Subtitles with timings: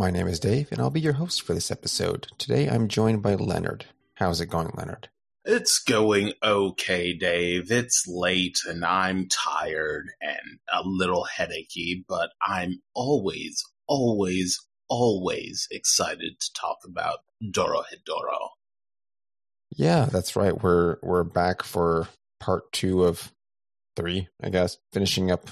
[0.00, 2.28] My name is Dave, and I'll be your host for this episode.
[2.38, 3.84] Today I'm joined by Leonard.
[4.14, 5.10] How's it going, Leonard?
[5.44, 7.70] It's going okay, Dave.
[7.70, 14.58] It's late and I'm tired and a little headachy, but I'm always, always,
[14.88, 18.48] always excited to talk about Dorohedoro.
[19.76, 20.62] Yeah, that's right.
[20.62, 22.08] We're we're back for
[22.40, 23.34] part two of
[23.96, 25.50] three, I guess, finishing up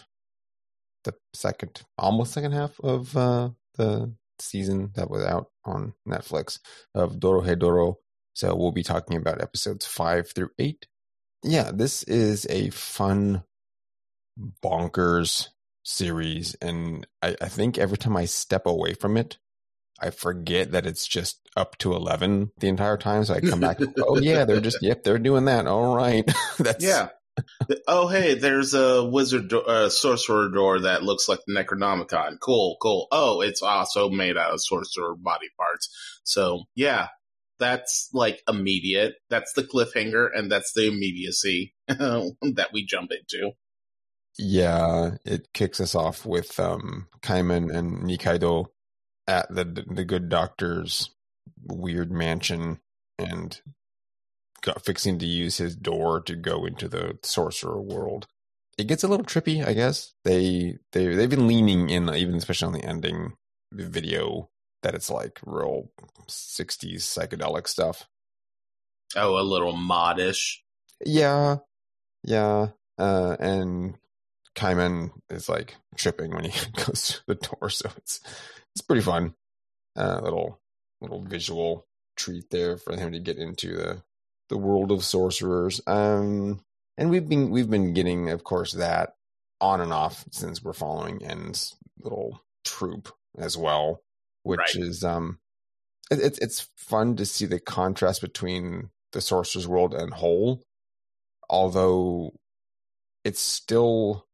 [1.05, 6.58] the second, almost second half of uh, the season that was out on Netflix
[6.94, 7.97] of Dorohedoro.
[8.34, 10.86] So we'll be talking about episodes five through eight.
[11.42, 13.42] Yeah, this is a fun,
[14.62, 15.48] bonkers
[15.84, 16.55] series.
[16.55, 19.39] And I, I think every time I step away from it,
[20.00, 23.25] I forget that it's just up to 11 the entire time.
[23.25, 25.67] So I come back, oh, yeah, they're just, yep, they're doing that.
[25.67, 26.25] All right.
[26.58, 27.08] That's, Yeah.
[27.86, 32.39] Oh, hey, there's a wizard, do- uh, sorcerer door that looks like the Necronomicon.
[32.41, 33.08] Cool, cool.
[33.12, 35.89] Oh, it's also made out of sorcerer body parts.
[36.25, 37.08] So, yeah,
[37.58, 39.14] that's like immediate.
[39.30, 43.52] That's the cliffhanger, and that's the immediacy that we jump into.
[44.39, 48.67] Yeah, it kicks us off with um Kaiman and Nikaido
[49.27, 51.11] at the the good doctor's
[51.64, 52.80] weird mansion
[53.19, 53.61] and
[54.83, 58.27] fixing to use his door to go into the sorcerer world.
[58.77, 60.14] It gets a little trippy, I guess.
[60.25, 63.34] They they they've been leaning in even especially on the ending
[63.73, 64.51] video
[64.83, 65.91] that it's like real
[66.29, 68.07] 60s psychedelic stuff.
[69.17, 70.58] Oh, a little modish.
[71.05, 71.57] Yeah.
[72.23, 72.69] Yeah.
[72.98, 73.96] Uh and
[74.55, 76.52] Kaiman is like tripping when he
[76.85, 78.20] goes to the door, so it's
[78.75, 79.35] it's pretty fun.
[79.96, 80.61] Uh little
[81.01, 81.86] little visual
[82.17, 84.02] treat there for him to get into the
[84.48, 85.81] the world of sorcerers.
[85.86, 86.61] Um
[86.97, 89.14] and we've been we've been getting, of course, that
[89.61, 94.03] on and off since we're following En's little troop as well,
[94.42, 94.77] which Right.
[94.77, 95.39] is um
[96.11, 100.63] it, it's it's fun to see the contrast between the sorcerer's world and Hole
[101.51, 102.35] although
[103.25, 104.27] it's still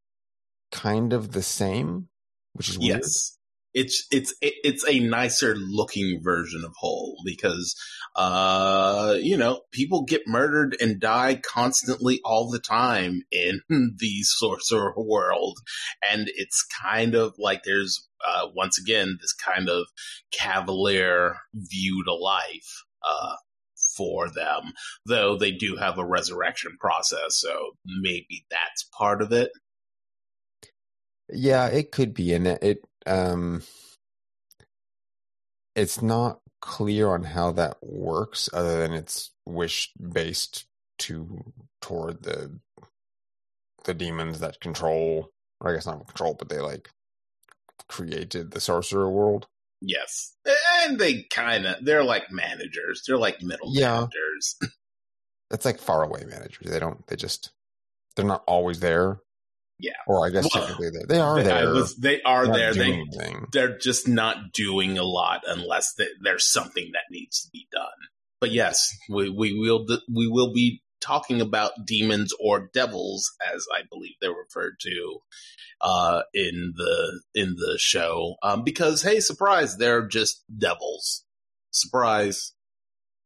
[0.72, 2.08] kind of the same
[2.54, 3.38] which is weird Yes.
[3.74, 7.74] It's it's it's a nicer looking version of Hole because
[8.14, 14.94] uh you know people get murdered and die constantly all the time in the sorcerer
[14.96, 15.58] world.
[16.08, 19.86] And it's kind of like there's uh once again this kind of
[20.32, 23.34] cavalier view to life uh
[23.96, 24.72] for them
[25.06, 29.50] though they do have a resurrection process so maybe that's part of it.
[31.28, 33.62] Yeah it could be and it um
[35.74, 40.66] it's not clear on how that works other than it's wish based
[40.98, 42.58] to toward the
[43.84, 46.88] the demons that control or i guess not control but they like
[47.88, 49.46] created the sorcerer world
[49.86, 50.34] Yes.
[50.80, 53.02] And they kind of, they're like managers.
[53.06, 54.06] They're like middle Yeah.
[54.06, 54.56] managers.
[55.50, 57.52] it's like far away managers they don't they just
[58.16, 59.20] they're not always there
[59.78, 59.92] Yeah.
[60.06, 62.74] or i guess Well, technically they, they are They- there was- they are not there.
[62.74, 63.46] They, anything.
[63.52, 68.08] they're just not doing a lot unless th there's something that needs to be done.
[68.40, 73.82] But yes, we, we will, we will be talking about demons or devils, as I
[73.90, 75.18] believe they're referred to,
[75.80, 78.36] uh, in the, in the show.
[78.42, 81.24] Um, because hey, surprise, they're just devils.
[81.70, 82.52] Surprise.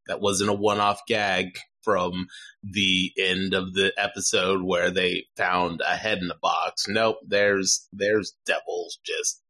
[0.06, 2.27] That wasn't a one-off gag from
[2.62, 6.86] the end of the episode where they found a head in a box.
[6.89, 9.41] Nope, there's there's devils just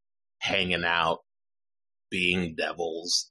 [0.41, 1.21] hanging out,
[2.11, 3.31] being devils.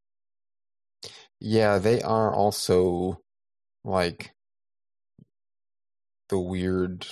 [1.39, 3.21] yeah they are also
[3.83, 4.33] like
[6.29, 7.05] the weird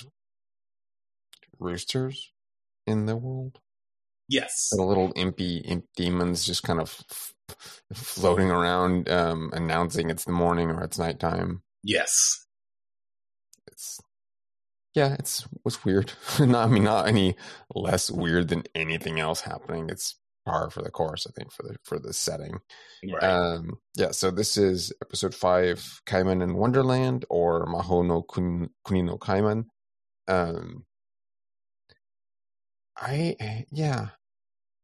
[1.58, 2.32] roosters
[2.86, 3.60] in the world
[4.28, 7.34] Yes, the little impy imp demons just kind of f-
[7.94, 12.44] floating around um announcing it's the morning or it's nighttime yes,
[13.68, 14.00] it's
[14.94, 16.12] yeah it's was weird.
[16.40, 17.36] Not i mean not any
[17.74, 19.88] less weird than anything else happening.
[19.90, 20.16] It's
[20.46, 22.58] par for the course i think for the for the setting.
[23.12, 23.22] Right.
[23.22, 29.02] um yeah so this is episode five kaiman in wonderland or maho no Kun- kuni
[29.02, 29.64] no kaiman.
[30.28, 30.84] Um
[32.96, 34.08] I yeah.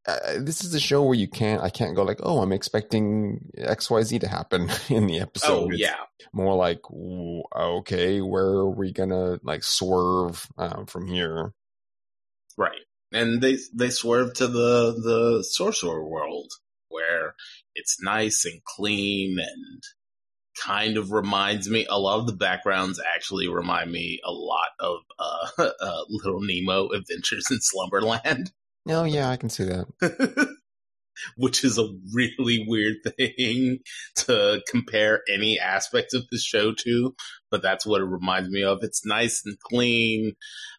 [0.07, 1.63] Uh, this is a show where you can't.
[1.63, 5.65] I can't go like, oh, I'm expecting X Y Z to happen in the episode.
[5.65, 5.97] Oh It's yeah,
[6.33, 6.81] more like,
[7.57, 11.53] okay, where are we gonna like swerve um, from here?
[12.57, 12.81] right.
[13.13, 16.51] And they they swerve to the the sorcerer world
[16.89, 17.35] where
[17.75, 19.83] it's nice and clean and
[20.61, 21.87] kind of reminds me.
[21.89, 25.47] A lot of the backgrounds actually remind me a lot of uh,
[25.81, 28.51] uh Little Nemo Adventures in Slumberland.
[28.89, 30.49] Oh yeah, I can see that.
[31.37, 33.79] which is a really weird thing
[34.17, 37.15] to compare any aspect of the show to,
[37.51, 38.79] but that's what it reminds me of.
[38.83, 40.33] It's nice and clean.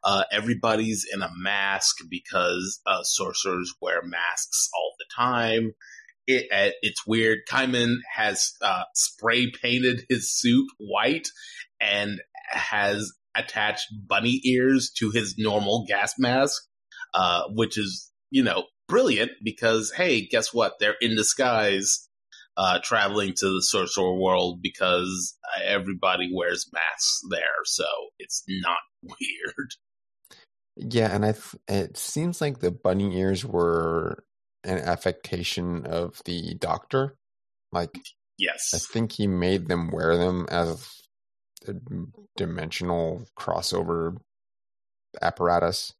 [0.03, 5.71] Uh, everybody's in a mask because uh, sorcerers wear masks all the time.
[6.25, 7.39] It, uh, it's weird.
[7.49, 11.27] Kaiman has uh, spray painted his suit white
[11.81, 16.63] and has attached bunny ears to his normal gas mask,
[17.13, 20.73] uh, which is, you know, brilliant because hey, guess what?
[20.79, 22.07] They're in disguise,
[22.57, 27.85] uh, traveling to the sorcerer world because everybody wears masks there, so
[28.19, 29.69] it's not weird.
[30.75, 34.23] Yeah, and I th- it seems like the bunny ears were
[34.63, 37.15] an affectation of the doctor.
[37.71, 37.95] Like
[38.37, 41.01] yes, I think he made them wear them as
[41.67, 41.73] a
[42.35, 44.17] dimensional crossover
[45.21, 45.93] apparatus.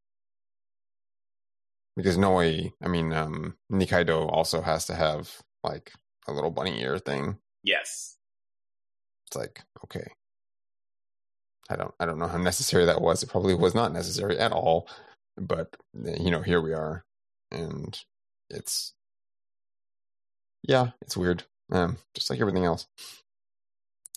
[1.95, 5.93] Because Noi, I mean, um, Nikaido also has to have like
[6.27, 7.37] a little bunny ear thing.
[7.63, 8.17] yes,
[9.27, 10.07] It's like, okay.
[11.69, 13.23] I don't I don't know how necessary that was.
[13.23, 14.87] It probably was not necessary at all.
[15.37, 17.05] But you know, here we are.
[17.51, 17.99] And
[18.49, 18.93] it's
[20.63, 21.43] yeah, it's weird.
[21.71, 22.87] Um, just like everything else.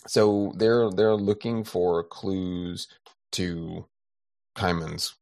[0.07, 2.87] So they're they're looking for clues
[3.33, 3.87] to
[4.55, 5.15] Kaiman's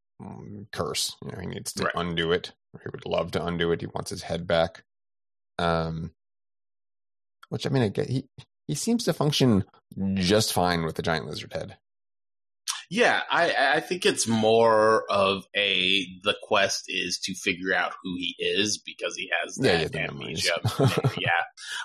[0.72, 1.16] curse.
[1.24, 1.94] You know, he needs to Right.
[1.96, 2.54] undo it.
[2.74, 3.82] He would love to undo it.
[3.82, 4.84] He wants his head back.
[5.58, 6.14] Um,
[7.50, 8.26] which I mean, I get he
[8.68, 9.64] he seems to function
[10.16, 11.78] just fine with the giant lizard head.
[12.90, 13.22] Yeah.
[13.30, 18.36] I I think it's more of a the quest is to figure out who he
[18.40, 20.50] is because he has Yeah, that yeah, the memories.
[20.50, 21.12] amnesia.
[21.20, 21.30] yeah,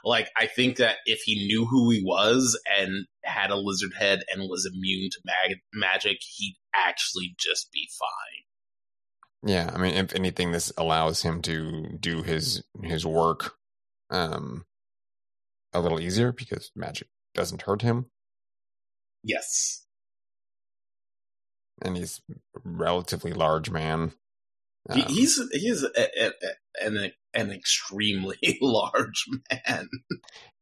[0.05, 4.21] like I think that if he knew who he was and had a lizard head
[4.32, 9.50] and was immune to mag- magic, he'd actually just be fine.
[9.50, 13.55] Yeah, I mean, if anything, this allows him to do his his work
[14.11, 14.65] um
[15.73, 18.06] a little easier because magic doesn't hurt him,
[19.23, 19.87] Yes.
[21.82, 22.35] And he's a
[22.65, 24.12] relatively large man.
[24.93, 29.88] He, Um, he's he's a, a, a, an an extremely large man.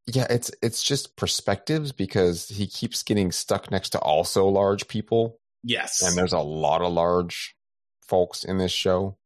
[0.07, 5.39] yeah, it's it's just perspectives because he keeps getting stuck next to also large people,
[5.63, 7.57] Yes, and there's a lot of large
[8.03, 9.17] folks in this show.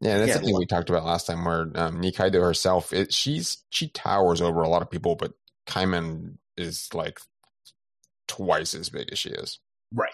[0.00, 1.44] Yeah, that's Yeah, something we talked about last time.
[1.44, 5.32] Where um, Nikaido herself, it, she's she towers over a lot of people, but
[5.66, 7.20] Kaiman is like
[8.28, 9.60] twice as big as she is.
[9.92, 10.12] Right.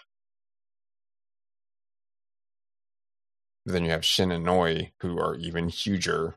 [3.66, 6.36] Then you have Shin and Noi, who are even huger.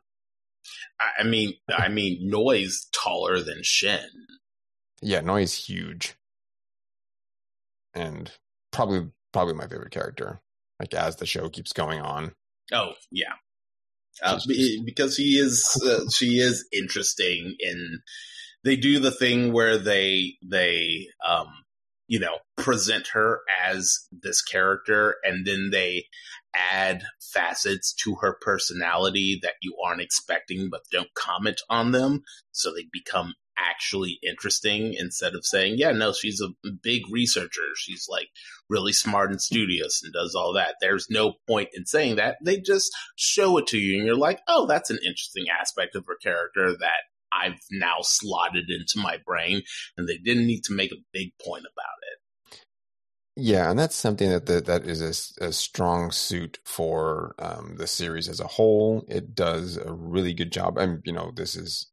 [1.19, 4.09] I, mean, I mean, Noi's taller than Shin.
[5.01, 6.15] Yeah, Noi's huge,
[7.93, 8.31] and
[8.71, 10.39] probably probably my favorite character.
[10.79, 12.31] Like as the show keeps going on,
[12.71, 13.33] Oh yeah,
[14.23, 14.39] uh,
[14.85, 17.99] because he is uh, she is interesting in.
[18.63, 21.47] They do the thing where they they um
[22.13, 26.05] you know present her as this character and then they
[26.53, 27.01] add
[27.33, 32.85] facets to her personality that you aren't expecting but don't comment on them so they
[32.93, 37.61] become actually interesting instead of saying yeah no she's a big researcher.
[37.75, 38.27] She's like
[38.69, 40.75] really smart and studious and does all that.
[40.81, 42.37] There's no point in saying that.
[42.43, 46.05] They just show it to you and you're like oh that's an interesting aspect of
[46.07, 47.01] her character that
[47.33, 49.61] i've now slotted into my brain
[49.97, 52.02] and they didn't need to make a big point about it
[53.35, 58.39] yeah, and that's something that that, is a strong suit for um, the series as
[58.39, 59.05] a whole.
[59.07, 61.87] It does a really good job, and you know this is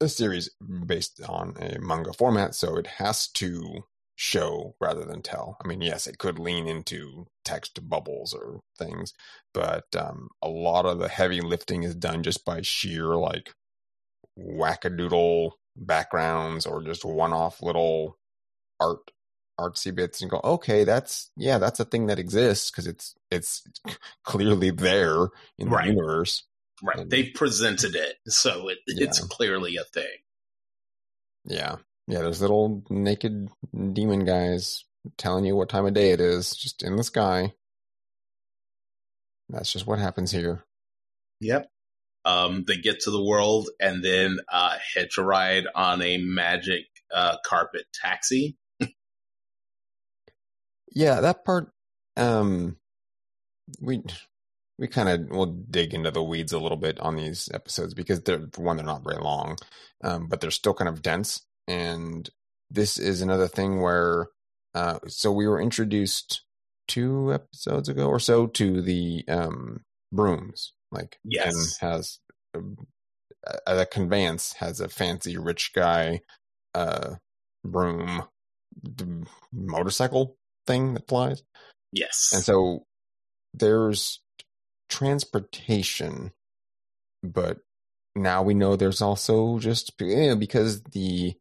[0.00, 0.50] a series
[0.86, 5.58] based on a manga format, so it has to show rather than tell.
[5.62, 9.12] I mean, yes, it could lean into text bubbles or things,
[9.52, 13.54] but um, a lot of the heavy lifting is done just by sheer like
[14.38, 18.18] wackadoodle backgrounds or just one-off little
[18.80, 19.10] art
[19.60, 23.62] artsy bits and go okay that's yeah that's a thing that exists because it's it's
[24.24, 25.84] clearly there in Right.
[25.86, 26.44] the universe
[26.82, 30.18] right And- they presented it so it, it's clearly a thing
[31.44, 31.76] Yeah.
[32.08, 33.48] Yeah, there's little naked
[33.92, 34.84] demon guys
[35.16, 37.52] telling you what time of day it is, just in the sky.
[39.48, 40.64] That's just what happens here.
[41.40, 41.68] Yep.
[42.24, 46.84] Um, they get to the world and then uh, hitch a ride on a magic
[47.14, 48.56] uh, carpet taxi.
[50.96, 51.70] Yeah, that part.
[52.16, 52.78] Um,
[53.80, 54.02] we
[54.78, 58.22] we kind of will dig into the weeds a little bit on these episodes because
[58.22, 59.58] they're for one they're not very long,
[60.02, 61.42] um, but they're still kind of dense.
[61.68, 62.28] And
[62.70, 64.28] this is another thing where,
[64.74, 66.42] uh, so we were introduced
[66.88, 71.76] two episodes ago or so to the um brooms, like Yes.
[71.80, 72.20] Has
[72.54, 72.60] a,
[73.66, 76.20] a conveyance has a fancy rich guy
[76.74, 77.16] uh
[77.64, 78.24] broom
[78.94, 81.42] d- motorcycle thing that flies
[81.92, 82.30] Yes.
[82.32, 82.84] and so
[83.54, 84.20] there's
[84.88, 86.32] transportation
[87.22, 87.58] but
[88.14, 91.34] now we know there's also just yeah, because the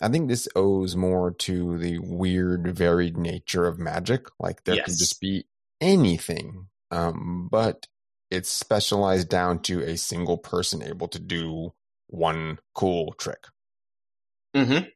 [0.00, 4.94] i think this owes more to the weird varied nature of magic like there can
[4.96, 5.44] just be
[5.80, 7.86] anything um but
[8.30, 11.72] it's specialized down to a single person able to do
[12.08, 13.44] one cool trick
[14.56, 14.86] mm-hmm.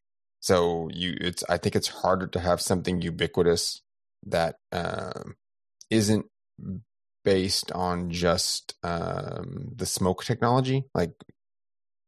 [0.46, 3.82] So you, it's I think it's harder to have something ubiquitous
[4.26, 5.34] that um,
[5.90, 6.26] isn't
[7.24, 10.84] based on just um, the smoke technology.
[10.94, 11.14] Like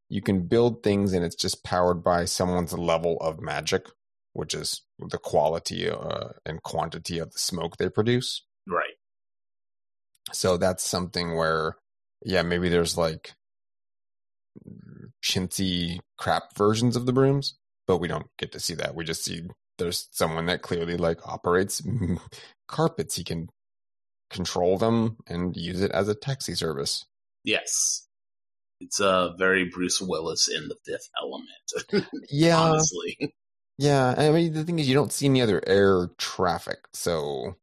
[0.09, 3.89] you can build things and it's just powered by someone's level of magic,
[4.35, 8.45] which is the quality uh, and quantity of the smoke they produce.
[8.69, 8.95] Right.
[10.33, 11.75] So that's something where,
[12.25, 13.33] yeah, maybe there's like
[15.25, 18.95] chintzy crap versions of the brooms, but we don't get to see that.
[18.95, 19.43] We just see
[19.79, 21.83] there's someone that clearly like operates
[22.69, 23.17] carpets.
[23.17, 23.49] He can
[24.31, 27.07] control them and use it as a taxi service.
[27.43, 28.07] Yes.
[28.81, 33.35] It's uh, very Bruce Willis in the fifth element, Yeah, honestly.
[33.77, 34.15] yeah.
[34.17, 37.57] I mean, the thing is, you don't see any other air traffic, so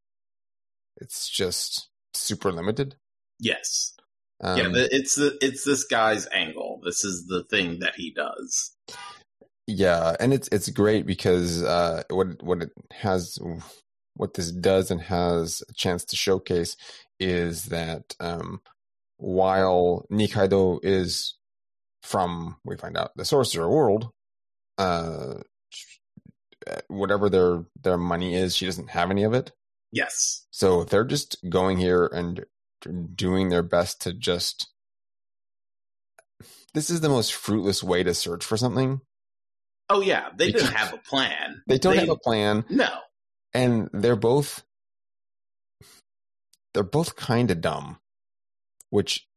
[0.97, 2.95] it's just super limited.
[3.39, 3.93] Yes.
[4.43, 6.81] Um, yeah, it's the it's this guy's angle.
[6.83, 8.75] This is the thing that he does.
[9.67, 13.39] Yeah, and it's it's great because uh, what what it has,
[14.15, 16.75] what this does and has a chance to showcase
[17.19, 18.61] is that um,
[19.17, 21.35] while Nikaido is
[22.03, 24.11] from, we find out the sorcerer world,
[24.77, 25.35] uh,
[26.87, 29.51] whatever their their money is, she doesn't have any of it.
[29.91, 30.45] Yes.
[30.51, 32.45] So they're just going here and
[33.15, 34.67] doing their best to just.
[36.73, 39.01] This is the most fruitless way to search for something.
[39.89, 41.61] Oh yeah, they Because- didn't have a plan.
[41.67, 42.65] They don't They- have a plan.
[42.69, 42.89] No.
[43.53, 44.63] and they're both
[46.73, 47.99] they're both kind of dumb
[48.89, 49.27] which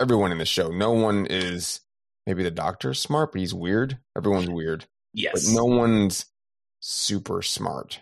[0.00, 1.80] everyone in the show no one is
[2.26, 5.44] maybe the doctor's smart but he's weird everyone's weird Yes.
[5.44, 6.24] but no one's
[6.80, 8.00] super smart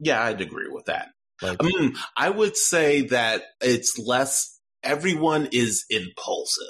[0.00, 1.08] Yeah, I'd agree with that.
[1.40, 1.58] like
[2.16, 4.58] I would say that it's less.
[4.82, 6.66] Everyone is impulsive.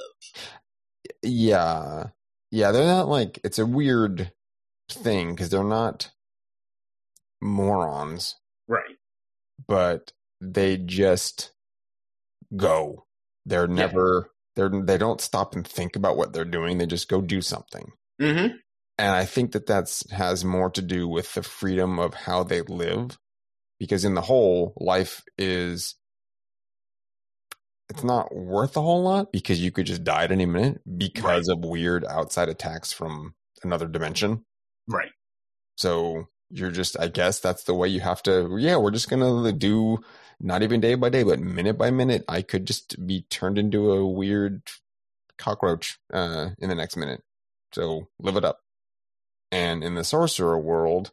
[1.23, 2.09] yeah
[2.53, 4.33] yeah they're not like it's a weird
[4.91, 6.13] thing because they're not
[7.43, 8.37] morons
[8.69, 8.97] Right.
[9.69, 11.53] but they just
[12.57, 13.07] go
[13.47, 13.87] they're Yeah.
[13.87, 17.43] never they're they don't stop and think about what they're doing they just go do
[17.43, 18.57] something Mm-hmm.
[18.99, 22.63] and i think that that's has more to do with the freedom of how they
[22.63, 23.19] live
[23.81, 25.97] because in the Hole life is
[27.93, 31.49] it's not worth a whole lot because you could just die at any minute because
[31.49, 34.45] of weird outside attacks from another dimension.
[34.89, 35.11] Right.
[35.77, 39.53] so you're just i guess that's the way you have to yeah we're just gonna
[39.53, 39.99] do
[40.41, 43.93] not even day by day but minute by minute i could just be turned into
[43.93, 44.61] a weird
[45.39, 47.23] cockroach uh in the next minute.
[47.73, 48.59] So live it up.
[49.51, 51.11] And in the sorcerer world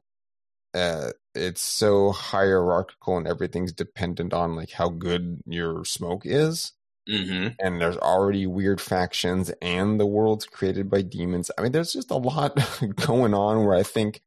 [0.74, 6.74] uh it's so hierarchical and everything's dependent on like how good your smoke is
[7.10, 7.48] Mm-hmm.
[7.60, 12.12] and there's already weird factions and the world's created by demons i mean there's just
[12.12, 12.55] a lot
[12.98, 14.22] going on where i think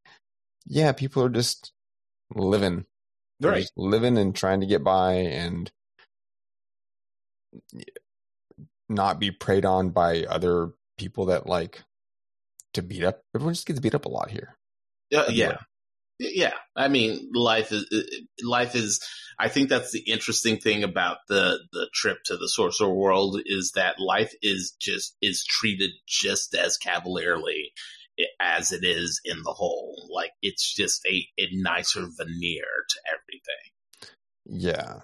[0.66, 1.71] yeah people are just
[2.35, 2.85] living
[3.38, 3.61] They're Right.
[3.61, 5.71] just living and trying to get by and
[8.88, 11.83] not be preyed on by other people that like
[12.75, 14.57] to beat up everyone just gets beat up a lot here
[15.14, 15.59] Uh, yeah.
[16.31, 16.55] Yeah.
[16.76, 17.87] I mean, life is
[18.43, 19.00] life is.
[19.38, 23.73] I think that's the interesting thing about the the trip to the sorcerer world is
[23.73, 27.73] that life is just is treated just as cavalierly
[28.41, 30.09] as it is in the Hole.
[30.14, 34.12] Like it's just a, a nicer veneer to everything.
[34.45, 35.00] Yeah,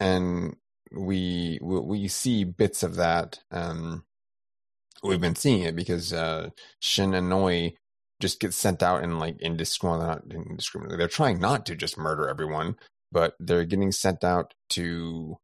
[0.00, 0.56] and
[0.92, 3.40] we we, we see bits of that.
[3.50, 4.04] Um,
[5.02, 6.50] we've been seeing it because uh,
[6.80, 7.74] Shin and Noi
[8.20, 10.96] just get sent out and like indiscriminately, indiscriminately.
[10.98, 12.76] They're trying not to just murder everyone,
[13.12, 15.36] but they're getting sent out to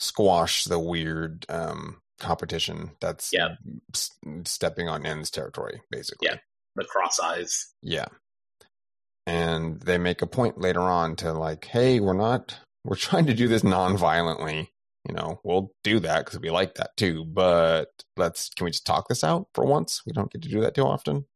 [0.00, 3.56] squash the weird um, competition that's Yeah.
[3.94, 4.10] s-
[4.44, 6.28] stepping on En's territory, basically.
[6.28, 6.38] Yeah.
[6.76, 7.72] The cross eyes.
[7.82, 8.06] Yeah.
[9.26, 13.34] And they make a point later on to like, hey, we're not, we're trying to
[13.34, 14.70] do this non-violently.
[15.08, 17.24] You know, we'll do that because we like that too.
[17.26, 20.02] But let's, can we just talk this out for once?
[20.06, 21.26] We don't get to do that too often.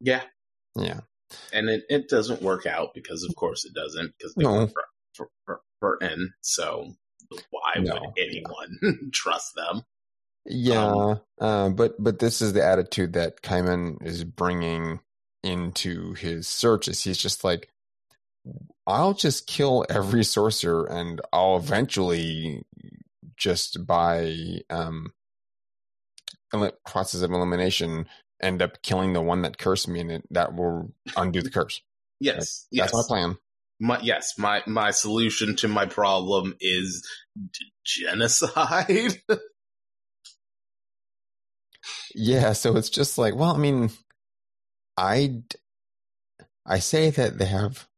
[0.00, 0.22] Yeah.
[0.76, 1.00] Yeah.
[1.52, 4.66] And it, it doesn't work out because, of course, it doesn't because they No.
[4.68, 6.32] for, for, for, for En.
[6.40, 6.94] So
[7.50, 7.94] why No.
[7.94, 9.82] would anyone trust them?
[10.46, 11.16] Yeah.
[11.40, 15.00] uh, but, but this is the attitude that Kaiman is bringing
[15.42, 17.04] into his searches.
[17.04, 17.68] He's just like,
[18.86, 22.62] I'll just kill every sorcerer and I'll eventually
[23.36, 24.34] just by
[24.70, 25.12] um
[26.86, 28.06] process of elimination
[28.40, 31.80] end up killing the one that cursed me and it, that will undo the curse.
[32.20, 32.66] Yes.
[32.72, 32.94] That's yes.
[32.94, 33.36] my plan.
[33.80, 39.22] My, yes, my my solution to my problem is d- genocide.
[42.14, 43.90] Yeah, so it's just like, well, I mean,
[44.96, 45.42] I
[46.66, 47.88] I say that they have,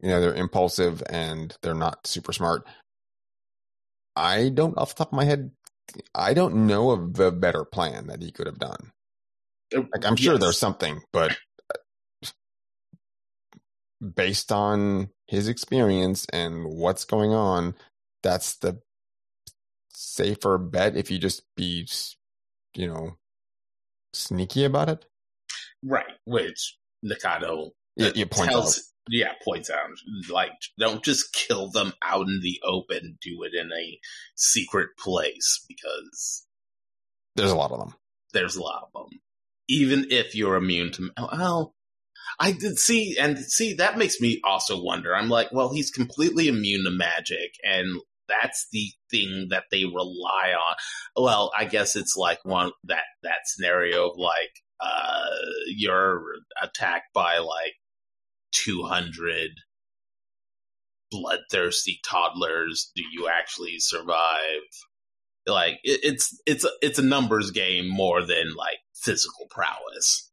[0.00, 2.66] you know, they're impulsive and they're not super smart.
[4.14, 5.52] I don't, off the top of my head,
[6.14, 8.92] I don't know of a better plan that he could have done.
[9.72, 10.40] Like, I'm sure Yes.
[10.42, 11.36] there's something, but
[11.72, 12.28] uh,
[14.14, 17.74] based on his experience and what's going on,
[18.22, 18.80] that's the
[19.92, 21.86] safer bet if you just be,
[22.74, 23.16] you know,
[24.12, 25.06] sneaky about it.
[25.84, 28.82] right, which Nikaido You, you point tells, out.
[29.08, 29.88] yeah, points out
[30.30, 33.18] like don't just kill them out in the open.
[33.22, 33.98] Do it in a
[34.36, 36.46] secret place because
[37.36, 37.94] There's a lot of them.
[38.32, 39.20] there's a lot of them.
[39.70, 41.74] Even if you're immune to, well,
[42.40, 45.14] I did see, and see, that makes me also wonder.
[45.14, 50.54] I'm like, well, he's completely immune to magic, and that's the thing that they rely
[50.54, 50.74] on.
[51.16, 55.26] Well, I guess it's like one that that scenario of like, uh,
[55.66, 56.22] you're
[56.62, 57.74] attacked by like
[58.64, 59.50] 200
[61.10, 62.90] bloodthirsty toddlers.
[62.94, 64.62] Do you actually survive?
[65.46, 70.30] Like, it, it's it's it's a numbers game more than like physical prowess.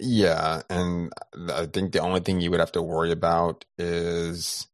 [0.00, 1.12] Yeah, and
[1.52, 4.66] I think the only thing you would have to worry about is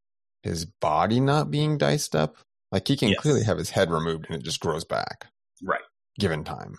[0.42, 2.36] his body not being diced up.
[2.72, 3.20] Like he can Yes.
[3.20, 5.26] clearly have his head removed and it just grows back,
[5.62, 5.80] Right.
[6.18, 6.78] given time.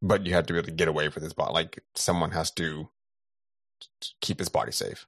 [0.00, 1.52] But you have to be able to get away with his body.
[1.52, 2.88] Like someone has to
[4.20, 5.06] keep his body safe.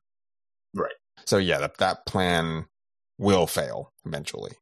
[0.74, 0.94] Right.
[1.26, 2.66] So yeah, that that plan
[3.18, 4.52] will fail eventually.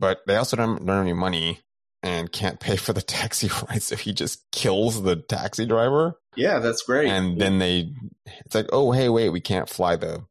[0.00, 1.60] But they also don't, don't any money
[2.02, 6.18] and can't pay for the taxi ride, so he just kills the taxi driver.
[6.36, 7.08] Yeah, that's great.
[7.08, 7.92] And then they,
[8.44, 10.24] it's like, oh hey, wait, we can't fly the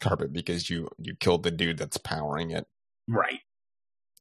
[0.00, 2.66] carpet because you you killed the dude that's powering it,
[3.08, 3.40] right.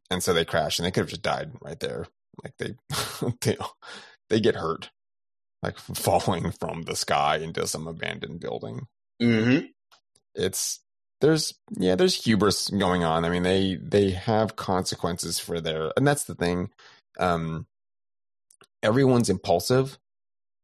[0.09, 2.07] and so they crash, and they could have just died right there.
[2.43, 2.75] Like they
[3.41, 3.57] they
[4.29, 4.91] they get hurt,
[5.61, 8.87] like falling from the sky into some abandoned building.
[9.21, 9.67] Mm-hmm.
[10.35, 10.79] it's
[11.23, 13.23] there's yeah there's hubris going on.
[13.25, 16.69] I mean they they have consequences for their and that's the thing.
[17.17, 17.65] Um
[18.83, 19.97] everyone's impulsive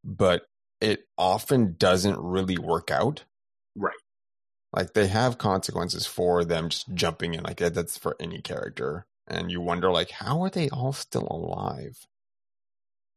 [0.04, 0.44] but
[0.82, 3.24] it often doesn't really work out.
[3.76, 3.94] Right.
[4.74, 7.44] like they have consequences for them just jumping in.
[7.44, 9.06] Like that's for any character.
[9.28, 12.06] And you wonder like how are they all still alive?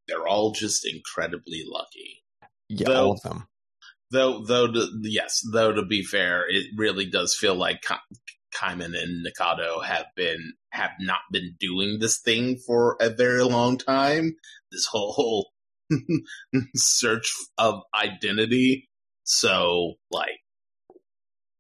[0.09, 2.23] They're all just incredibly lucky.
[2.69, 3.47] yeah Though- all of them
[4.13, 8.03] Though, though, to, yes, though to be fair, it really does feel like Ka-
[8.55, 13.79] Kaiman and Nikaido have been have not been doing this thing for a very long
[13.79, 14.37] time.
[14.71, 15.51] This whole
[16.77, 18.89] search of identity.
[19.25, 20.41] So, like,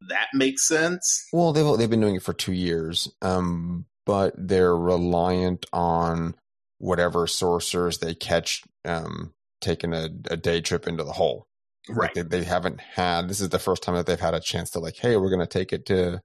[0.08, 1.26] that makes sense.
[1.32, 6.34] Well, they've they've been doing it for two years, um, but they're reliant on
[6.78, 11.46] whatever sorcerers they catch, um, taking a, a day trip into the hole.
[11.88, 13.28] Like they, they haven't had.
[13.28, 15.40] This is the first time that they've had a chance to like, hey, we're going
[15.40, 16.20] to take it to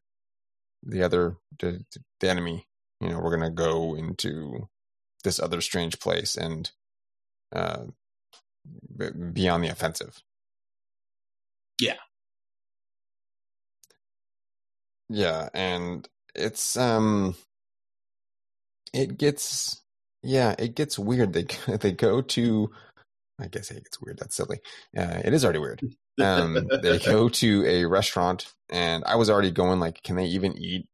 [0.83, 2.65] the other to, to the enemy.
[3.01, 4.69] You know, we're going to go into
[5.23, 6.71] this other strange place and
[7.55, 7.85] uh,
[9.33, 10.21] be on the offensive.
[11.81, 11.95] Yeah.
[15.09, 17.35] Yeah, and it's um
[18.93, 19.81] it gets
[20.23, 21.33] yeah, it gets weird.
[21.33, 21.43] They
[21.77, 22.71] they go to
[23.39, 24.19] I guess it gets weird.
[24.19, 24.59] That's silly.
[24.97, 25.81] Uh, it is already weird.
[26.19, 30.57] Um, they go to a restaurant, and I was already going like, can they even
[30.57, 30.87] eat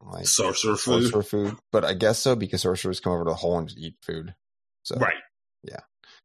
[0.00, 1.04] like Sorcerer food.
[1.04, 1.56] sorcerer food?
[1.70, 4.34] But I guess so because sorcerers come over to the hole and just eat food.
[4.82, 5.14] So Right.
[5.62, 5.80] Yeah,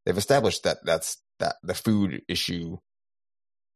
[0.05, 2.77] they've established that that's that the food issue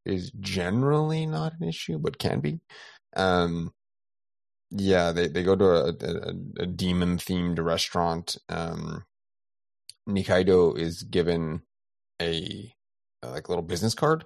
[0.04, 2.60] is generally not an issue, but can be.
[3.15, 3.71] Um,
[4.71, 8.38] yeah, they, they go to a, a, a demon themed restaurant.
[8.50, 9.06] Um,
[10.07, 11.61] Nikaido is given
[12.21, 12.73] a,
[13.23, 14.23] a like little business card.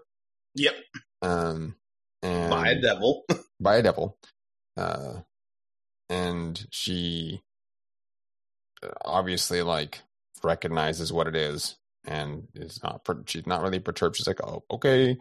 [0.55, 0.75] Yep.
[1.21, 1.75] Um,
[2.21, 3.23] and By a devil.
[3.59, 4.17] by a devil.
[4.77, 5.21] Uh,
[6.09, 7.41] and she
[8.83, 10.01] uh, obviously like
[10.43, 14.63] recognizes what it is and is not per- she's not really perturbed she's like oh
[14.71, 15.17] okay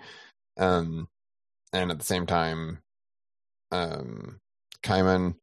[0.57, 1.09] um
[1.73, 2.79] and at the same time
[3.71, 4.41] um
[4.83, 5.35] Kaiman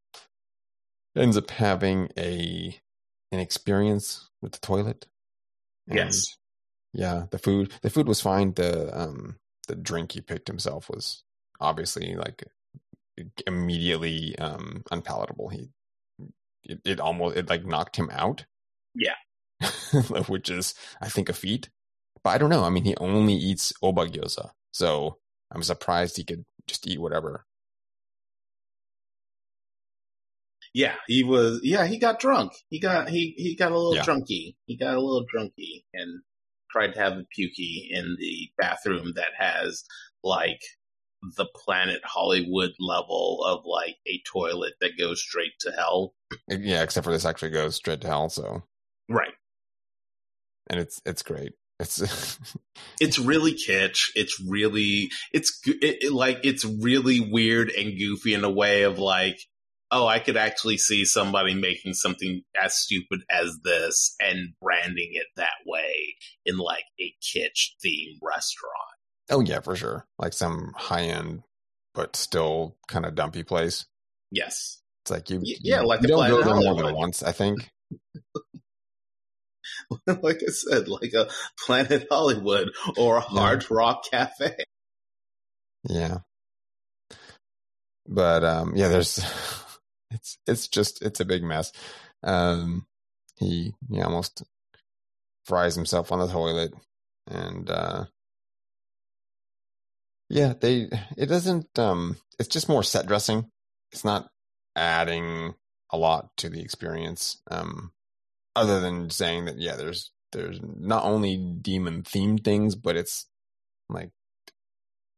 [1.15, 2.77] ends up having a
[3.32, 5.08] an experience with the toilet.
[5.88, 6.24] And, Yes.
[6.94, 8.54] yeah the food the food was fine.
[8.54, 9.38] The um
[9.68, 11.24] the drink he picked himself was
[11.60, 12.44] obviously like
[13.46, 15.50] immediately um unpalatable.
[15.50, 15.70] He
[16.63, 18.46] it, it almost it like knocked him out.
[18.96, 19.16] Yeah.
[20.28, 21.70] which is i think a feat.
[22.24, 22.63] But i don't know.
[22.63, 24.50] I mean he only eats oba gyoza.
[24.72, 25.18] So
[25.52, 27.46] i'm surprised he could just eat whatever
[30.78, 31.60] Yeah, he was.
[31.63, 32.52] Yeah, he got drunk.
[32.70, 34.04] He got he he got a little Yeah.
[34.04, 34.56] drunky.
[34.68, 36.22] He got a little drunky and
[36.70, 39.84] tried to have a pukey in the bathroom that has
[40.24, 40.62] like
[41.36, 46.13] the planet Hollywood level of like a toilet that goes straight to hell.
[46.48, 48.62] yeah except for this actually goes straight to hell so
[49.10, 49.34] Right.
[50.70, 51.98] and it's it's great it's
[53.00, 54.12] It's really kitsch.
[54.16, 59.00] It's really it's it, it, like it's really weird and goofy in a way of
[59.00, 59.40] like
[59.91, 65.28] oh, I could actually see somebody making something as stupid as this and branding it
[65.38, 68.95] that way in like a kitsch themed restaurant.
[69.30, 71.43] oh yeah for sure like some high end
[71.93, 73.86] but still kind of dumpy place
[74.32, 74.82] Yes.
[75.04, 77.69] it's like you yeah, like you don't go there more than once i think
[80.08, 81.30] like I said, like a
[81.65, 84.56] Planet Hollywood or a Hard Rock Cafe.
[85.88, 86.19] Yeah.
[88.08, 89.19] But um yeah, there's
[90.12, 91.72] it's it's just it's a big mess.
[92.24, 92.86] Um
[93.38, 94.43] he he almost
[95.46, 96.74] fries himself on the toilet
[97.28, 98.06] and uh
[100.30, 103.50] yeah, they it doesn't um it's just more set dressing.
[103.91, 104.30] It's not
[104.76, 105.56] adding
[105.91, 107.41] a lot to the experience.
[107.50, 107.91] Um
[108.56, 113.28] other than saying that yeah, there's there's not only demon themed things, but it's
[113.89, 114.12] like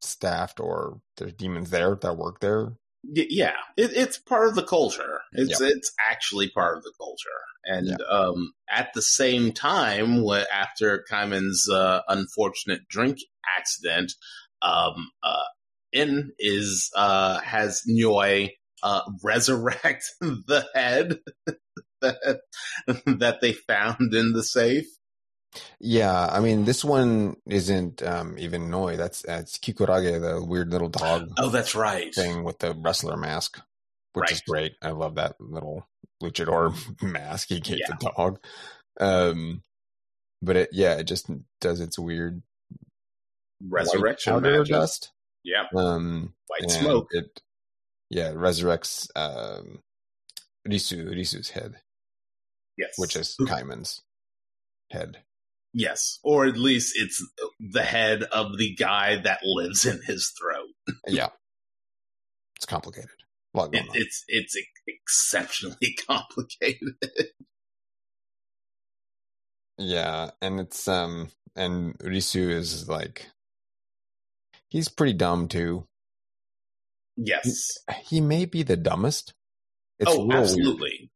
[0.02, 2.74] staffed or there's demons there that work there.
[3.04, 5.22] Yeah, it, it's part of the culture.
[5.32, 7.30] It's it's actually part of the culture.
[7.64, 8.06] And Yeah.
[8.10, 13.20] um, at the same time, after Kaiman's uh, unfortunate drink
[13.58, 14.14] accident,
[14.62, 15.44] um, uh,
[15.94, 18.52] En is uh, has Noi
[18.84, 21.20] uh, resurrect the head
[22.02, 22.42] that
[23.06, 24.88] that they found in the safe.
[25.80, 28.96] Yeah, I mean this one isn't um even Noi.
[28.98, 32.14] That's that's Kikurage, the weird little dog Oh, that's right.
[32.14, 33.60] thing with the wrestler mask,
[34.14, 34.74] which is great.
[34.82, 35.88] I love that little
[36.22, 37.96] luchador mask he gave Yeah.
[38.00, 38.40] the dog.
[39.00, 39.64] Um,
[40.42, 41.30] but it yeah, it just
[41.62, 42.44] does its weird
[43.60, 45.12] white Resurrection powder dust.
[45.44, 47.08] Yeah, Um, white smoke.
[47.12, 47.42] It
[48.10, 49.82] yeah, it resurrects um
[50.68, 51.82] Risu Risu's head,
[52.78, 54.02] Yes, which is Kaiman's
[54.92, 55.24] head.
[55.74, 57.24] Yes, or at least it's
[57.60, 60.70] the head of the guy that lives in his throat.
[61.08, 61.30] Yeah,
[62.56, 63.10] it's complicated.
[63.56, 64.56] It, it's it's
[64.88, 66.96] exceptionally complicated.
[69.78, 73.28] Yeah, and it's um and Risu is like
[74.70, 75.86] he's pretty dumb too.
[77.16, 77.78] yes.
[78.06, 79.34] He may be the dumbest.
[80.00, 80.40] It's oh, real weird.
[80.44, 81.12] absolutely,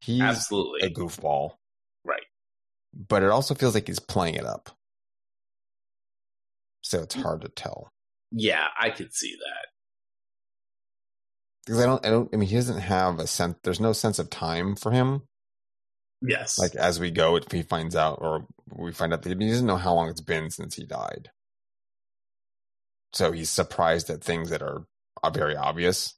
[0.00, 0.80] He's absolutely.
[0.88, 1.52] a goofball.
[2.96, 4.70] But it also feels like he's playing it up.
[6.82, 7.88] So it's hard to tell.
[8.30, 9.66] Yeah, I could see that.
[11.64, 14.18] Because I don't I don't I mean he doesn't have a sense there's no sense
[14.18, 15.22] of time for him.
[16.22, 19.48] Yes, Like as we go if he finds out or we find out that he
[19.48, 21.30] doesn't know how long it's been since he died.
[23.12, 24.86] So he's surprised at things that are,
[25.22, 26.14] are very obvious.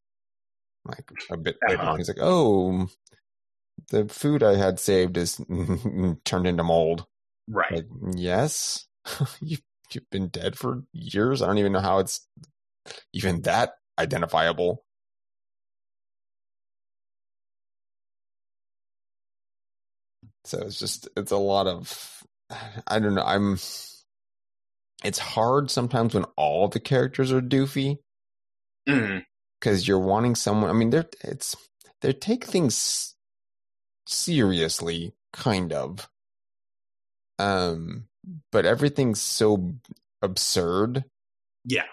[0.84, 1.90] Like a bit Uh-huh.
[1.90, 2.88] on, he's like, "Oh,
[3.90, 5.36] the food I had saved is
[6.24, 7.06] turned into mold."
[7.48, 7.72] right.
[7.72, 7.86] Like,
[8.16, 8.86] yes,
[9.40, 9.62] you've
[9.92, 11.42] you've been dead for years.
[11.42, 12.26] I don't even know how it's
[13.12, 14.84] even that identifiable.
[20.44, 22.22] So it's just it's a lot of
[22.86, 23.24] I don't know.
[23.24, 23.58] I'm
[25.04, 27.98] it's hard sometimes when all the characters are doofy
[28.88, 29.24] mm.
[29.60, 30.70] because you're wanting someone.
[30.70, 31.56] I mean, they're it's
[32.00, 33.15] they take things
[34.06, 36.08] seriously, kind of.
[37.38, 38.08] Um,
[38.50, 39.74] but everything's so
[40.22, 41.04] absurd
[41.64, 41.84] Yeah,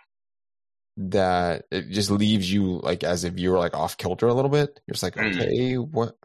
[0.97, 4.49] that it just leaves you like as if you were like off kilter a little
[4.51, 4.79] bit.
[4.87, 5.35] You're just like, Mm.
[5.35, 6.15] okay, what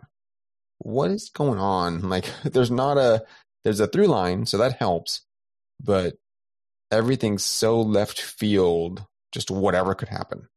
[0.78, 2.02] what is going on?
[2.08, 3.24] Like there's not a
[3.64, 5.22] there's a through line, so that helps,
[5.80, 6.14] but
[6.92, 10.48] everything's so left field, just whatever could happen.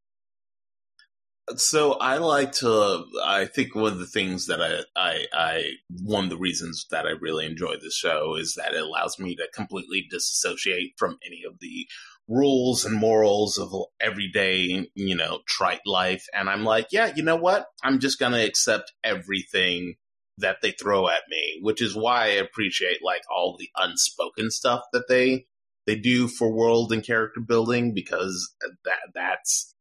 [1.58, 3.06] So I like to.
[3.24, 5.64] I think one of the things that I, I, I,
[6.02, 9.36] one of the reasons that I really enjoy this show is that it allows me
[9.36, 11.88] to completely disassociate from any of the
[12.28, 16.26] rules and morals of everyday, you know, trite life.
[16.34, 17.68] And I'm like, yeah, you know what?
[17.84, 19.96] I'm just gonna accept everything
[20.38, 24.82] that they throw at me, which is why I appreciate like all the unspoken stuff
[24.94, 25.46] that they
[25.88, 28.54] they do for world and character building because
[28.86, 29.74] that that's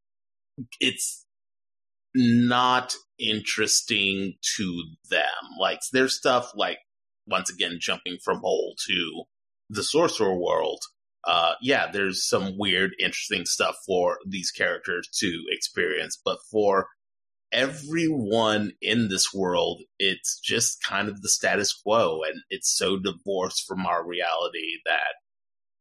[0.81, 1.27] it's
[2.15, 5.23] not interesting to them.
[5.59, 6.79] Like there's stuff like
[7.27, 9.25] once again jumping from Hole to
[9.69, 10.81] the Sorcerer World.
[11.25, 16.87] Uh, yeah, there's some weird, interesting stuff for these characters to experience, but for
[17.53, 23.65] everyone in this world, it's just kind of the status quo, and it's so divorced
[23.67, 25.15] from our reality that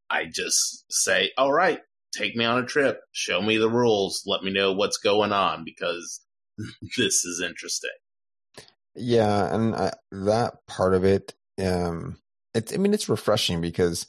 [0.10, 1.80] I just say, "All right,
[2.12, 5.64] take me on a trip, show me the rules, let me know what's going on
[5.64, 6.22] because
[6.98, 7.90] this is interesting.
[8.96, 12.18] Yeah, and I, that part of it, um,
[12.54, 14.08] it's I mean it's refreshing because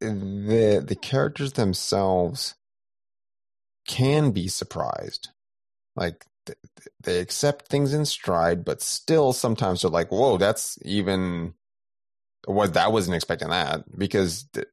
[0.00, 2.54] the the characters themselves
[3.86, 5.30] can be surprised,
[5.96, 6.24] like
[7.02, 11.54] they accept things in stride, but still sometimes they're like, "Whoa, that's even."
[12.48, 14.68] What that wasn't expecting that because th-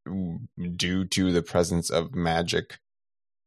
[0.77, 2.79] due to the presence of magic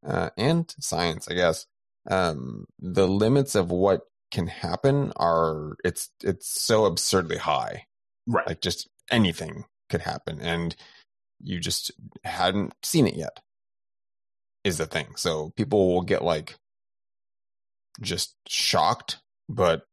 [0.06, 1.64] uh, and science, I guess,
[2.10, 7.86] um, the limits of what can happen are it's it's so absurdly high.
[8.26, 8.46] Right.
[8.46, 10.76] Like just anything could happen, and
[11.42, 11.90] you just
[12.24, 13.40] hadn't seen it yet.
[14.62, 15.14] Is the thing.
[15.16, 16.56] So people will get like
[18.02, 19.86] just shocked, but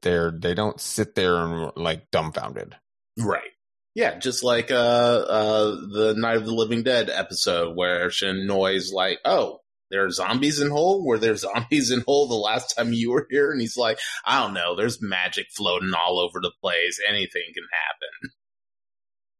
[0.00, 2.76] they're they don't sit there and like dumbfounded.
[3.18, 3.50] Right.
[3.94, 8.92] Yeah, just like uh uh the Night of the Living Dead episode where Shin Noi's
[8.92, 11.04] like, Oh, there are zombies in Hole?
[11.06, 13.52] Were there zombies in Hole the last time you were here?
[13.52, 17.00] And he's like, I don't know, there's magic floating all over the place.
[17.08, 17.64] Anything can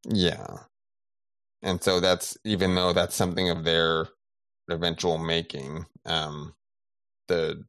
[0.06, 0.16] happen.
[0.16, 0.56] Yeah.
[1.62, 4.06] And so that's even though that's something of their
[4.70, 6.54] eventual making, um
[7.26, 7.64] the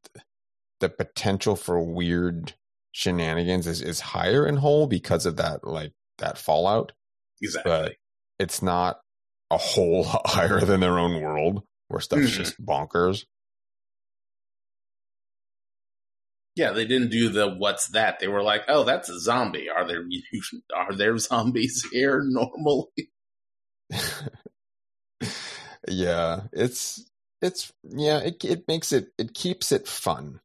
[0.82, 2.54] the potential for weird
[2.96, 6.94] shenanigans is, is higher in Hole because of that like that fallout.
[7.42, 7.70] Exactly.
[7.70, 7.94] But
[8.40, 9.02] it's not
[9.52, 12.38] a whole lot higher than their own world where stuff's Mhm.
[12.38, 13.26] just bonkers.
[16.56, 18.20] yeah, they didn't do the what's that.
[18.20, 19.70] They were like, Oh, that's a zombie.
[19.70, 20.06] Are there
[20.74, 23.12] are there zombies here normally?
[25.90, 27.04] yeah, it's
[27.42, 30.40] it's yeah, it it makes it it keeps it fun.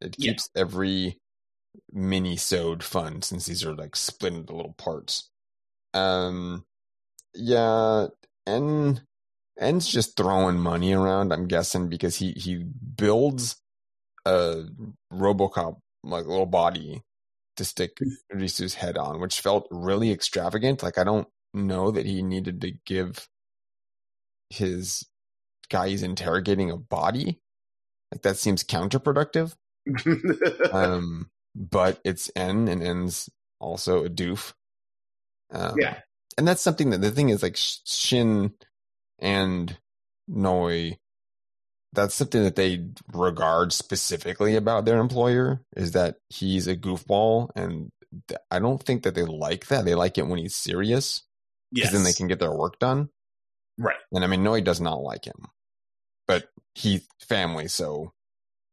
[0.00, 0.32] It Yeah.
[0.32, 1.20] keeps every
[1.94, 5.30] minisode fun since these are like split into little parts.
[5.94, 6.64] Um
[7.34, 8.08] yeah,
[8.46, 9.02] and
[9.58, 12.64] En's just throwing money around, I'm guessing, because he he
[12.96, 13.56] builds
[14.26, 14.64] a
[15.12, 17.02] Robocop like little body
[17.56, 17.98] to stick
[18.34, 20.82] Risu's head on, which felt really extravagant.
[20.82, 23.28] Like I don't know that he needed to give
[24.50, 25.06] his
[25.70, 27.40] guy he's interrogating a body.
[28.12, 29.54] Like that seems counterproductive.
[30.72, 33.28] Um, but it's En and En's
[33.60, 34.52] also a doof.
[35.52, 35.98] Um, yeah.
[36.36, 38.52] and that's something that the thing is like Shin
[39.18, 39.76] and
[40.28, 40.98] Noi.
[41.92, 47.92] That's something that they regard specifically about their employer is that he's a goofball, and
[48.50, 49.84] I don't think that they like that.
[49.84, 51.22] They like it when he's serious
[51.72, 51.92] because Yes.
[51.92, 53.10] then they can get their work done.
[53.78, 53.96] Right.
[54.12, 55.46] And I mean, Noi does not like him,
[56.26, 58.12] but he's family, so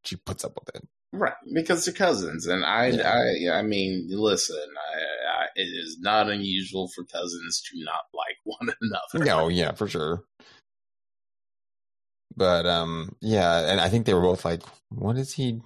[0.03, 0.87] she puts up with it.
[1.13, 3.11] Right, because they're cousins, and I, Yeah.
[3.53, 8.37] I, I mean, listen, I, I, it is not unusual for cousins to not like
[8.43, 9.25] one another.
[9.25, 10.23] No, yeah, for sure.
[12.35, 15.61] But um, yeah, and I think they were both like, "What is he?"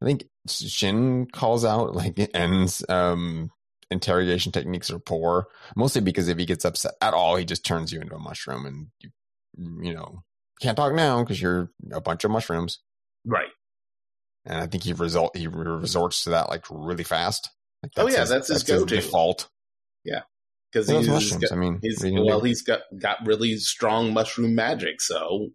[0.00, 3.50] I think Shin calls out like En's um
[3.90, 7.92] interrogation techniques are poor, mostly because if he gets upset at all, he just turns
[7.92, 9.10] you into a mushroom, and you,
[9.82, 10.22] you know,
[10.60, 12.78] can't talk now because you're a bunch of mushrooms.
[13.24, 13.48] Right.
[14.46, 17.50] And I think he result he resorts to that like really fast.
[17.82, 18.86] Like, Oh, yeah, that's his go-to.
[18.96, 19.48] default.
[20.04, 20.22] Yeah,
[20.72, 21.44] because he's, mushrooms.
[21.44, 22.46] got, I mean, he's what are you gonna well, do?
[22.46, 25.00] he's got got really strong mushroom magic.
[25.00, 25.48] So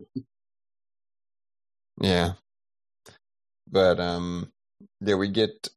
[2.02, 2.34] Yeah.
[3.70, 4.52] But um
[5.02, 5.70] yeah, we get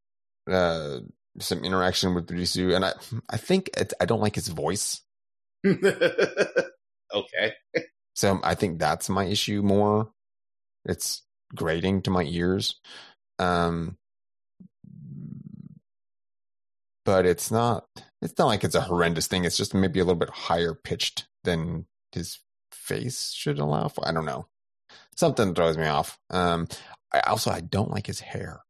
[0.51, 1.01] uh
[1.39, 2.93] some interaction with Risu and I
[3.29, 5.03] I think it, I don't like his voice.
[5.67, 7.53] okay,
[8.15, 10.11] So I think that's my issue more.
[10.85, 11.23] It's
[11.55, 12.81] grating to my ears.
[13.39, 13.97] Um,
[17.05, 17.87] but it's not
[18.21, 19.45] it's not like it's a horrendous thing.
[19.45, 22.39] It's just maybe a little bit higher pitched than his
[22.71, 24.07] face should allow for.
[24.07, 24.47] I don't know.
[25.17, 26.19] Something throws me off.
[26.31, 26.69] Um,
[27.13, 28.61] I also I don't like his hair.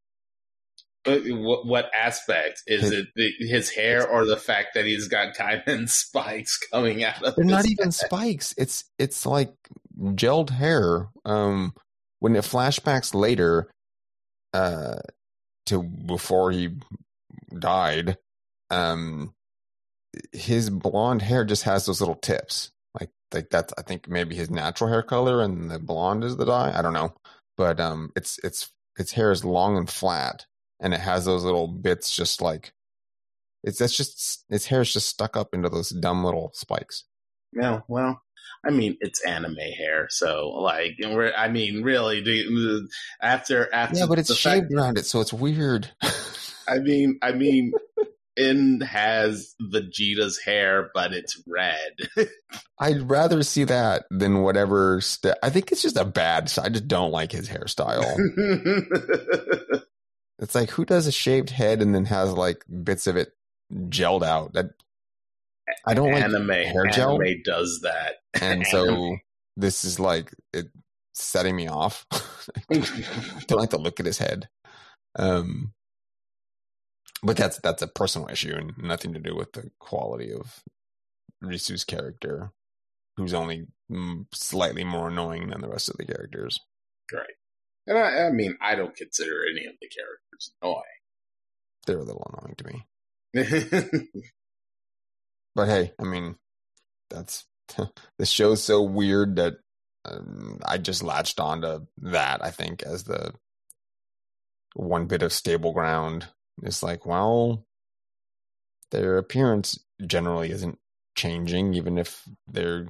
[1.04, 3.06] But what, what aspect is his, it?
[3.16, 7.34] The, his hair or the fact that he's got Kaiman spikes coming out of?
[7.34, 8.54] They're not even spikes.
[8.56, 9.52] It's it's like
[9.98, 11.08] gelled hair.
[11.24, 11.74] Um,
[12.22, 13.68] when it flashbacks later,
[14.54, 15.00] uh,
[15.66, 16.70] to before he
[17.58, 18.16] died,
[18.70, 19.34] um,
[20.30, 22.70] his blonde hair just has those little tips.
[22.98, 26.46] Like like that's I think maybe his natural hair color and the blonde is the
[26.46, 26.72] dye.
[26.72, 27.12] I don't know,
[27.56, 30.46] but um, it's it's its hair is long and flat,
[30.78, 32.72] and it has those little bits just like
[33.64, 37.02] it's that's just its hair is just stuck up into those dumb little spikes.
[37.52, 38.22] Yeah, well,
[38.64, 44.06] I mean, it's anime hair, so like, I mean, really, do, uh, after after yeah,
[44.06, 45.90] but it's shaved fact, around it, so it's weird.
[46.68, 47.72] I mean, I mean,
[48.36, 52.28] En has Vegeta's hair, but it's red.
[52.78, 55.00] I'd rather see that than whatever.
[55.00, 56.52] St- I think it's just a bad.
[56.62, 58.04] I just don't like his hairstyle.
[60.38, 63.32] it's like who does a shaved head and then has like bits of it
[63.88, 64.54] gelled out?
[64.54, 64.70] That
[65.86, 67.20] I don't anime, like hair gel.
[67.20, 69.16] Anime does that, and so
[69.56, 70.66] this is like it
[71.14, 72.06] setting me off.
[72.70, 74.48] don't like to look at his head.
[75.16, 75.72] Um,
[77.22, 80.62] but that's that's a personal issue and nothing to do with the quality of
[81.42, 82.52] Risu's character,
[83.16, 86.60] who's only mm, slightly more annoying than the rest of the characters.
[87.12, 87.26] Right,
[87.86, 90.82] and I, I mean, I don't consider any of the characters annoying.
[91.86, 92.86] They're a little annoying to me.
[95.54, 96.36] but hey, I mean,
[97.10, 97.46] that's
[98.18, 99.54] the show's so weird that
[100.04, 102.44] um, I just latched onto that.
[102.44, 103.32] I think as the
[104.74, 106.28] one bit of stable ground
[106.62, 107.66] it's like, well,
[108.90, 110.78] their appearance generally isn't
[111.14, 112.88] changing, even if they're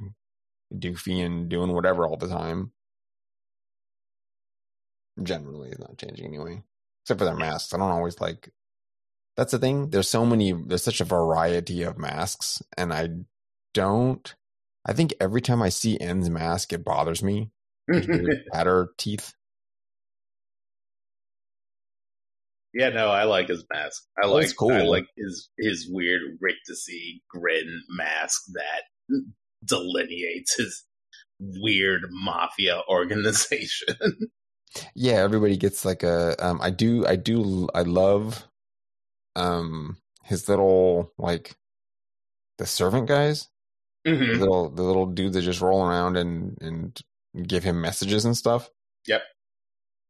[0.74, 2.72] doofy and doing whatever all the time.
[5.22, 6.62] Generally, it's not changing anyway,
[7.04, 7.72] except for their masks.
[7.72, 8.50] I don't always like.
[9.36, 9.90] That's the thing.
[9.90, 10.52] There's so many.
[10.52, 13.08] There's such a variety of masks, and I
[13.72, 14.34] don't.
[14.84, 17.50] I think every time I see En's mask, it bothers me.
[18.52, 19.32] Patter teeth.
[22.74, 24.02] Yeah, no, I like his mask.
[24.22, 24.72] I like cool.
[24.72, 29.14] I like his his weird rictusy grin mask that
[29.64, 30.84] delineates his
[31.38, 33.96] weird mafia organization.
[34.94, 38.46] yeah, everybody gets like a um I do I do I love
[39.36, 41.56] um his little like
[42.58, 43.48] the servant guys.
[44.06, 44.32] Mm-hmm.
[44.32, 47.00] The little the little dudes that just roll around and and
[47.46, 48.70] give him messages and stuff.
[49.06, 49.22] Yep.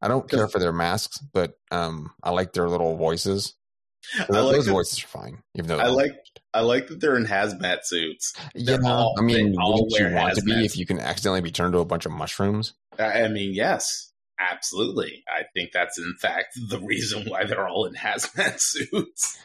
[0.01, 3.55] I don't care for their masks, but um, I like their little voices.
[4.19, 6.17] I like those that, voices are fine, even though I like
[6.53, 8.35] I like that they're in hazmat suits.
[8.55, 11.73] Yeah, all, I mean, wouldn't you want to be if you can accidentally be turned
[11.75, 12.75] to a bunch of mushrooms?
[12.99, 14.12] I mean, yes,
[14.51, 15.25] absolutely.
[15.29, 19.39] I think that's in fact the reason why they're all in hazmat suits.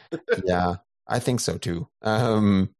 [0.44, 1.88] yeah, I think so too.
[2.02, 2.70] Um,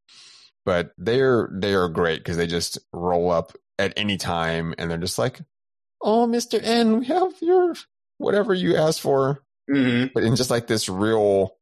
[0.65, 4.99] but they're they are great because they just roll up at any time and they're
[4.99, 5.41] just like,
[6.03, 6.63] oh, Mr.
[6.63, 7.75] En, we have your
[8.19, 9.43] whatever you asked for.
[9.71, 10.09] Mm-hmm.
[10.15, 11.57] But in just like this real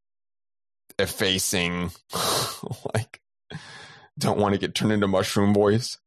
[0.98, 1.90] effacing,
[2.94, 3.20] like,
[4.18, 5.98] don't want to get turned into mushroom voice.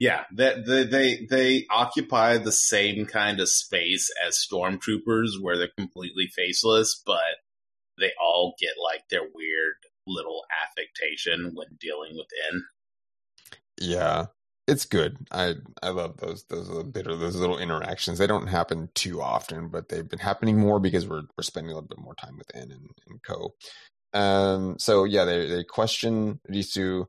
[0.00, 6.26] Yeah, they, they they occupy the same kind of space as stormtroopers, where they're completely
[6.34, 7.18] faceless, but
[7.98, 9.74] they all get like their weird
[10.06, 12.64] little affectation when dealing with En.
[13.78, 14.26] Yeah,
[14.66, 15.18] it's good.
[15.30, 18.18] I I love those those little those little interactions.
[18.18, 21.74] They don't happen too often, but they've been happening more because we're we're spending a
[21.74, 23.54] little bit more time with En and, and Co.
[24.14, 24.76] Um.
[24.78, 27.04] So yeah, they they question Risu,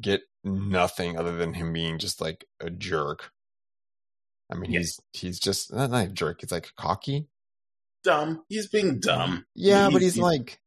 [0.00, 3.30] get nothing other than him being just like a jerk.
[4.50, 6.40] I mean, he's he's just not, not a jerk.
[6.40, 7.28] He's like cocky,
[8.04, 8.44] dumb.
[8.48, 9.44] He's being dumb.
[9.54, 10.60] Yeah, but he's, he's like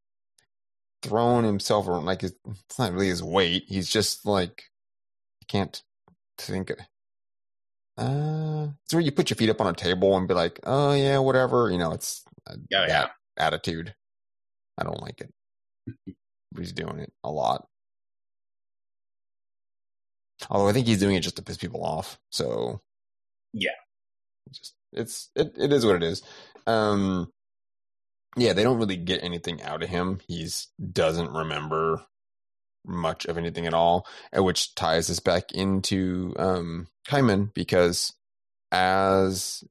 [1.02, 2.06] throwing himself around.
[2.06, 2.36] Like it's
[2.78, 3.64] not really his weight.
[3.68, 4.64] He's just like
[5.50, 5.82] can't
[6.38, 6.72] think
[7.98, 10.94] uh it's where you put your feet up on a table and be like oh
[10.94, 13.08] yeah whatever you know it's that yeah.
[13.38, 13.94] attitude
[14.78, 15.34] i don't like it
[16.06, 17.68] but he's doing it a lot
[20.50, 22.82] although i think he's doing it just to piss people off so
[23.54, 23.72] yeah
[24.52, 26.22] just it's it, it is what it is
[26.68, 27.32] um
[28.38, 32.02] yeah they don't really get anything out of him he's doesn't remember
[32.86, 38.14] much of anything at all, which ties us back into um, Kaiman because
[38.72, 39.64] as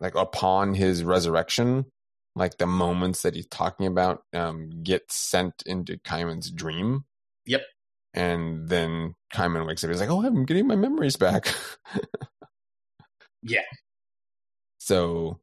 [0.00, 1.86] like upon his resurrection,
[2.34, 7.04] like the moments that he's talking about um, get sent into Kaiman's dream.
[7.46, 7.62] Yep.
[8.14, 9.90] And then Kaiman wakes up.
[9.90, 11.54] He's like, "Oh, I'm getting my memories back."
[13.42, 13.62] yeah.
[14.84, 15.38] So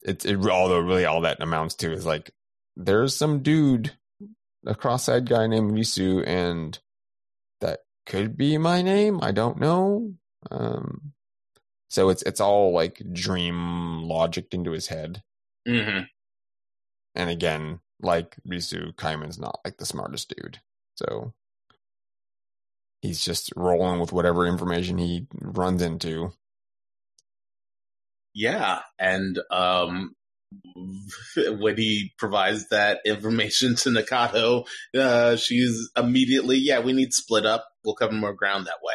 [0.00, 2.30] it's it, although really all that amounts to is like
[2.76, 3.92] there's some dude,
[4.66, 6.78] a cross-eyed guy named Risu, and
[7.60, 9.20] that could be my name.
[9.22, 10.14] I don't know.
[10.50, 11.12] Um,
[11.88, 15.22] so it's it's all like dream logic into his head.
[15.68, 16.04] Mm-hmm.
[17.14, 20.60] And again, like Risu, Kaiman's not like the smartest dude.
[20.96, 21.32] So
[23.04, 26.32] he's just rolling with whatever information he runs into.
[28.34, 30.14] Yeah, and um,
[31.36, 34.66] when he provides that information to Nikaido,
[34.98, 37.66] uh, she's immediately, yeah, we need split up.
[37.84, 38.94] We'll cover more ground that way.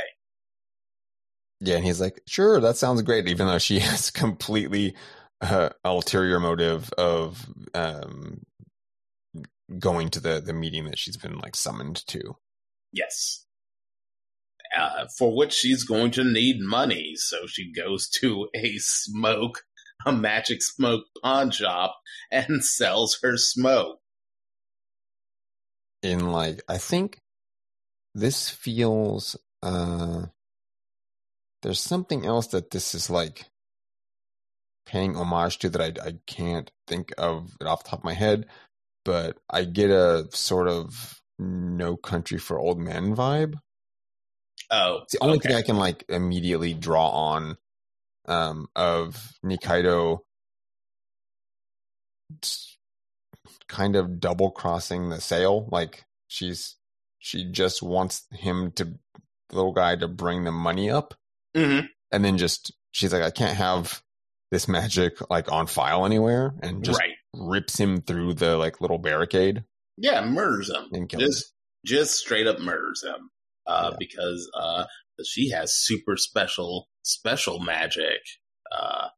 [1.61, 4.95] Yeah, and he's like, sure, that sounds great, even though she has completely
[5.39, 8.41] uh, ulterior motive of um,
[9.77, 12.35] going to the the meeting that she's been like summoned to.
[12.91, 13.45] Yes.
[14.75, 19.63] Uh, for which she's going to need money, so she goes to a smoke,
[20.05, 21.95] a magic smoke pawn shop,
[22.31, 23.99] and sells her smoke.
[26.03, 27.19] In like, I think
[28.13, 29.35] this feels.
[29.63, 30.27] uh
[31.63, 33.45] There's something else that this is like
[34.85, 38.13] paying homage to that I, I can't think of it off the top of my
[38.13, 38.47] head,
[39.05, 43.55] but I get a sort of no country for old men vibe.
[44.71, 45.49] Oh, it's the only okay.
[45.49, 47.57] thing I can like immediately draw on
[48.27, 50.19] um, of Nikaido
[53.67, 55.67] kind of double crossing the sale.
[55.71, 56.75] Like she's
[57.19, 58.93] she just wants him to
[59.51, 61.13] little guy to bring the money up,
[61.55, 61.85] mm-hmm.
[62.11, 64.01] and then just she's like, I can't have
[64.51, 67.15] this magic like on file anywhere, and just right.
[67.33, 69.63] rips him through the like little barricade.
[69.97, 70.89] Yeah, murders him.
[70.91, 71.29] And kills him.
[71.29, 71.53] Just
[71.85, 73.29] just straight up murders him.
[73.69, 73.97] Uh, Yeah.
[73.99, 74.85] because uh,
[75.23, 78.21] she has super special special magic
[78.71, 79.09] uh,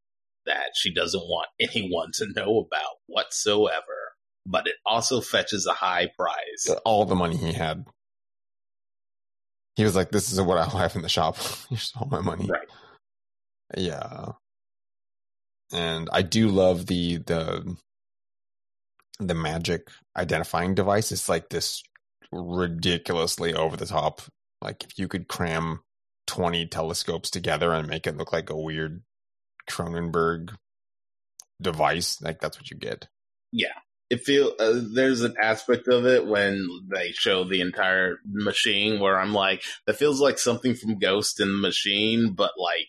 [0.45, 4.13] that she doesn't want anyone to know about whatsoever.
[4.45, 6.67] But it also fetches a high price.
[6.83, 7.85] all the money he had.
[9.75, 11.37] He was like, "This is what I have in the shop.
[11.69, 12.67] Here's all my money." Right.
[13.77, 14.33] Yeah,
[15.71, 17.77] and I do love the the
[19.19, 19.87] the magic
[20.17, 21.11] identifying device.
[21.11, 21.83] It's like this
[22.31, 24.21] ridiculously over the top.
[24.61, 25.81] Like if you could cram
[26.27, 29.03] twenty telescopes together and make it look like a weird
[29.69, 30.55] Cronenberg
[31.61, 33.07] device, like that's what you get.
[33.51, 33.73] Yeah.
[34.09, 39.17] It feel uh, there's an aspect of it when they show the entire machine where
[39.17, 42.87] I'm like, that feels like something from Ghost in the Machine, but like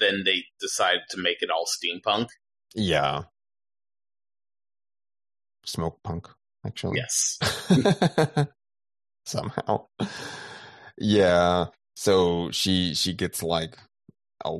[0.00, 2.26] then they decided to make it all steampunk.
[2.74, 3.24] Yeah,
[5.64, 6.28] smoke punk
[6.66, 6.98] actually.
[6.98, 7.38] Yes.
[9.24, 9.86] somehow
[10.98, 11.66] yeah.
[11.94, 13.76] So she she gets like
[14.44, 14.58] a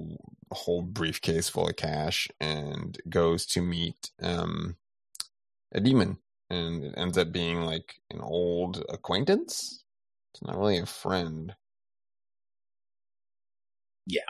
[0.52, 4.76] whole briefcase full of cash and goes to meet um
[5.72, 6.18] a demon.
[6.48, 9.82] And it ends up being like an old acquaintance?
[10.32, 11.54] It's not really a friend.
[14.06, 14.20] Yeah.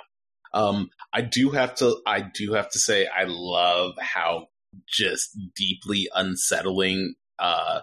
[0.55, 4.47] Um, I do have to, I do have to say, I love how
[4.89, 7.81] just deeply unsettling, uh,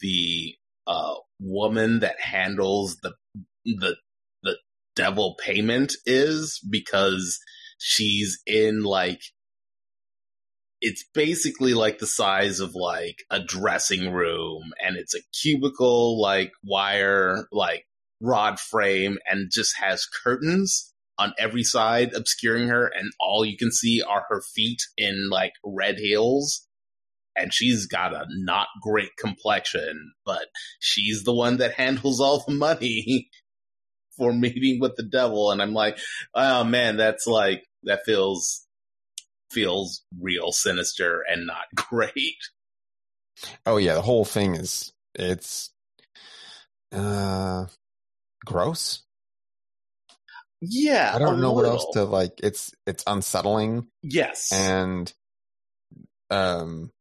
[0.00, 0.56] the,
[0.88, 3.14] uh, woman that handles the,
[3.64, 3.96] the,
[4.42, 4.56] the
[4.96, 7.38] devil payment is because
[7.78, 9.20] she's in like,
[10.80, 16.52] it's basically like the size of like a dressing room and it's a cubicle, like
[16.64, 17.84] wire, like
[18.20, 23.70] rod frame and just has curtains on every side obscuring her and all you can
[23.70, 26.66] see are her feet in like red heels.
[27.36, 30.46] And she's got a not great complexion but
[30.78, 33.28] she's the one that handles all the money
[34.20, 35.98] for meeting with the devil and i'm like
[36.34, 38.66] oh man that's like that feels
[39.50, 42.36] feels real sinister and not great.
[43.66, 45.70] Oh yeah the whole thing is it's
[46.92, 47.66] uh
[48.44, 49.02] gross.
[50.60, 53.86] Yeah i don't know what else to like it's it's unsettling.
[54.02, 54.52] Yes.
[54.52, 55.12] And
[56.30, 56.92] um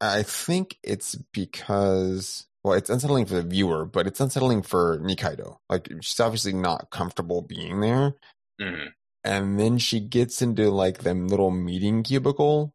[0.00, 5.56] i think it's because well it's unsettling for the viewer but it's unsettling for nikaido
[5.68, 8.14] like she's obviously not comfortable being there
[8.60, 8.88] Mhm.
[9.24, 12.74] and then she gets into like them little meeting cubicle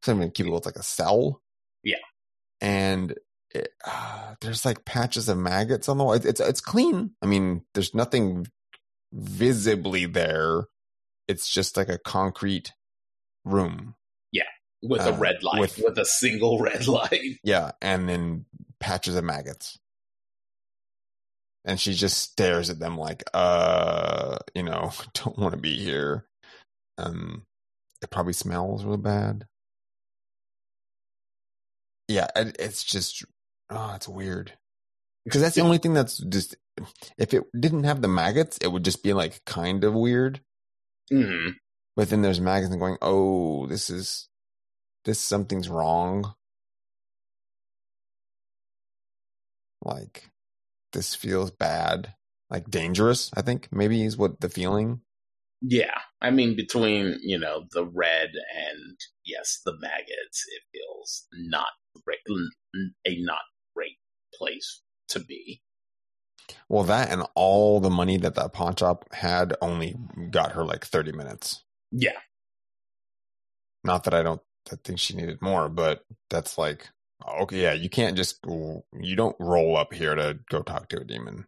[0.00, 1.42] it's not even a cubicle it's like a cell
[1.82, 1.96] Yeah.
[2.60, 3.14] and
[3.54, 7.26] it, uh, there's like patches of maggots on the wall it's, it's it's clean i
[7.26, 8.46] mean there's nothing
[9.12, 10.64] visibly there.
[11.28, 12.72] It's just like a concrete
[13.44, 13.94] room.
[14.82, 17.38] With a Uh, red light, with- with, a single red light.
[17.42, 18.46] Yeah, and then
[18.80, 19.78] patches of maggots.
[21.64, 26.26] And she just stares at them like, uh, you know, don't want to be here.
[26.96, 27.44] Um,
[28.00, 29.46] it probably smells really bad.
[32.08, 33.24] Yeah, it, it's just,
[33.70, 34.52] oh, it's weird.
[35.24, 36.56] Because that's the only thing that's just,
[37.18, 40.40] if it didn't have the maggots, it would just be like kind of weird.
[41.12, 41.50] Mm-hmm.
[41.96, 44.28] But then there's maggots and going, oh, this is,
[45.08, 46.34] this something's wrong.
[49.82, 50.30] Like,
[50.92, 52.14] this feels bad.
[52.50, 55.00] Like dangerous, I think maybe is what the feeling.
[55.62, 61.68] Yeah, I mean, between you know the red and yes, the maggots, it feels not
[62.04, 62.20] great,
[63.06, 63.40] a not
[63.74, 63.98] great
[64.34, 65.62] place to be.
[66.68, 69.96] Well, that and all the money that that pawn shop had only
[70.30, 71.64] got her like 30 minutes.
[71.92, 72.18] Yeah,
[73.84, 74.42] Not that I don't
[74.72, 76.88] I think she needed more, but that's like,
[77.40, 81.04] okay, yeah, you can't just, you don't roll up here to go talk to a
[81.04, 81.46] demon.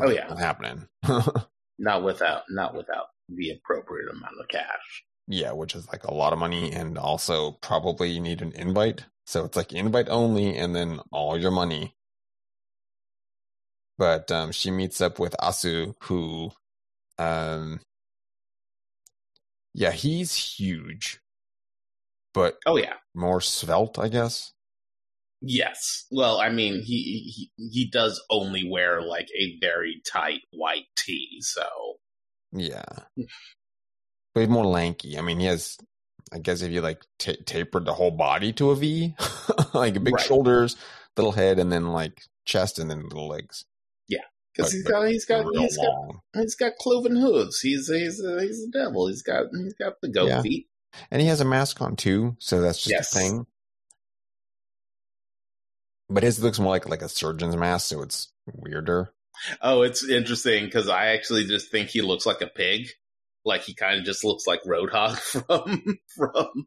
[0.00, 0.26] Oh, yeah.
[0.28, 0.88] Not happening.
[1.78, 5.04] not without not without the appropriate amount of cash.
[5.26, 9.06] yeah, which is like a lot of money and also probably you need an invite.
[9.26, 11.94] So it's like invite only and then all your money.
[13.96, 16.50] But um, she meets up with Asu, who,
[17.18, 17.80] um,
[19.72, 21.20] yeah, he's huge,
[22.34, 24.52] but Oh yeah, more svelte, I guess.
[25.40, 26.06] yes.
[26.10, 31.38] Well, I mean, he he he does only wear like a very tight white tee,
[31.40, 31.64] so
[32.52, 32.84] Yeah,
[34.34, 35.18] but he's more lanky.
[35.18, 35.76] I mean, he has,
[36.32, 39.14] I guess, if you like ta tapered the whole body to a V,
[39.74, 40.24] like big Right.
[40.24, 40.76] shoulders,
[41.16, 43.64] little head, and then like chest, and then little legs.
[44.08, 44.20] Yeah,
[44.56, 45.94] because he's got he's got he's got
[46.34, 47.60] he's got cloven hooves.
[47.60, 49.08] He's he's a, he's a devil.
[49.08, 50.42] He's got he's got the goat Yeah.
[50.42, 50.66] feet.
[51.10, 53.14] And he has a mask on too, so that's just Yes.
[53.14, 53.46] a thing.
[56.08, 59.12] But his looks more like like a surgeon's mask, so it's weirder.
[59.60, 62.88] Oh, it's interesting because I actually just think he looks like a pig.
[63.44, 65.82] Like he kind of just looks like Roadhog from
[66.14, 66.66] from.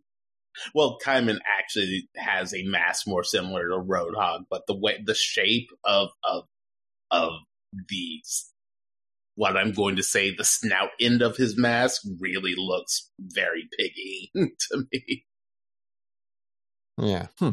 [0.74, 5.70] Well, Kaiman actually has a mask more similar to Roadhog, but the way the shape
[5.84, 6.46] of of
[7.12, 7.34] of
[7.90, 8.22] the
[9.38, 14.32] what I'm going to say the snout end of his mask really looks very piggy
[14.36, 15.26] to me.
[16.98, 17.28] Yeah.
[17.40, 17.52] Hmm.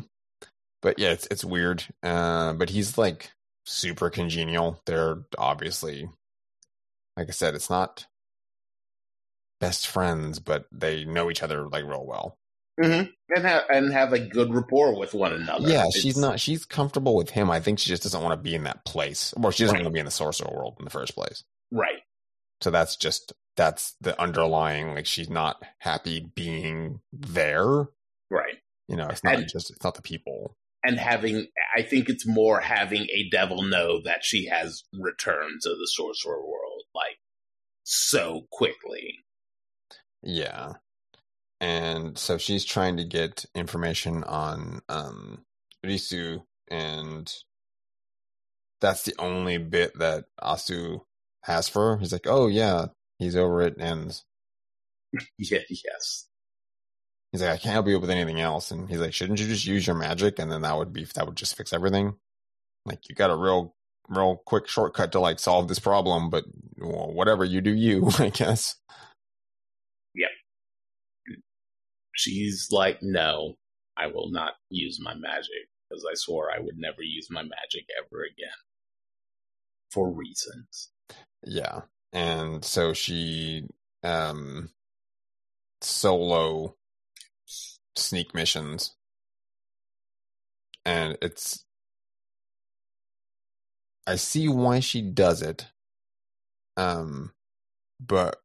[0.82, 1.84] But yeah, it's it's weird.
[2.02, 3.30] Uh, but he's like
[3.66, 4.80] super congenial.
[4.86, 6.08] They're obviously,
[7.16, 8.06] like I said, it's not
[9.60, 12.36] best friends, but they know each other like real well.
[12.82, 13.08] Mm-hmm.
[13.36, 15.68] And have and have a good rapport with one another.
[15.68, 16.40] Yeah, It's- she's not.
[16.40, 17.50] She's comfortable with him.
[17.50, 19.84] I think she just doesn't want to be in that place, or she doesn't Right.
[19.84, 21.44] want to be in the sorcerer world in the first place.
[21.70, 22.02] Right.
[22.60, 24.94] So that's just that's the underlying.
[24.94, 27.86] Like she's not happy being there.
[28.30, 28.56] Right.
[28.88, 30.56] You know, it's not And- just it's not the people.
[30.86, 35.70] and having i think it's more having a devil know that she has returned to
[35.70, 37.16] the sorcerer world like
[37.84, 39.14] so quickly
[40.22, 40.74] Yeah.
[41.60, 45.44] And so she's trying to get information on um
[45.84, 47.32] Risu and
[48.82, 51.00] that's the only bit that Asu
[51.44, 51.98] has for.
[51.98, 52.86] He's like, Oh yeah,
[53.18, 54.20] he's over it and
[55.38, 56.26] yeah yes
[57.32, 58.70] he's like, I can't help you with anything else.
[58.70, 61.26] And he's like, Shouldn't you just use your magic and then that would be that
[61.26, 62.14] would just fix everything?
[62.86, 63.74] Like you got a real
[64.08, 66.44] real quick shortcut to like solve this problem, but
[66.78, 68.76] well, whatever you do you, I guess.
[70.14, 70.30] Yep.
[72.14, 73.56] She's like no
[73.96, 77.86] i will not use my magic because i swore i would never use my magic
[77.98, 78.58] ever again
[79.90, 80.90] for reasons
[81.44, 81.82] Yeah.
[82.12, 83.66] And so she
[84.02, 84.70] um
[85.80, 86.76] solo
[87.96, 88.96] sneak missions.
[90.84, 91.64] And it's
[94.06, 95.66] I see why she does it.
[96.76, 97.32] Um
[98.00, 98.40] but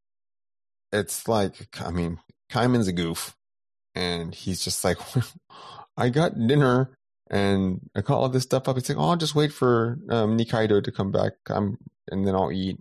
[0.92, 2.20] it's like I mean,
[2.52, 3.36] Kaiman's a goof
[3.96, 4.98] and he's just like
[5.98, 6.92] I got dinner
[7.30, 8.76] and I got all this stuff up.
[8.78, 11.34] He's like, "Oh, I'll just wait for um, Nikaido to come back.
[11.48, 11.78] I'm,
[12.12, 12.78] and then I'll eat."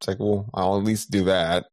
[0.00, 1.66] It's like, well, I'll at least do that.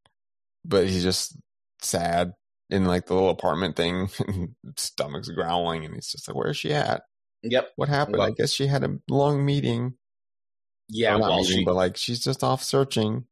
[0.63, 1.37] But he's just
[1.81, 2.33] sad
[2.69, 6.73] in like the little apartment thing, and stomach's growling, and he's just like, "Where's she
[6.73, 7.03] at?
[7.43, 8.21] yep What happened?
[8.21, 9.93] I guess she had a long meeting.
[10.89, 13.25] yeah Or not well meeting, she but like she's just off searching."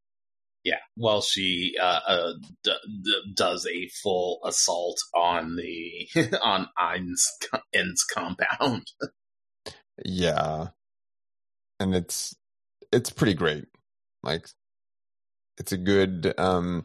[0.64, 2.34] Yeah, well, she uh, uh,
[2.64, 2.72] d-
[3.04, 6.08] d- does a full assault on the
[6.42, 7.28] on En's
[7.74, 8.86] En's compound.
[10.04, 10.70] Yeah,
[11.80, 12.36] and it's
[12.94, 13.66] it's pretty great.
[14.22, 14.48] Like
[15.58, 16.84] it's a good um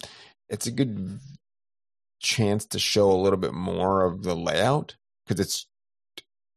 [0.48, 1.20] it's a good
[2.20, 4.96] chance to show a little bit more of the layout
[5.26, 5.66] because it's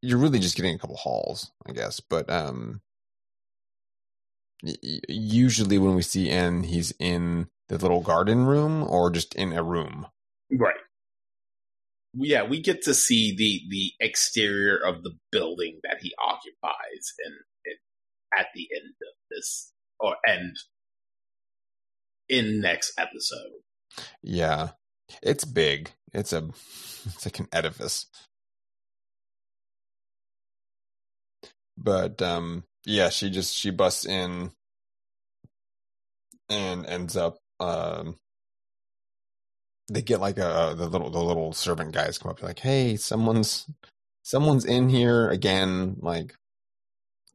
[0.01, 1.99] you're really just getting a couple halls, I guess.
[1.99, 2.81] But um
[4.63, 9.63] usually when we see En, he's in the little garden room or just in a
[9.63, 10.07] room.
[10.51, 10.75] Right.
[12.13, 17.35] Yeah, we get to see the the exterior of the building that he occupies and
[17.65, 17.73] in
[18.38, 20.55] at the end of this or end
[22.29, 23.61] in next episode.
[24.21, 24.69] Yeah.
[25.21, 25.91] It's big.
[26.13, 26.38] It's a
[27.05, 28.07] it's like an edifice.
[31.77, 34.51] But um yeah, she just she busts in
[36.49, 38.17] and ends up um
[39.89, 43.67] they get like a the little the little servant guys come up like, "Hey, someone's
[44.23, 46.36] someone's in here again like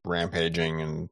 [0.06, 1.10] rampaging and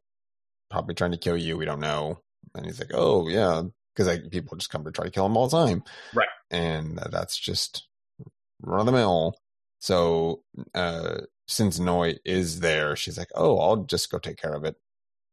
[0.71, 1.57] probably trying to kill you.
[1.57, 2.21] We don't know."
[2.55, 3.63] And he's like, "Oh, yeah,
[3.95, 5.85] because like people just come to try to kill him all the time."
[6.15, 6.29] Right.
[6.51, 7.89] And that's just
[8.63, 9.37] run of the mill.
[9.81, 10.43] So,
[10.75, 14.77] uh since Noi is there, she's like, "Oh, I'll just go take care of it.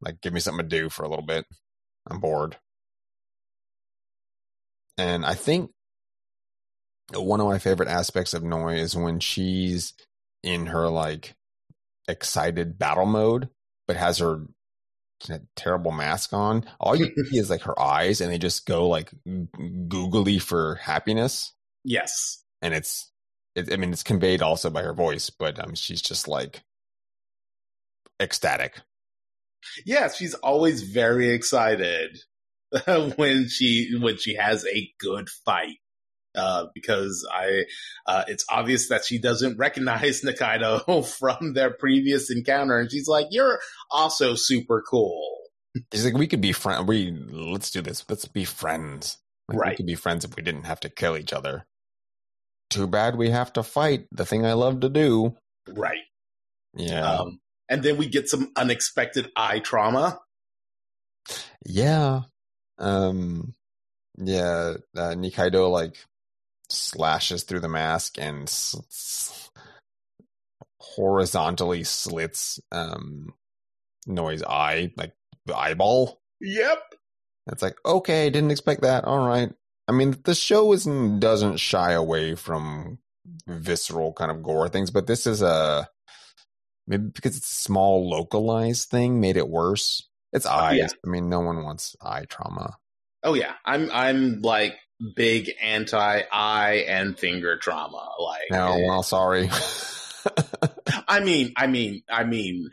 [0.01, 1.45] Like, give me something to do for a little bit.
[2.09, 2.57] I'm bored."
[4.97, 5.71] And I think
[7.13, 9.93] one of my favorite aspects of Noi is when she's
[10.43, 11.35] in her like
[12.11, 13.49] excited battle mode,
[13.87, 14.45] but has her
[15.55, 16.65] terrible mask on.
[16.79, 21.53] All you see is like her eyes, and they just go like googly for happiness.
[21.83, 23.11] Yes, and it's,
[23.55, 26.63] it, I mean, it's conveyed also by her voice, but um, she's just like
[28.19, 28.79] ecstatic.
[29.85, 32.19] Yeah, she's always very excited
[33.15, 35.77] when she when she has a good fight
[36.35, 37.63] uh, because I,
[38.05, 43.27] uh, it's obvious that she doesn't recognize Nikaido from their previous encounter, and she's like,
[43.31, 43.59] "You're
[43.89, 45.37] also super cool."
[45.93, 46.85] She's like, "We could be friends.
[46.85, 48.05] We let's do this.
[48.09, 49.17] Let's be friends.
[49.47, 49.69] Like, right?
[49.71, 51.65] We could be friends if we didn't have to kill each other.
[52.69, 54.05] Too bad we have to fight.
[54.11, 55.35] The thing I love to do.
[55.67, 56.03] Right.
[56.75, 57.05] Yeah.
[57.05, 60.19] Um, and then we get some unexpected eye trauma.
[61.65, 62.21] Yeah.
[62.77, 63.53] Um.
[64.17, 64.75] Yeah.
[64.95, 65.97] Uh, Nikaido like
[66.71, 68.49] slashes through the mask and
[70.79, 73.33] horizontally slits um
[74.07, 75.13] Noi's eye like
[75.45, 76.19] the eyeball.
[76.39, 76.79] Yep.
[77.51, 79.05] It's like okay didn't expect that.
[79.05, 79.51] All right.
[79.87, 82.99] I mean the show isn't doesn't shy away from
[83.47, 85.87] visceral kind of gore things but this is a
[86.87, 90.07] maybe because it's a small localized thing made it worse.
[90.33, 90.87] It's eyes yeah.
[91.05, 92.77] i mean no one wants eye trauma.
[93.23, 93.53] Oh yeah.
[93.65, 94.77] I'm i'm like
[95.15, 98.09] big anti eye and finger trauma.
[98.19, 99.49] Like, no, well, sorry.
[101.07, 102.69] I mean, I mean, I mean,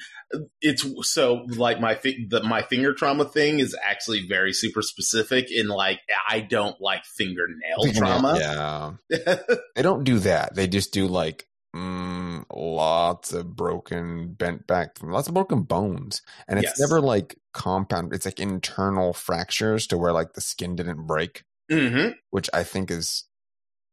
[0.60, 5.50] it's so like my the, my finger trauma thing is actually very super specific.
[5.50, 8.98] In like, I don't like fingernail, fingernail trauma.
[9.10, 9.36] Yeah,
[9.74, 10.54] they don't do that.
[10.54, 16.58] They just do like mm, lots of broken, bent back, lots of broken bones, and
[16.58, 16.80] it's yes.
[16.80, 18.12] never like compound.
[18.12, 22.10] It's like internal fractures to where like the skin didn't break mm-hmm.
[22.30, 23.24] which I think is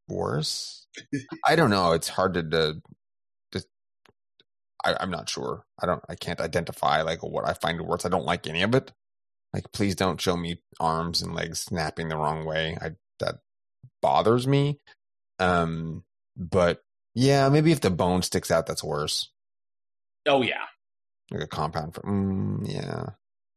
[0.08, 0.86] worse.
[1.46, 1.92] I don't know.
[1.92, 2.82] It's hard to, to,
[3.52, 3.64] to
[4.84, 5.64] I, I'm not sure.
[5.80, 6.02] I don't.
[6.08, 8.06] I can't identify like what I find worse.
[8.06, 8.92] I don't like any of it.
[9.52, 12.76] Like, please don't show me arms and legs snapping the wrong way.
[12.80, 13.36] I that
[14.02, 14.78] bothers me.
[15.38, 16.04] Um,
[16.36, 16.82] but
[17.14, 19.30] yeah, maybe if the bone sticks out, that's worse.
[20.26, 20.64] Oh yeah,
[21.30, 21.94] like a compound.
[21.94, 23.10] For, mm, yeah,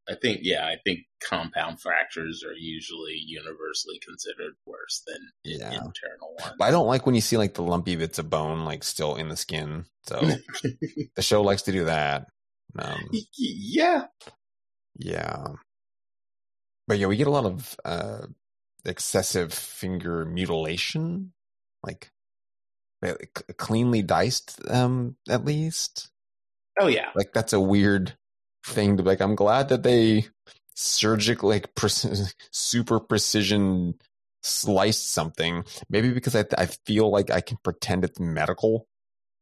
[0.09, 5.67] I think, yeah, I think compound fractures are usually universally considered worse than yeah.
[5.67, 6.53] internal ones.
[6.57, 9.15] But I don't like when you see like the lumpy bits of bone like still
[9.15, 9.85] in the skin.
[10.07, 10.19] So
[11.15, 12.25] the show likes to do that.
[12.77, 14.05] Um, yeah,
[14.97, 15.47] yeah.
[16.87, 18.25] But yeah, we get a lot of uh,
[18.85, 21.33] excessive finger mutilation,
[21.83, 22.11] like
[23.57, 26.09] cleanly diced, um, at least.
[26.79, 28.15] Oh yeah, like that's a weird
[28.65, 30.25] thing to like i'm glad that they
[30.75, 31.89] surgically like pre-
[32.51, 33.95] super precision
[34.41, 35.65] sliced something.
[35.89, 38.87] Maybe because I, I feel like i can pretend it's medical.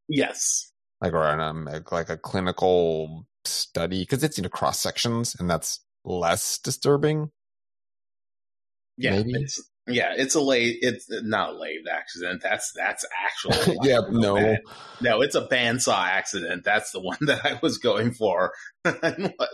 [0.08, 0.72] Yes.
[1.00, 5.80] Like or um, like a clinical study because it's you know cross sections and that's
[6.04, 7.30] less disturbing.
[8.96, 9.34] Yeah maybe.
[9.34, 10.78] it's, yeah, it's a late.
[10.82, 12.42] It's not a late accident.
[12.42, 14.00] That's that's actually yeah.
[14.10, 14.56] No,
[15.00, 16.64] no, it's a bandsaw accident.
[16.64, 18.52] That's the one that I was going for.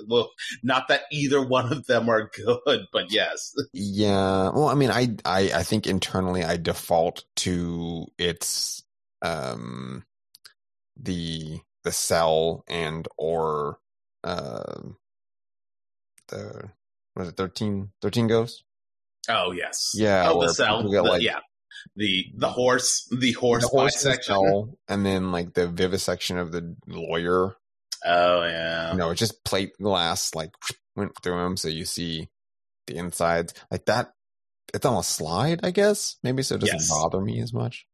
[0.08, 0.30] well,
[0.62, 3.54] not that either one of them are good, but yes.
[3.72, 4.50] Yeah.
[4.50, 8.82] Well, I mean, I I I think internally I default to its
[9.22, 10.04] um
[10.96, 13.78] the the cell and or
[14.22, 14.80] uh
[16.28, 16.70] the
[17.16, 18.64] was it 13 13 ghosts
[19.28, 19.92] Oh yes.
[19.94, 20.82] Yeah, Oh, the cell.
[20.82, 21.38] get, the- like- yeah.
[21.96, 24.34] The the horse the horse, the horse bisection.
[24.34, 27.56] cell, and then like the vivisection of the lawyer.
[28.06, 28.92] Oh yeah.
[28.92, 30.50] You know, it's just plate glass like
[30.96, 32.28] went through him, so you see
[32.86, 34.12] the insides like that.
[34.72, 36.16] It's on a slide, I guess.
[36.22, 36.88] Maybe so it doesn't Yes.
[36.88, 37.86] bother me as much.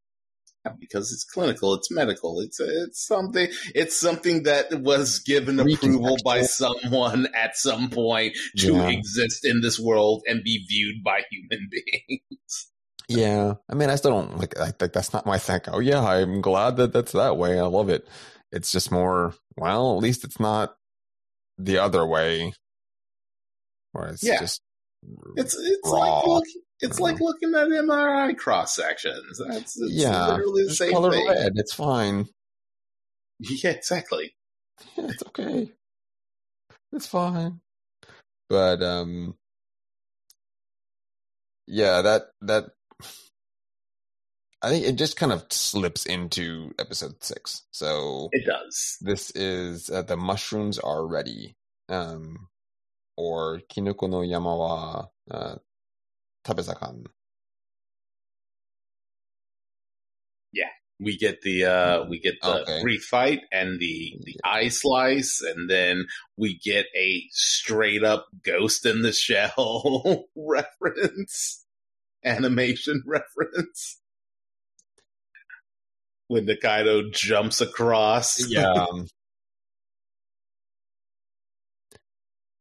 [0.78, 6.42] Because it's clinical, it's medical, it's it's something it's something that was given approval by
[6.42, 8.88] someone at some point to Yeah.
[8.88, 11.68] exist in this world and be viewed by human
[12.08, 12.66] beings.
[13.08, 14.58] Yeah, I mean, I still don't like.
[14.60, 15.60] I think that's not my thing.
[15.68, 17.58] Oh yeah, I'm glad that that's that way.
[17.58, 18.06] I love it.
[18.52, 19.34] It's just more.
[19.56, 20.76] Well, at least it's not
[21.58, 22.52] the other way,
[23.92, 24.38] where it's Yeah.
[24.40, 24.60] just.
[25.36, 26.18] It's it's Raw.
[26.20, 26.44] like look,
[26.82, 29.40] it's like looking at MRI cross sections.
[29.46, 31.28] That's it's yeah, literally the just same color thing.
[31.28, 31.52] red.
[31.56, 32.28] It's fine.
[33.42, 34.34] Yeah, exactly.
[34.98, 35.72] Yeah, it's okay.
[36.92, 37.60] It's fine.
[38.50, 39.34] But um,
[41.66, 42.64] yeah, that that.
[44.62, 47.62] I think it just kind of slips into episode six.
[47.70, 48.98] So It does.
[49.00, 51.54] This is uh, the mushrooms are ready,
[51.88, 52.48] um,
[53.16, 55.54] or kinoko no yama wa uh,
[56.44, 57.06] tabezakan.
[60.52, 60.68] Yeah,
[60.98, 62.82] we get the uh we get the Okay.
[62.82, 68.84] brief fight and the the eye slice, and then we get a straight up ghost
[68.86, 71.64] in the shell reference,
[72.24, 73.98] animation reference.
[76.28, 78.48] When Nikaido jumps across.
[78.48, 78.70] Yeah.
[78.92, 79.06] um,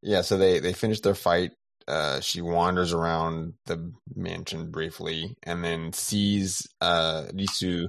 [0.02, 0.22] yeah.
[0.22, 1.52] So they they finish their fight.
[1.90, 7.88] Uh, she wanders around the mansion briefly, and then sees uh, Risu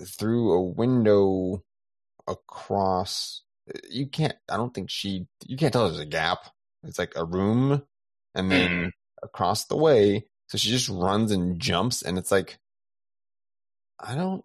[0.00, 1.64] through a window
[2.28, 3.42] across.
[3.90, 4.34] You can't.
[4.48, 5.26] I don't think she.
[5.44, 6.38] You can't tell there's a gap.
[6.84, 7.82] It's like a room,
[8.36, 8.92] and then
[9.22, 10.26] across the way.
[10.48, 12.58] So she just runs and jumps, and it's like,
[13.98, 14.44] I don't.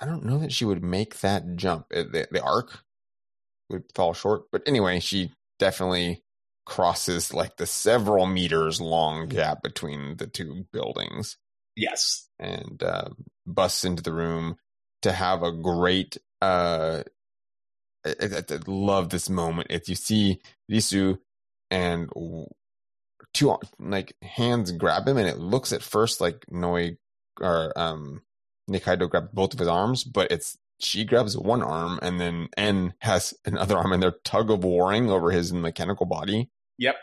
[0.00, 1.86] I don't know that she would make that jump.
[1.94, 2.80] Uh, The, the arc
[3.70, 4.42] would fall short.
[4.50, 6.22] But anyway, she definitely
[6.66, 11.38] crosses like the several meters long gap between the two buildings
[11.76, 12.28] Yes.
[12.38, 13.08] and uh,
[13.46, 14.56] busts into the room
[15.02, 16.18] to have a great.
[16.42, 17.02] Uh,
[18.04, 19.68] I, I, I love this moment.
[19.70, 20.40] If you see
[20.70, 21.18] Risu
[21.70, 22.10] and
[23.34, 26.96] two like hands grab him, and it looks at first like Noi
[27.40, 28.22] or um,
[28.70, 32.94] Nikaido grabbed both of his arms, but it's she grabs one arm, and then En
[33.00, 36.50] has another arm, and they're tug of warring over his mechanical body.
[36.78, 36.96] Yep.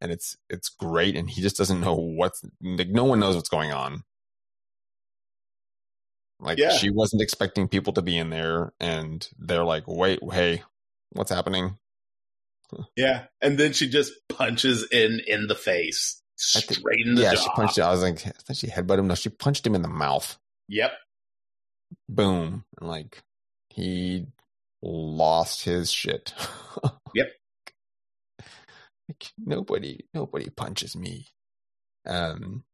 [0.00, 2.88] And it's it's great, and he just doesn't know what's like.
[2.88, 4.02] No one knows what's going on.
[6.40, 6.76] Like Yeah.
[6.76, 10.62] she wasn't expecting people to be En there, and they're like, "Wait, hey,
[11.12, 11.78] what's happening?"
[12.96, 13.26] Yeah.
[13.40, 16.20] And then she just punches in in the face.
[16.56, 17.42] I think- Straight in the yeah, jaw.
[17.42, 17.78] she punched.
[17.78, 19.06] I was like, I think she headbutted him.
[19.06, 20.36] No, she punched him in the mouth.
[20.68, 20.92] Yep.
[22.08, 23.22] Boom, and like
[23.70, 24.26] he
[24.82, 26.34] lost his shit.
[27.14, 27.28] Yep.
[29.08, 31.28] Like, nobody, nobody punches me.
[32.06, 32.64] Um,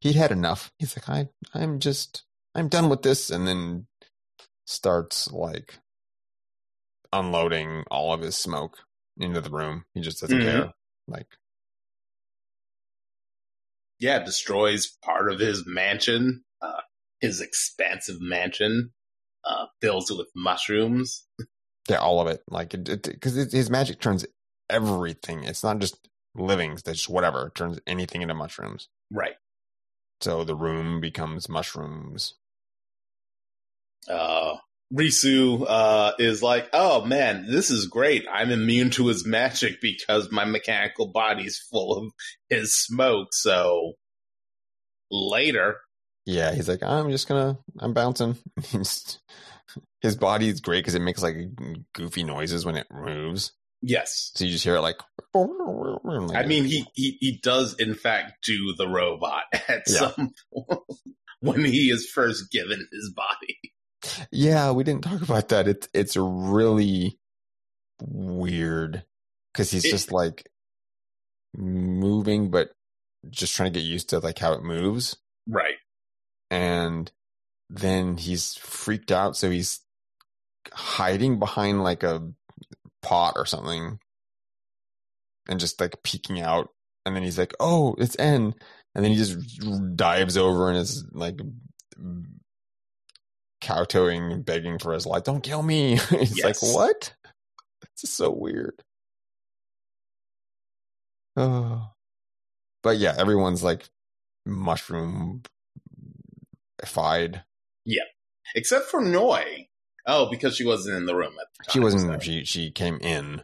[0.00, 0.72] he'd had enough.
[0.78, 2.24] He's like, I, I'm just,
[2.54, 3.86] I'm done with this, and then
[4.66, 5.78] starts like
[7.12, 8.78] unloading all of his smoke
[9.18, 9.84] into the room.
[9.94, 10.44] He just doesn't Mhm.
[10.44, 10.72] care.
[11.06, 11.28] Like,
[13.98, 16.80] yeah, destroys part of his mansion, uh,
[17.20, 18.92] his expansive mansion,
[19.44, 21.26] uh, fills it with mushrooms.
[21.88, 22.42] Yeah, all of it.
[22.48, 24.24] Like, because it, his magic turns
[24.70, 25.44] everything.
[25.44, 26.82] It's not just livings.
[26.82, 27.48] That's just whatever.
[27.48, 28.88] It turns anything into mushrooms.
[29.10, 29.34] Right.
[30.20, 32.34] So the room becomes mushrooms.
[34.08, 34.56] Uh,
[34.92, 38.24] Risu, uh, is like, oh man, this is great.
[38.30, 42.12] I'm immune to his magic because my mechanical body's full of
[42.48, 43.28] his smoke.
[43.32, 43.94] So
[45.10, 45.76] later,
[46.26, 48.36] Yeah, he's like, I'm just gonna, I'm bouncing.
[50.02, 51.36] His body is great because it makes like
[51.94, 53.52] goofy noises when it moves.
[53.84, 54.32] Yes.
[54.34, 54.96] So you just hear it like.
[55.36, 60.10] I mean, he, he, he does in fact do the robot at Yeah.
[60.12, 60.80] some point
[61.40, 63.58] when he is first given his body.
[64.30, 65.66] Yeah, we didn't talk about that.
[65.66, 67.18] It's it's really
[68.00, 69.04] weird
[69.52, 70.48] because he's It- just like
[71.56, 72.70] moving, but
[73.30, 75.16] just trying to get used to like how it moves,
[75.48, 75.76] Right.
[76.50, 77.10] and
[77.70, 79.80] then he's freaked out, so he's
[80.72, 82.30] hiding behind like a
[83.04, 83.98] pot or something,
[85.48, 86.70] and just like peeking out,
[87.06, 88.54] and then he's like, "Oh, it's En,"
[88.94, 89.36] and then he just
[89.96, 91.38] dives over and is like
[93.60, 95.24] kowtowing begging for his life.
[95.24, 95.96] Don't kill me.
[96.10, 96.62] He's Yes.
[96.62, 97.14] like, what?
[97.92, 98.82] It's just so weird.
[101.36, 101.88] Oh,
[102.82, 103.88] but yeah, everyone's like
[104.46, 105.42] mushroom
[106.84, 107.44] fied.
[107.84, 108.02] Yeah.
[108.54, 109.68] Except for Noi.
[110.06, 111.72] Oh, because she wasn't in the room at the time.
[111.72, 112.02] She wasn't.
[112.02, 113.42] so- She she came in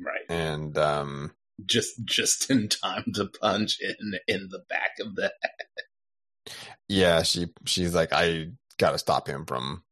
[0.00, 0.20] right.
[0.28, 1.32] and um
[1.64, 6.54] Just just in time to punch in in the back of the head.
[6.88, 8.48] yeah she she's like I
[8.78, 9.82] got to stop him from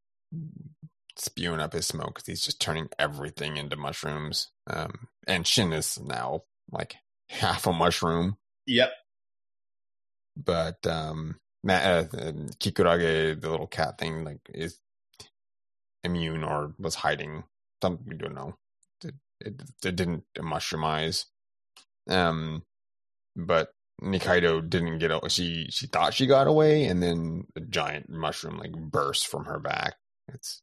[1.17, 4.51] spewing up his smoke because he's just turning everything into mushrooms.
[4.67, 6.97] Um, and Shin is now like
[7.29, 8.37] half a mushroom,
[8.67, 8.91] Yep.
[10.37, 12.05] but um, Ma- uh,
[12.59, 14.79] Kikurage, the little cat thing, like is
[16.05, 17.45] immune or was hiding.
[17.83, 18.57] Some we don't know.
[19.05, 21.27] It, it, it didn't mushroomize.
[22.09, 22.65] Um,
[23.37, 23.73] but
[24.03, 25.29] Nikaido didn't get away.
[25.29, 29.59] She she thought she got away, and then a giant mushroom like burst from her
[29.59, 29.95] back.
[30.29, 30.63] It's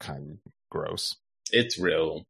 [0.00, 1.16] kind of gross.
[1.50, 2.26] It's real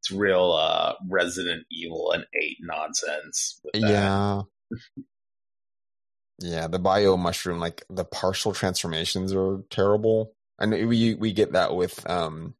[0.00, 3.60] it's real uh Resident Evil and 8 nonsense.
[3.72, 4.42] Yeah.
[6.38, 10.32] yeah, the bio mushroom, like the partial transformations are terrible.
[10.58, 12.54] And we we get that with um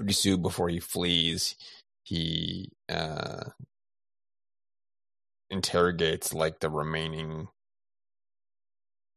[0.00, 1.56] Risu before he flees.
[2.04, 3.50] He uh
[5.50, 7.48] interrogates like the remaining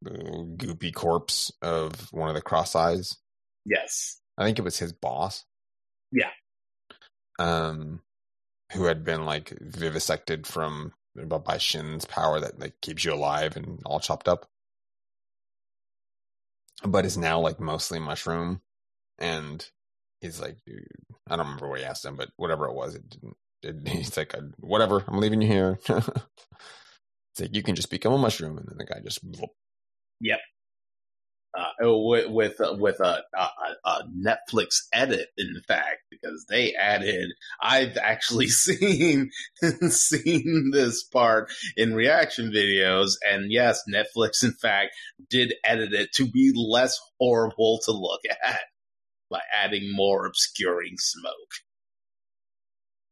[0.06, 3.18] uh, goopy corpse of one of the cross eyes.
[3.66, 4.20] Yes.
[4.38, 5.46] I think it was his boss.
[6.12, 6.30] Yeah.
[7.40, 8.02] Um,
[8.74, 13.80] who had been like vivisected from by Shin's power that like keeps you alive and
[13.86, 14.48] all chopped up,
[16.84, 18.62] but is now like mostly mushroom.
[19.18, 19.68] And
[20.22, 20.88] he's like, dude,
[21.28, 23.38] I don't remember what he asked him, but whatever it was, it didn't.
[23.64, 25.80] It, he's like, uh, whatever, I'm leaving you here.
[25.90, 29.20] it's like you can just become a mushroom, and then the guy just
[31.58, 33.48] Uh, with with uh, with a, a,
[33.86, 37.32] a Netflix edit, in fact, because they added.
[37.62, 39.32] I've actually seen
[39.90, 44.96] seen this part in reaction videos, and yes, Netflix, in fact,
[45.30, 48.62] did edit it to be less horrible to look at
[49.30, 51.34] by adding more obscuring smoke.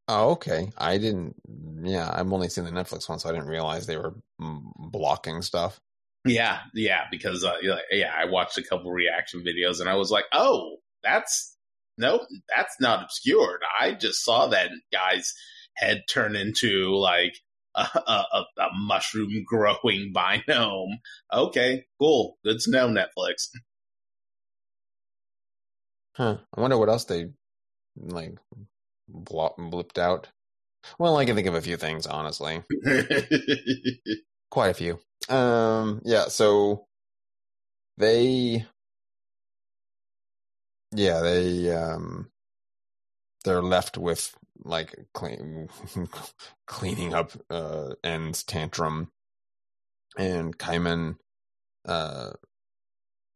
[0.08, 0.70] Oh, okay.
[0.78, 1.36] I didn't.
[1.82, 5.80] Yeah, I'm only seeing the Netflix one, so I didn't realize they were blocking stuff.
[6.26, 7.58] Yeah, yeah, because uh,
[7.92, 11.58] yeah, I watched a couple reaction videos and I was like, oh, that's
[11.98, 13.62] no, that's not obscured.
[13.80, 15.34] I just saw that guy's
[15.76, 17.36] head turn into like
[17.76, 21.00] a, a, a, mushroom growing biome.
[21.32, 23.50] Okay, cool, good to know, Netflix.
[26.16, 26.38] Huh.
[26.56, 27.30] I wonder what else they
[27.98, 28.38] like
[29.12, 30.30] blop, blipped out.
[31.00, 32.62] Well, I can think of a few things, honestly.
[34.54, 35.00] Quite a few.
[35.36, 36.86] Um, yeah, so
[37.98, 38.64] they
[40.92, 42.30] yeah, they um
[43.44, 45.70] they're left with like clean,
[46.68, 47.96] cleaning up uh
[48.46, 49.10] tantrum
[50.16, 51.16] and Kaiman
[51.88, 52.34] uh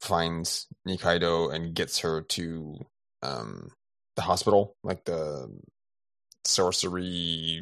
[0.01, 2.85] finds Nikaido and gets her to
[3.23, 3.71] um
[4.15, 5.49] the hospital, like the
[6.47, 7.61] sorcery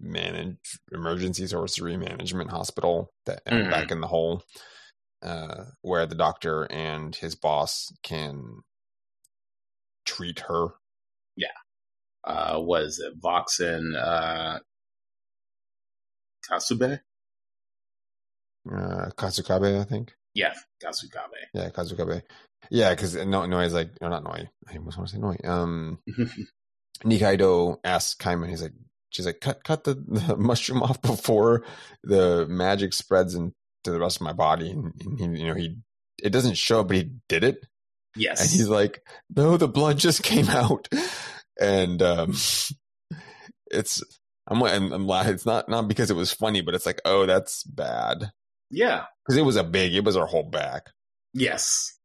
[0.00, 0.56] manage
[0.92, 3.70] emergency sorcery management hospital that uh, Mhm.
[3.70, 4.42] back in the hole
[5.22, 8.62] uh where the doctor and his boss can
[10.06, 10.68] treat her
[11.36, 11.48] Yeah.
[12.24, 14.58] uh, was it Voxen uh,
[16.48, 17.00] Kasube?
[18.70, 20.52] uh kazukabe i think Yeah,
[20.82, 21.40] Kasukabe.
[21.54, 22.22] yeah kasukabe
[22.70, 25.98] yeah because no Noi's like or not Noi i almost want to say Noi um
[27.04, 28.72] nikaido asks kaiman he's like
[29.10, 31.64] she's like cut cut the, the mushroom off before
[32.02, 33.52] the magic spreads into
[33.84, 35.76] the rest of my body and, and he you know he
[36.22, 37.66] it doesn't show but he did it
[38.14, 38.40] yes.
[38.40, 39.02] and he's like
[39.34, 40.88] no the blood just came out
[41.60, 42.34] and um
[43.70, 44.02] it's
[44.48, 47.26] i'm i'm, I'm laughing it's not not because it was funny but it's like oh
[47.26, 48.30] that's bad
[48.70, 49.06] yeah.
[49.24, 50.90] because it was a big it was our whole back
[51.32, 51.96] Yes.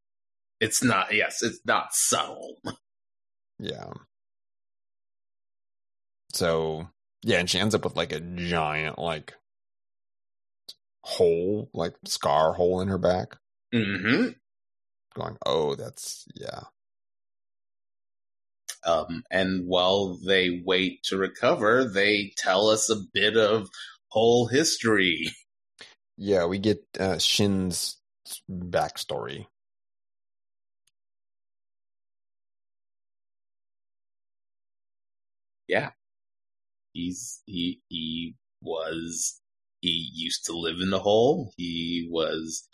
[0.59, 2.57] It's not, yes, it's not subtle.
[3.59, 3.91] yeah
[6.35, 6.87] so
[7.23, 9.33] yeah and she ends up with like a giant like
[11.03, 13.37] hole like scar hole in her back
[13.73, 14.29] Mm-hmm.
[15.15, 16.63] going oh that's yeah
[18.85, 23.67] Um, and while they wait to recover, they tell us a bit of
[24.09, 25.31] whole history.
[26.17, 27.97] yeah we get uh shin's
[28.49, 29.47] backstory
[36.95, 39.41] He's he he was
[39.81, 41.51] he used to live in the hole.
[41.57, 42.65] He was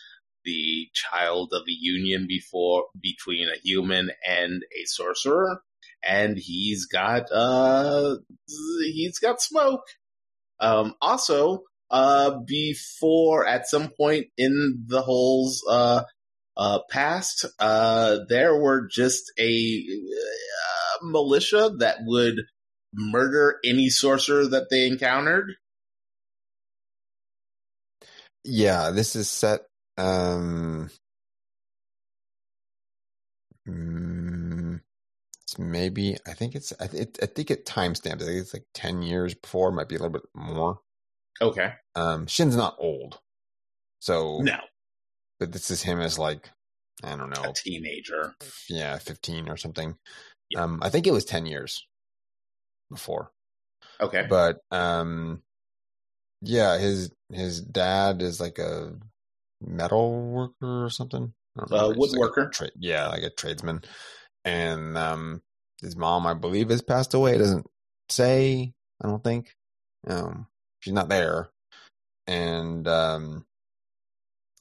[0.45, 5.63] the child of a union before between a human and a sorcerer,
[6.05, 8.17] and he's got uh
[8.83, 9.87] he's got smoke.
[10.59, 16.03] Um, also, uh, before at some point in the hole's uh,
[16.55, 22.35] uh, past, uh, there were just a uh, militia that would
[22.93, 25.55] murder any sorcerer that they encountered.
[28.43, 29.61] Yeah, this is set.
[29.97, 30.89] Um,
[33.67, 34.79] mm,
[35.43, 38.21] it's maybe I think it's I, it, I think it timestamps.
[38.21, 39.71] I think it's like ten years before.
[39.71, 40.79] Might be a little bit more.
[41.41, 41.73] Okay.
[41.95, 43.19] Um, Shin's not old,
[43.99, 44.57] so No,
[45.39, 46.49] but this is him as like
[47.03, 48.33] I don't know, a teenager.
[48.69, 49.95] yeah, fifteen or something.
[50.49, 50.63] Yeah.
[50.63, 51.85] Um, I think it was ten years
[52.91, 53.31] before.
[53.99, 54.25] Okay.
[54.29, 55.41] but um
[56.41, 58.93] yeah his his dad is like a
[59.61, 61.65] metal worker or something Uh.
[61.65, 62.51] He's like a woodworker.
[62.51, 63.81] tra- yeah like a tradesman
[64.43, 65.41] and um
[65.81, 67.67] his mom i believe has passed away it doesn't
[68.09, 68.73] say
[69.03, 69.53] i don't think
[70.07, 70.47] um
[70.79, 71.49] she's not there
[72.25, 73.45] and um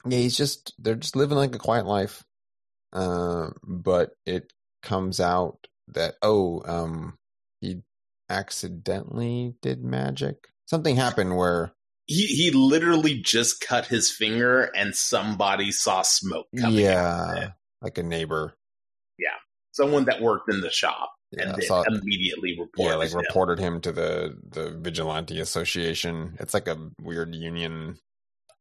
[0.05, 2.23] yeah he's just they're just living like a quiet life
[2.93, 4.53] Uh, but it
[4.83, 7.17] comes out that oh um
[7.61, 7.81] he
[8.31, 10.49] accidentally did magic?
[10.67, 11.73] Something happened where
[12.07, 17.49] he he literally just cut his finger and somebody saw smoke coming yeah
[17.83, 18.55] like a neighbor.
[19.19, 19.29] Yeah
[19.73, 23.19] Someone that worked in the shop yeah and saw- immediately reported yeah like him.
[23.19, 26.37] reported him to the the vigilante association.
[26.41, 27.99] It's like a weird union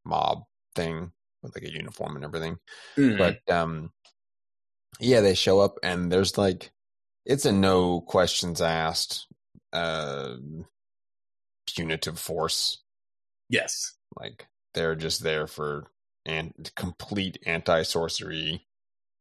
[0.05, 0.43] mob
[0.75, 1.11] thing
[1.41, 2.57] with like a uniform and everything.
[2.97, 3.17] Mhm.
[3.17, 3.91] but um
[4.99, 6.71] yeah they show up and there's like
[7.25, 9.27] it's a no questions asked
[9.73, 10.35] uh
[11.67, 12.81] punitive force
[13.49, 13.93] yes.
[14.19, 15.87] like they're just there for
[16.25, 18.65] and complete anti-sorcery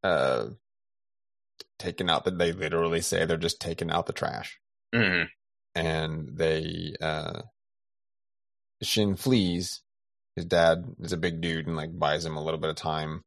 [0.02, 0.46] uh
[1.78, 4.58] taking out the they literally say they're just taking out the trash
[4.94, 5.28] Mhm.
[5.74, 7.42] and they uh
[8.82, 9.80] Shin flees.
[10.36, 13.24] His dad is a big dude and like buys him a little bit of time.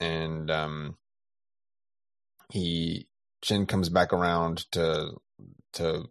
[0.00, 0.96] And um
[2.52, 3.08] he
[3.42, 5.12] Shin comes back around to
[5.74, 6.04] to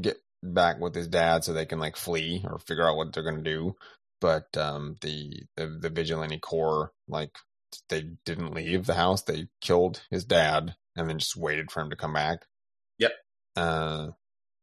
[0.00, 3.24] get back with his dad so they can like flee or figure out what they're
[3.24, 3.76] gonna do.
[4.20, 7.30] But um the the, the vigilante corps like
[7.88, 9.22] they didn't leave the house.
[9.22, 12.46] They killed his dad and then just waited for him to come back.
[12.98, 13.12] Yep.
[13.56, 14.08] Uh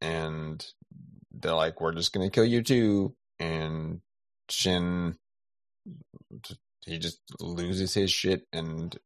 [0.01, 0.65] and
[1.31, 4.01] they're like, "We're just gonna kill you too." And
[4.49, 5.17] Shin,
[6.85, 8.97] he just loses his shit and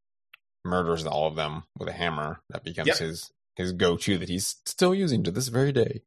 [0.66, 2.42] murders all of them with a hammer.
[2.50, 2.98] That becomes Yep.
[2.98, 6.02] his his go to that he's still using to this very day.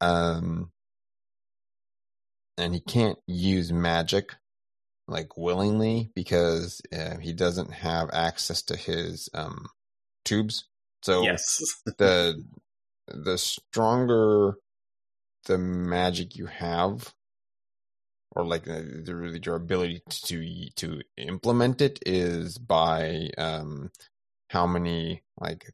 [0.00, 0.70] Um,
[2.56, 4.34] and he can't use magic
[5.08, 9.66] like willingly because uh, he doesn't have access to his um
[10.24, 10.64] tubes.
[11.02, 11.60] So yes.
[11.98, 12.44] the
[13.08, 14.54] the stronger
[15.46, 17.14] the magic you have
[18.32, 23.90] or like uh, the, your ability to to implement it is by um
[24.50, 25.72] how many like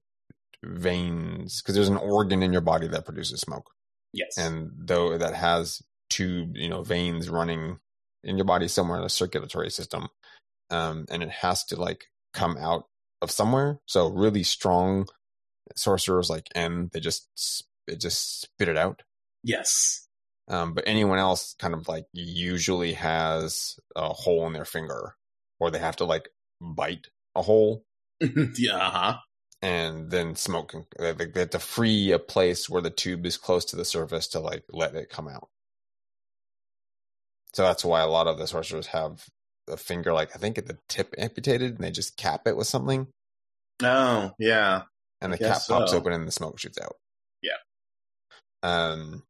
[0.64, 3.70] veins because there's an organ in your body that produces smoke
[4.12, 4.36] yes.
[4.36, 7.78] and though that has tube you know veins running
[8.22, 10.08] in your body somewhere in the circulatory system
[10.70, 12.84] um and it has to like come out
[13.20, 15.06] of somewhere so really strong
[15.74, 17.28] sorcerers like En they just
[17.86, 19.02] it just spit it out
[19.42, 20.06] yes.
[20.48, 25.14] um but anyone else kind of like usually has a hole in their finger
[25.58, 26.28] or they have to like
[26.60, 27.84] bite a hole
[28.56, 28.76] yeah.
[28.76, 29.14] Uh-huh.
[29.62, 33.64] And then smoke can they, have to free a place where the tube is close
[33.66, 35.48] to the surface to like let it come out.
[37.54, 39.24] So that's why a lot of the sorcerers have
[39.68, 42.66] a finger like I think at the tip amputated and they just cap it with
[42.66, 43.06] something
[43.82, 44.82] Oh, yeah.
[45.20, 45.98] and the cap guess pops so.
[45.98, 46.96] open and the smoke shoots out.
[47.40, 47.52] Yeah.
[48.64, 49.22] Um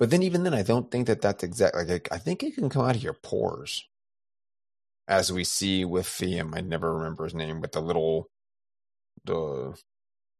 [0.00, 2.68] but then even then I don't think that that's exactly like I think it can
[2.68, 3.86] come out of your pores.
[5.06, 8.26] As we see with the um, I never remember his name but the little
[9.24, 9.78] the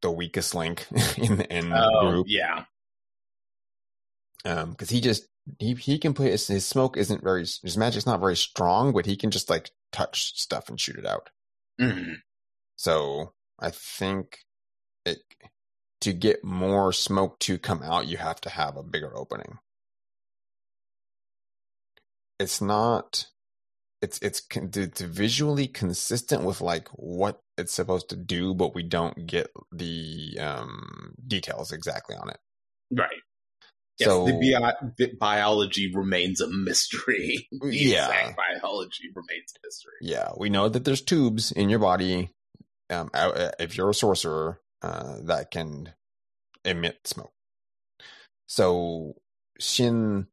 [0.03, 0.87] the weakest link
[1.19, 2.65] in the En Oh, group yeah.
[4.45, 5.27] um because he just
[5.59, 9.07] he he can put his, his smoke isn't very his magic's not very strong but
[9.07, 11.31] he can just like touch stuff and shoot it out
[11.81, 12.17] Mhm.
[12.77, 14.39] so i think
[15.05, 15.19] it
[16.01, 19.59] to get more smoke to come out you have to have a bigger opening
[22.39, 23.27] it's not
[24.03, 29.27] it's it's it's visually consistent with like what it's supposed to do but we don't
[29.27, 32.39] get the um details exactly on it
[32.93, 33.11] Right.
[33.99, 37.49] Yes, so the, bio- the biology remains a mystery.
[37.53, 38.09] the Yeah.
[38.09, 39.93] exact biology remains a mystery.
[40.01, 42.31] Yeah, we know that there's tubes in your body.
[42.89, 45.93] Um, if you're a sorcerer, uh, that can
[46.65, 47.33] emit smoke.
[48.49, 49.17] So
[49.61, 50.27] Shin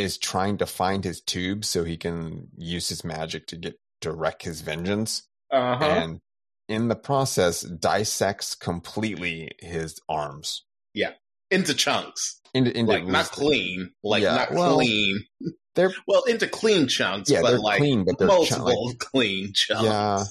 [0.00, 4.12] is trying to find his tube so he can use his magic to get to
[4.12, 5.84] wreak his vengeance, Uh huh.
[5.84, 6.20] and
[6.68, 11.12] in the process dissects completely his arms Yeah.
[11.50, 15.24] Into chunks, into, into like not clean, like Yeah, not well, clean.
[15.74, 19.82] they're Well, into clean chunks, yeah but they're like clean, but multiple like, clean chunks.
[19.84, 20.24] Yeah.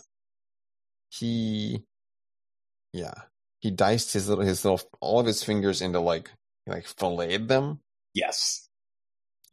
[1.09, 1.83] he
[2.93, 3.13] yeah
[3.59, 6.31] he diced his little his little all of his fingers into like
[6.67, 7.81] like filleted them
[8.15, 8.67] Yes.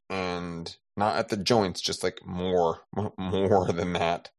[0.09, 2.81] And not at the joints just like more
[3.19, 4.31] more than that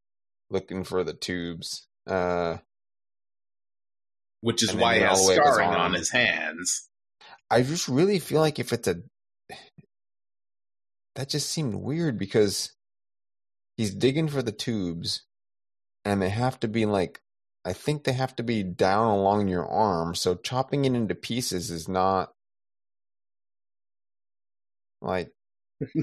[0.50, 2.58] looking for the tubes uh
[4.42, 6.88] Which is why he has all the way up his scarring on his hands.
[7.50, 8.98] i just really feel like if it's a
[11.16, 12.74] that just seemed weird because
[13.76, 15.24] he's digging for the tubes
[16.06, 17.22] and they have to be like
[17.66, 21.70] i think they have to be down along your arm so chopping it into pieces
[21.72, 22.32] is not
[25.02, 25.32] like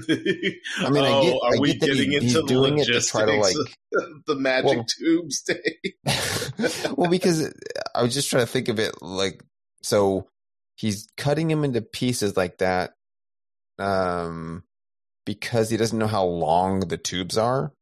[0.79, 2.77] I mean, I get- are I we get that he- getting he's into the doing
[2.79, 3.55] it to try to, like-
[4.27, 5.93] the magic Well- tubes day?
[6.95, 7.53] well because
[7.93, 9.43] i was just trying to think of it like
[9.81, 10.27] so
[10.77, 12.93] he's cutting him into pieces like that
[13.79, 14.63] um
[15.25, 17.73] because he doesn't know how long the tubes are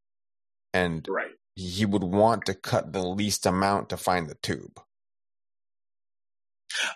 [0.74, 1.32] and right.
[1.56, 4.80] he would want to cut the least amount to find the tube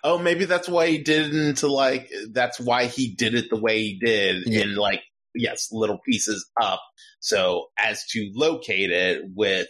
[0.04, 4.00] Oh, maybe that's why he didn't like that's why he did it the way he
[4.00, 4.62] did Yeah.
[4.62, 5.02] in like
[5.36, 6.82] yes, little pieces up.
[7.20, 9.68] So as to locate it with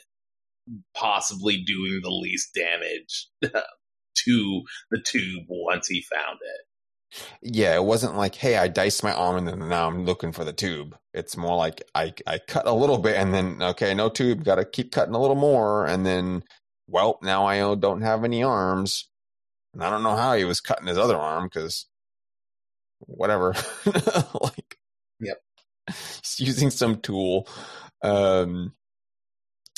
[0.96, 7.22] possibly doing the least damage to the tube once he found it.
[7.42, 10.44] yeah it wasn't like hey i diced my arm and then now i'm looking for
[10.44, 14.10] the tube it's more like i i cut a little bit and then okay no
[14.10, 16.44] tube gotta keep cutting a little more and then
[16.90, 19.08] well now i don't have any arms
[19.78, 21.88] and i don't know how he was cutting his other arm because
[23.00, 23.54] whatever.
[24.42, 24.78] Like
[25.20, 25.38] Yep.
[25.88, 27.48] he's using some tool.
[28.04, 28.74] Um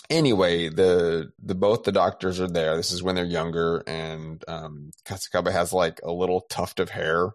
[0.09, 2.75] anyway the the both the doctors are there.
[2.77, 7.31] This is when they're younger and um Kasukabe has like a little tuft of hair.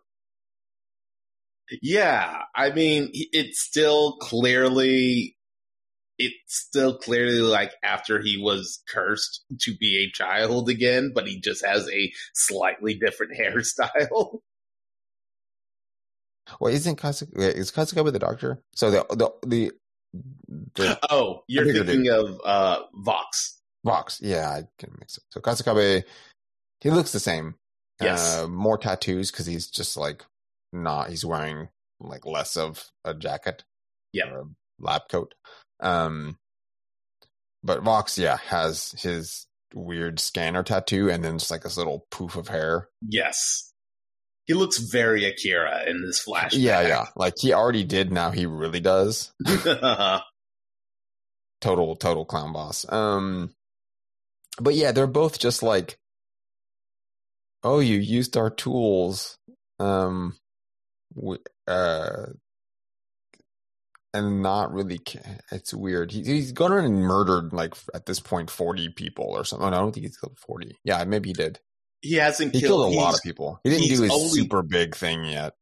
[1.83, 5.37] Yeah, I mean, it's still clearly,
[6.19, 11.41] it's still clearly like after he was cursed to be a child again, but he
[11.41, 14.41] just has a slightly different hairstyle.
[16.61, 19.73] well isn't Kasukabe is Kasukabe the doctor so the the the,
[20.75, 23.61] the Oh, you're thinking of uh Vox.
[23.85, 25.25] Vox, yeah, I can mix it.
[25.31, 26.05] So Kasukabe,
[26.81, 27.57] he looks the same.
[28.01, 28.39] Yes.
[28.39, 30.25] Uh, more tattoos because he's just like
[30.73, 31.11] not.
[31.11, 31.69] He's wearing
[32.01, 33.65] like less of a jacket.
[34.13, 34.31] Yeah.
[34.31, 34.45] Or a
[34.79, 35.35] lab coat.
[35.81, 36.39] Um,
[37.63, 42.37] but Vox, yeah, has his weird scanner tattoo and then just like this little poof
[42.37, 42.89] of hair.
[43.03, 43.73] Yes.
[44.47, 46.51] He looks very Akira in this flashback.
[46.53, 47.07] Yeah, yeah.
[47.17, 48.13] Like he already did.
[48.13, 49.33] Now he really does.
[51.65, 53.55] total total clown boss um
[54.61, 55.97] but yeah they're both just like
[57.63, 59.39] oh you used our tools
[59.81, 60.37] um
[61.15, 62.27] we, uh
[64.15, 65.21] and not really ca-
[65.53, 66.13] it's weird.
[66.13, 69.69] He, he's gone around and murdered like at this point 40 people or something.
[69.69, 71.59] No, i don't think he's killed 40 yeah maybe he did.
[72.01, 73.61] He hasn't he killed, killed a lot of people.
[73.65, 75.55] He didn't do his only- super big thing yet.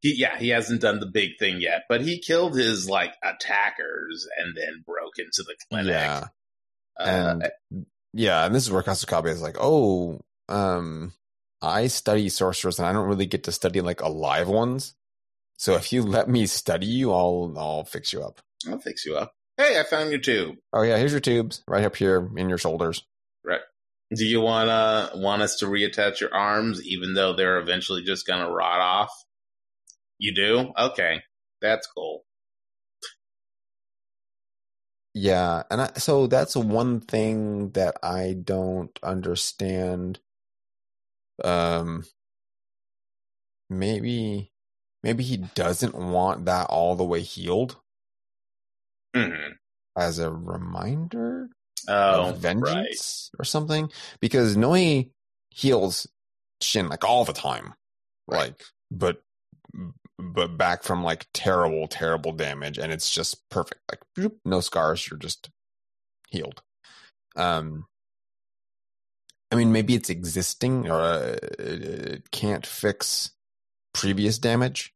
[0.00, 4.26] He, yeah, he hasn't done the big thing yet, but he killed his like attackers
[4.38, 5.92] and then broke into the clinic.
[5.92, 6.24] yeah.
[6.98, 7.50] Uh, and
[8.12, 11.12] yeah, and this is where Kasukabe is like, oh, um,
[11.60, 14.94] I study sorcerers and I don't really get to study like alive ones.
[15.62, 18.40] So if you let me study you, I'll I'll fix you up.
[18.68, 19.32] I'll fix you up.
[19.56, 20.56] Hey, I found your tube.
[20.72, 23.04] Oh yeah, here's your tubes right up here in your shoulders.
[23.44, 23.60] Right.
[24.12, 28.50] Do you wanna want us to reattach your arms, even though they're eventually just gonna
[28.50, 29.12] rot off?
[30.18, 30.72] You do?
[30.76, 31.22] Okay,
[31.60, 32.24] that's cool.
[35.14, 40.18] Yeah, and I, so that's one thing that I don't understand.
[41.44, 42.02] Um,
[43.70, 44.51] maybe
[45.02, 47.76] maybe he doesn't want that all the way healed
[49.14, 49.56] Mhm.
[49.96, 51.48] as a reminder.
[51.88, 52.36] Oh, of right.
[52.36, 55.10] vengeance or something because Noi
[55.50, 56.06] heals
[56.60, 57.74] Shin like all the time,
[58.28, 58.50] Right.
[58.50, 59.22] like but
[60.18, 65.08] but back from like terrible terrible damage and it's just perfect like bloop, no scars
[65.10, 65.50] you're just
[66.30, 66.62] healed.
[67.34, 67.86] Um,
[69.50, 73.32] I mean maybe it's existing or uh, it, it can't fix
[73.92, 74.94] previous damage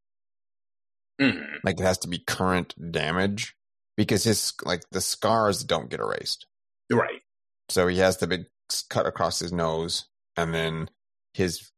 [1.21, 1.61] Mhm.
[1.65, 3.57] like it has to be current damage
[3.97, 6.47] because his like the scars don't get erased.
[6.91, 7.23] Right.
[7.71, 8.47] So he has the big
[8.91, 10.07] cut across his nose,
[10.37, 10.91] and then
[11.33, 11.71] his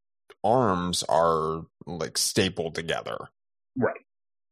[0.44, 3.28] arms are like stapled together.
[3.76, 3.94] Right.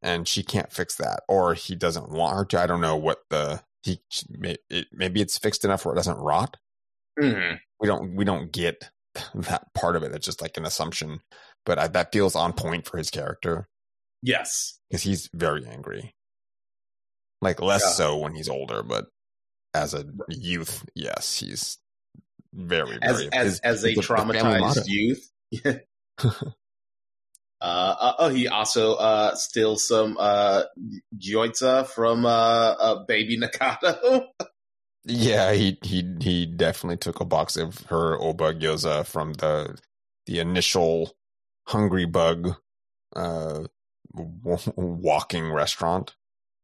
[0.02, 2.60] and she can't fix that, or he doesn't want her to.
[2.60, 4.01] I don't know what the he
[4.93, 6.56] maybe it's fixed enough where it doesn't rot.
[7.18, 7.59] Mhm.
[7.80, 8.90] We don't we don't get
[9.34, 10.14] that part of it.
[10.14, 11.22] It's just like an assumption,
[11.66, 13.68] but I, that feels on point for his character
[14.22, 14.78] Yes.
[14.88, 16.14] because he's very angry.
[17.43, 17.90] Like less Yeah.
[17.90, 19.06] so when he's older, but
[19.74, 21.76] as a youth, yes, he's
[22.55, 25.30] very As very as his- as a traumatized youth.
[27.59, 30.62] Uh, uh, oh, he also uh, steals some uh,
[31.18, 34.24] gyoza from uh, uh, Baby Nakata.
[35.09, 39.78] Yeah, he he he definitely took a box of her oba gyoza from the
[40.26, 41.16] the initial
[41.66, 42.55] hungry bug
[43.14, 43.64] uh
[44.14, 46.14] w- walking restaurant.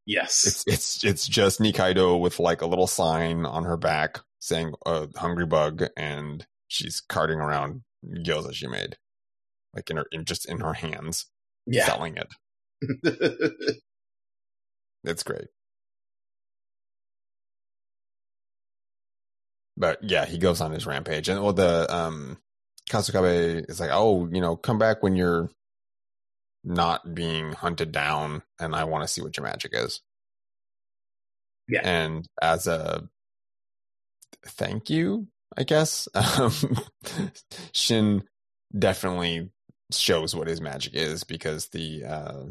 [0.06, 0.44] yes.
[0.46, 5.06] It's it's it's just Nikaido with like a little sign on her back saying uh,
[5.16, 8.96] hungry bug and she's carting around gyoza she made.
[9.74, 11.26] Like in her in just in her hands
[11.66, 11.86] yeah.
[11.86, 13.82] selling it.
[15.04, 15.48] It's great.
[19.76, 22.38] But yeah, he goes on his rampage, and well, the um,
[22.92, 25.50] Kasukabe is like, "Oh, you know, come back when you're
[26.64, 30.00] not being hunted down, and I want to see what your magic is."
[31.68, 31.80] Yeah.
[31.84, 33.08] and as a
[34.46, 36.52] thank you, I guess, um,
[37.72, 38.24] Shin
[38.76, 39.50] definitely
[39.90, 42.42] shows what his magic is because the uh,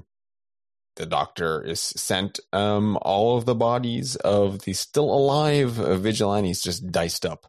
[0.95, 6.91] the doctor is sent um, all of the bodies of the still alive vigilantes just
[6.91, 7.47] diced up.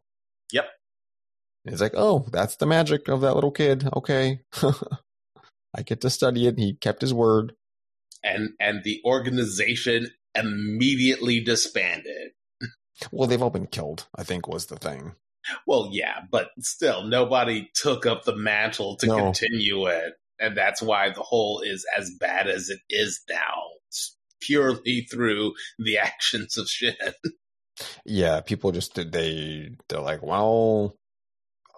[0.52, 0.66] Yep.
[1.64, 3.89] And It's like, oh, that's the magic of that little kid.
[3.94, 4.40] Okay.
[5.74, 6.59] I get to study it.
[6.59, 7.55] He kept his word.
[8.24, 12.32] and and the organization immediately disbanded.
[13.10, 15.14] Well, they've all been killed, I think was the thing.
[15.66, 19.16] Well, yeah, but still, nobody took up the mantle to No.
[19.16, 24.16] continue it, and that's why the Hole is as bad as it is now, It's
[24.40, 26.94] purely through the actions of Shin.
[28.05, 30.94] Yeah, people just did they they're like, well,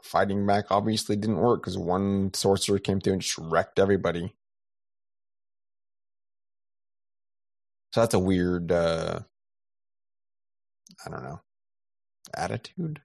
[0.04, 4.34] fighting back obviously didn't work because one sorcerer came through and just wrecked everybody.
[7.92, 9.20] So that's a weird uh
[11.06, 11.40] I don't know.
[12.36, 13.02] Attitude.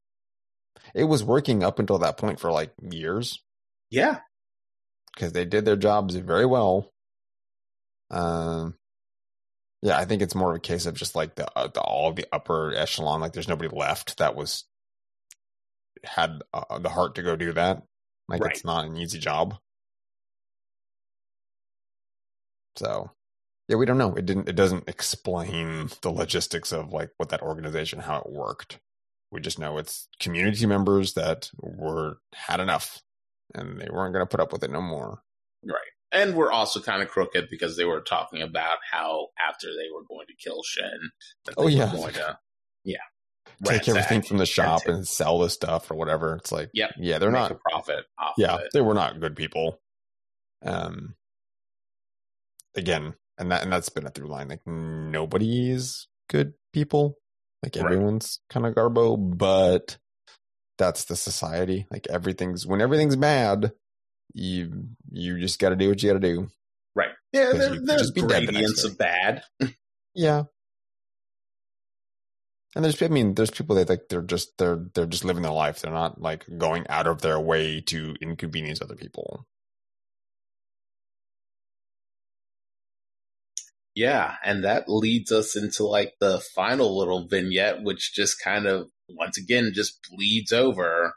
[0.94, 3.40] It was working up until that point for like years
[3.90, 4.20] Yeah,
[5.14, 6.92] because they did their jobs very well.
[8.12, 8.76] Um,
[9.82, 12.14] yeah, I think it's more of a case of just like the, uh, the all
[12.14, 14.66] the upper echelon, like there's nobody left that was
[16.04, 17.84] had uh, the heart to go do that.
[18.28, 18.52] Like Right.
[18.52, 19.58] it's not an easy job.
[22.76, 23.12] So,
[23.68, 24.14] yeah, we don't know.
[24.16, 24.48] It didn't.
[24.50, 28.80] It doesn't explain the logistics of like what that organization how it worked.
[29.32, 33.02] We just know it's community members that were had enough,
[33.54, 35.22] and they weren't going to put up with it no more.
[35.64, 35.76] Right,
[36.12, 40.04] and we're also kind of crooked because they were talking about how after they were
[40.08, 41.12] going to kill Shin,
[41.46, 41.92] that they Oh, were yeah.
[41.92, 42.40] going to
[42.86, 42.98] yeah
[43.66, 46.36] take everything from the shop and sell the stuff or whatever.
[46.36, 46.92] It's like, Yep.
[46.98, 47.52] yeah, they're make not.
[47.52, 49.80] a profit off Yeah, they were not good people.
[50.66, 51.16] Um,
[52.76, 54.48] again, and that and that's been a through line.
[54.50, 57.16] Like nobody's good people.
[57.64, 57.86] Like Right.
[57.86, 59.98] everyone's kind of garbo, but
[60.78, 61.88] that's the society.
[61.92, 63.72] Like everything's when everything's bad,
[64.34, 66.48] you you just got to do what you got to do.
[66.96, 67.10] Right.
[67.34, 67.52] Yeah.
[67.54, 69.44] there, there's just be the gradients of bad.
[70.16, 70.44] Yeah.
[72.76, 75.52] And there's, I mean, there's people that like they're just they're they're just living their
[75.52, 75.82] life.
[75.82, 79.46] They're not like going out of their way to inconvenience other people.
[83.96, 88.90] Yeah, and that leads us into like the final little vignette, which just kind of
[89.10, 91.14] once again just bleeds over,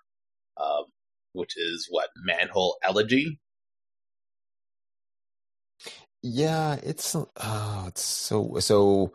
[0.60, 0.84] um,
[1.32, 3.40] which is what manhole elegy.
[6.22, 9.12] Yeah, it's oh, it's so so.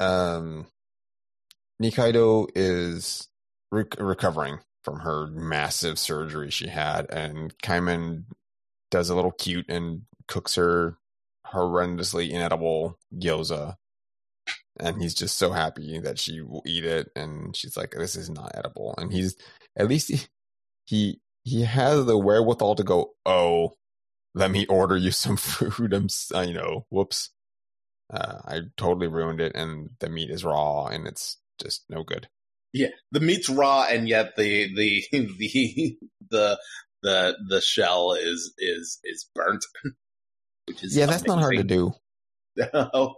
[0.00, 0.66] Um,
[1.82, 3.28] Nikaido is
[3.70, 8.24] rec- recovering from her massive surgery she had, and Kaiman
[8.90, 10.98] does a little cute and cooks her
[11.46, 13.76] horrendously inedible gyoza.
[14.80, 18.30] And he's just so happy that she will eat it, and she's like, "This is
[18.30, 19.36] not edible." And he's
[19.76, 20.20] at least he
[20.86, 23.74] he, he has the wherewithal to go, "Oh,
[24.34, 26.08] let me order you some food." I'm,
[26.46, 27.30] you know, whoops,
[28.12, 32.28] uh, I totally ruined it, and the meat is raw, and it's just no good.
[32.72, 35.96] Yeah, the meat's raw, and yet the the the
[36.30, 36.58] the
[37.02, 39.64] the the shell is is is burnt.
[40.66, 41.94] Which is Yeah, that's not hard to do.
[42.56, 42.64] do.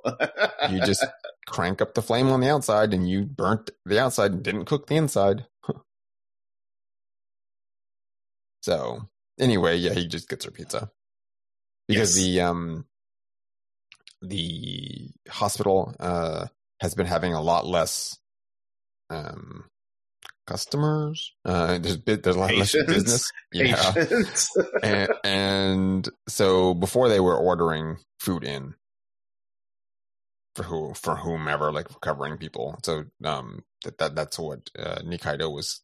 [0.71, 1.05] You just
[1.47, 4.87] crank up the flame on the outside, and you burnt the outside and didn't cook
[4.87, 5.47] the inside.
[8.63, 9.09] so
[9.39, 10.91] anyway, yeah, he just gets her pizza
[11.89, 12.25] because Yes.
[12.25, 12.85] the um
[14.23, 16.47] the hospital uh,
[16.81, 18.19] has been having a lot less
[19.11, 19.65] um,
[20.47, 21.33] customers.
[21.45, 23.31] Uh, there's bit, there's a lot less business.
[23.53, 23.95] Yeah,
[24.83, 28.75] and, and so before they were ordering food in
[30.55, 32.79] for who for whomever like recovering people.
[32.85, 35.81] So um that, that that's what uh, Nikaido was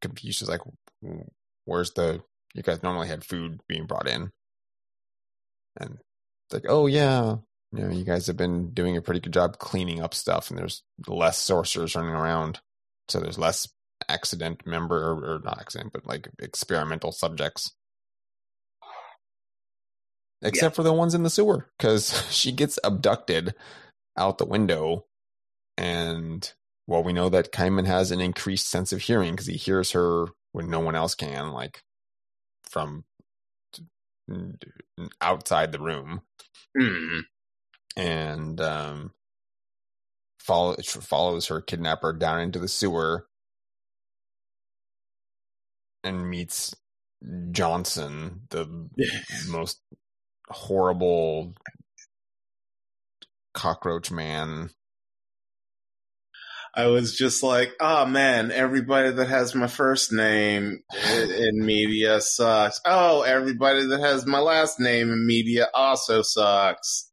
[0.00, 0.38] confused.
[0.38, 0.62] She's like,
[1.64, 2.22] "Where's the?
[2.54, 4.30] You guys normally had food being brought in."
[5.76, 5.98] And
[6.46, 7.36] it's like, "Oh yeah,
[7.76, 10.58] you know, you guys have been doing a pretty good job cleaning up stuff, and
[10.58, 12.60] there's less sorcerers running around,
[13.08, 13.68] so there's less
[14.08, 17.72] accident member or, or not accident, but like experimental subjects."
[20.42, 23.54] Except for the ones in the sewer, because she gets abducted
[24.16, 25.06] out the window,
[25.76, 26.52] and
[26.86, 30.26] well, we know that Kaiman has an increased sense of hearing because he hears her
[30.52, 31.82] when no one else can, like
[32.62, 33.04] from
[35.20, 36.22] outside the room,
[36.76, 37.20] Hmm.
[37.96, 39.12] And um,
[40.38, 43.26] follow, follows her kidnapper down into the sewer
[46.02, 46.74] and meets
[47.50, 48.88] Johnson, the
[49.48, 49.80] most
[50.48, 51.54] horrible
[53.54, 54.68] cockroach man
[56.76, 60.80] I was just like, oh man, everybody that has my first name
[61.12, 62.80] in, in media sucks.
[62.84, 67.12] Oh, everybody that has my last name in media also sucks.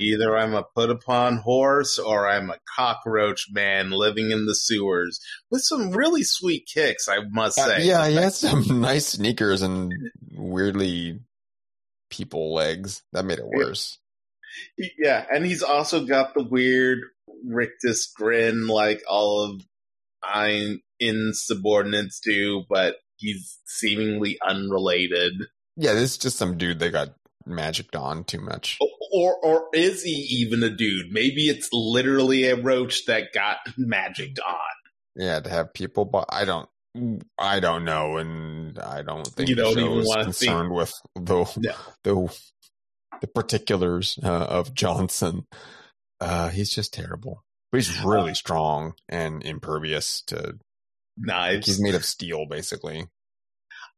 [0.00, 5.20] Either I'm a put upon horse or I'm a cockroach man living in the sewers
[5.50, 7.84] with some really sweet kicks, I must Uh, say.
[7.84, 9.92] yeah, he has some nice sneakers and
[10.32, 11.20] weirdly
[12.10, 13.02] people legs.
[13.12, 13.98] That made it worse.
[14.98, 17.00] Yeah, and he's also got the weird
[17.46, 19.62] rictus grin like all of
[20.22, 25.34] I'm insubordinates do, but he's seemingly unrelated.
[25.76, 27.10] Yeah, this is just some dude that got
[27.46, 28.78] magicked on too much.
[29.12, 31.12] Or or is he even a dude?
[31.12, 34.54] Maybe it's literally a roach that got magicked on.
[35.16, 36.68] Yeah, to have people, but I don't.
[37.38, 40.92] I don't know, and I don't think You the don't show even is concerned with
[41.14, 41.74] the No.
[42.02, 42.38] the
[43.20, 45.46] the particulars uh, of Johnson.
[46.20, 50.58] Uh, he's just terrible, but he's really strong and impervious to.
[51.24, 53.06] Like, he's made of steel, basically.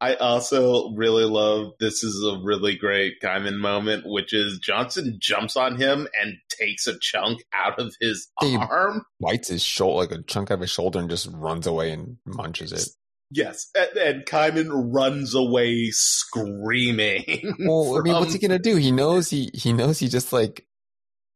[0.01, 5.57] I also really love this is a really great Kaiman moment, which is Johnson jumps
[5.57, 9.05] on him and takes a chunk out of his He- arm.
[9.21, 12.17] Bites his shoulder, like a chunk out of his shoulder, and just runs away and
[12.25, 12.89] munches it.
[13.31, 17.55] Yes, and, and Kaiman runs away screaming.
[17.61, 18.77] Well, I mean, what's he gonna do?
[18.77, 20.67] He knows he he knows he just like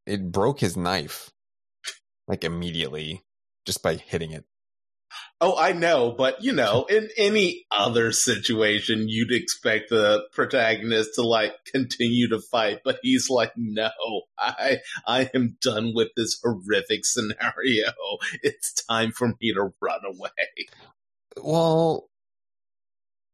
[0.06, 1.30] it broke his knife,
[2.26, 3.22] like immediately
[3.66, 4.44] just by hitting it.
[5.46, 11.22] Oh, I know, but you know, in any other situation, you'd expect the protagonist to
[11.22, 13.90] like continue to fight, but he's like, "No,
[14.38, 17.92] I, I am done with this horrific scenario.
[18.42, 20.30] It's time for me to run away."
[21.36, 22.08] Well,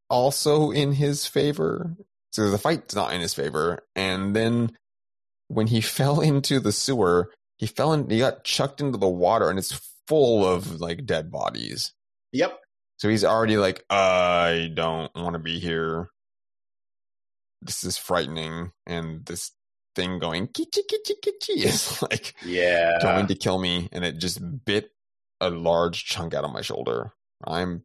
[0.08, 1.94] also in his favor.
[2.32, 4.72] So the fight's not in his favor, and then
[5.46, 8.10] when he fell into the sewer, he fell in.
[8.10, 11.92] He got chucked into the water, and it's full of like dead bodies.
[12.32, 12.58] Yep.
[12.98, 16.08] So he's already like, I don't want to be here.
[17.62, 19.52] This is frightening, and this
[19.96, 22.98] thing going kichi kichi kichi is like Yeah.
[23.02, 24.90] going to kill me, and it just bit
[25.40, 27.12] a large chunk out of my shoulder.
[27.44, 27.84] I'm,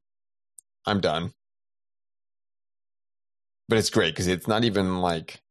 [0.86, 1.34] I'm done.
[3.68, 5.42] But it's great because it's not even like,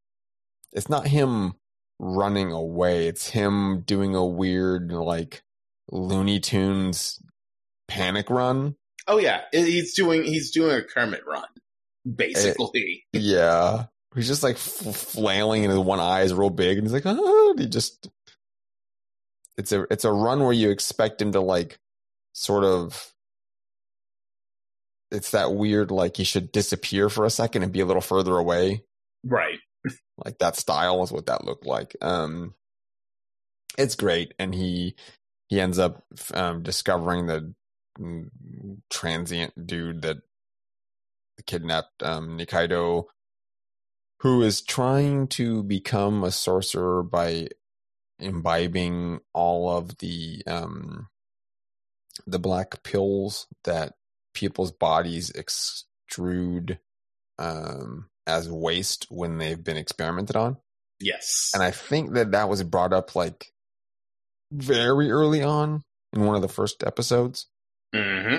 [0.73, 1.55] it's not him
[1.99, 3.09] running away.
[3.09, 5.43] It's him doing a weird like
[5.91, 7.21] Looney Tunes
[7.89, 8.77] panic run.
[9.07, 11.49] Oh yeah, he's doing he's doing a Kermit run,
[12.17, 13.05] basically.
[13.13, 13.87] Yeah.
[14.15, 17.05] He's just like f- flailing and his one eye is real big and he's like,
[17.05, 18.09] and he just,
[19.59, 21.81] it's a, it's a run where you expect him to like
[22.33, 23.13] sort of,
[25.11, 28.37] it's that weird, like he should disappear for a second and be a little further
[28.37, 28.85] away.
[29.25, 29.59] right.
[30.25, 31.97] Like that style is what that looked like.
[32.01, 32.55] Um,
[33.77, 34.33] it's great.
[34.39, 34.95] And he,
[35.49, 37.53] he ends up, um, discovering the
[38.91, 40.19] transient dude that
[41.47, 43.05] kidnapped, um, Nikaido
[44.21, 47.47] who is trying to become a sorcerer by
[48.19, 51.09] imbibing all of the um
[52.27, 53.93] the black pills that
[54.33, 56.79] people's bodies extrude
[57.39, 60.57] um as waste when they've been experimented on
[61.01, 61.51] Yes.
[61.53, 63.53] and i think that that was brought up like
[64.53, 65.83] very early on
[66.15, 67.49] in one of the first episodes
[67.95, 68.37] hmm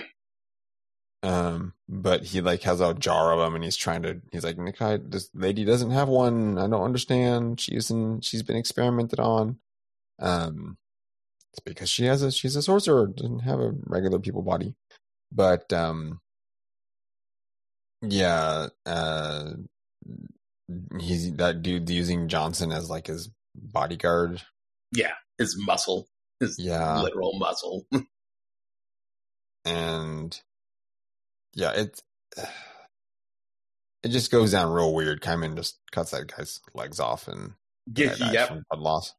[1.23, 4.22] Um, but he like has a jar of them, and he's trying to.
[4.32, 6.57] He's like, Nikai, this lady doesn't have one.
[6.57, 7.60] I don't understand.
[7.60, 8.22] She's in.
[8.22, 9.57] She's been experimented on.
[10.19, 10.77] Um,
[11.53, 12.32] it's because she has a.
[12.32, 13.07] She's a sorcerer.
[13.07, 14.76] Doesn't have a regular people body.
[15.32, 16.19] But um,
[18.02, 18.68] yeah.
[18.86, 19.52] Uh,
[20.99, 24.41] he's that dude using Johnson as like his bodyguard.
[24.91, 26.07] Yeah, his muscle,
[26.40, 27.86] his Yeah, literal muscle.
[29.66, 30.40] and
[31.54, 32.02] yeah, it
[34.04, 35.22] it just goes down real weird.
[35.22, 37.54] Kaiman just cuts that guy's legs off and
[37.92, 38.48] guy yep.
[38.48, 39.14] from blood loss.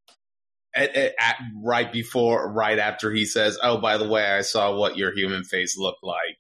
[0.75, 4.77] At, at, at- right before, right after he says, "Oh, by the way, I saw
[4.77, 6.39] what your human face looked like."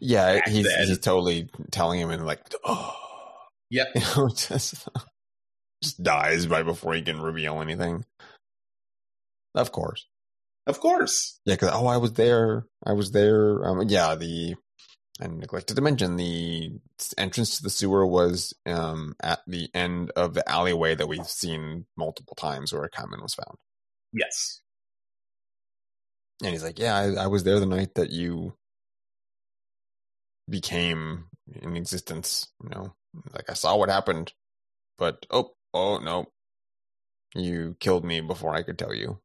[0.00, 2.96] Yeah, he's he's totally telling him and like, oh,
[3.70, 3.88] Yep.
[3.94, 4.88] you know, just
[5.82, 8.04] just dies right before he can reveal anything.
[9.54, 10.06] Of course,
[10.68, 11.40] Of course.
[11.46, 11.54] yeah.
[11.54, 12.66] Because oh, I was there.
[12.84, 13.64] I was there.
[13.66, 14.54] Um, yeah, the
[15.20, 16.78] I neglected to mention the
[17.16, 21.86] entrance to the sewer was um at the end of the alleyway that we've seen
[21.96, 23.56] multiple times where Kaiman was found.
[24.12, 24.60] Yes.
[26.42, 28.54] And he's like, "Yeah, I, I was there the night that you
[30.48, 31.26] became
[31.60, 32.46] in existence.
[32.62, 32.94] You know,
[33.34, 34.32] like I saw what happened,
[34.98, 36.26] but oh, oh no,
[37.34, 39.20] you killed me before I could tell you."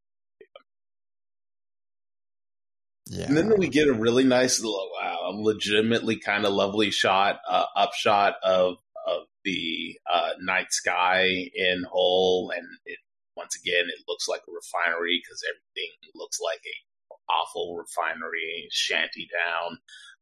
[3.08, 8.36] Yeah, And then we get a really nice, legitimately kind of lovely shot, uh, upshot
[8.44, 13.00] of of the uh, night sky in Hole, and it,
[13.36, 19.28] once again, it looks like a refinery because everything looks like a awful refinery shanty
[19.46, 19.80] town,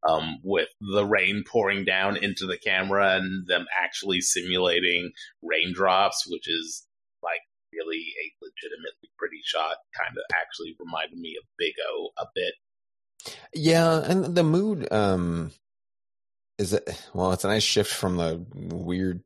[0.07, 5.11] um, with the rain pouring down into the camera and them actually simulating
[5.43, 6.87] raindrops, which is
[7.21, 7.41] like
[7.73, 9.77] really a legitimately pretty shot.
[9.95, 12.53] Kind of actually reminded me of Big O a bit.
[13.53, 15.51] Yeah, and the mood um
[16.57, 19.23] is it well, it's a nice shift from the weird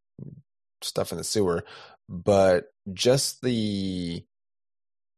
[0.81, 1.63] stuff in the sewer,
[2.09, 4.23] but just the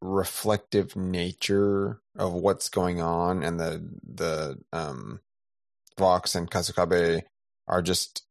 [0.02, 5.20] reflective nature of what's going on and the the um
[5.98, 7.24] Vox and Kasukabe
[7.68, 8.24] are just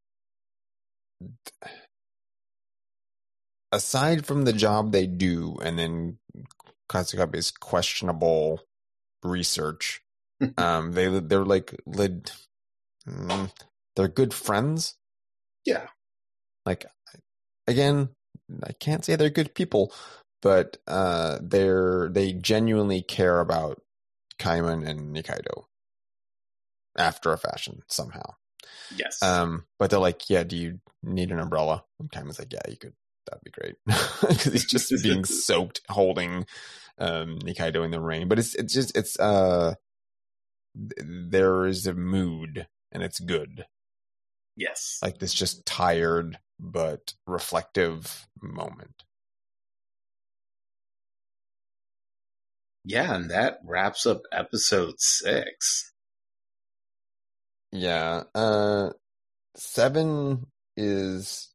[3.73, 6.19] aside from the job they do and then
[6.89, 8.61] Kasukabe's questionable
[9.25, 10.03] research
[10.59, 12.31] um they they're like lid
[13.09, 13.51] mm,
[13.95, 14.97] they're good friends.
[15.65, 15.87] Yeah.
[16.65, 16.87] like
[17.67, 18.11] again
[18.63, 19.93] i can't say they're good people
[20.43, 23.81] but uh they're they genuinely care about
[24.39, 25.65] kaiman and nikaido
[26.97, 28.35] after a fashion somehow.
[28.97, 29.23] Yes.
[29.23, 31.85] um but they're like yeah do you need an umbrella?
[31.99, 32.93] And kaiman's like yeah you could
[33.27, 33.75] that'd be great.
[34.21, 36.47] Because he's just being soaked holding
[36.99, 38.29] um nikaido in the rain.
[38.29, 39.75] But it's it's just it's uh
[40.77, 43.67] there is a mood and it's good
[44.57, 44.99] yes.
[45.03, 49.05] like this just tired but reflective moment.
[52.87, 55.93] yeah, and that wraps up episode six.
[57.73, 58.23] Yeah.
[58.33, 58.91] Uh
[59.57, 60.47] seven
[60.77, 61.49] is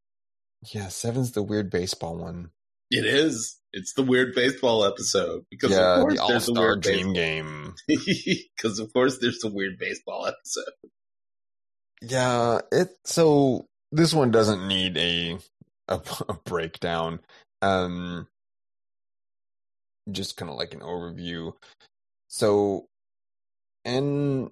[0.73, 2.52] yeah, seven's the weird baseball one.
[2.91, 3.60] It is.
[3.73, 7.76] It's the weird baseball episode because yeah, of course the there's a weird Dream Game.
[7.88, 10.91] because of course there's a weird baseball episode.
[12.02, 15.38] Yeah, it so this one doesn't need a
[15.88, 17.19] a, a breakdown.
[17.61, 18.27] Um
[20.11, 21.53] just kind of like an overview.
[22.27, 22.88] So
[23.85, 24.52] En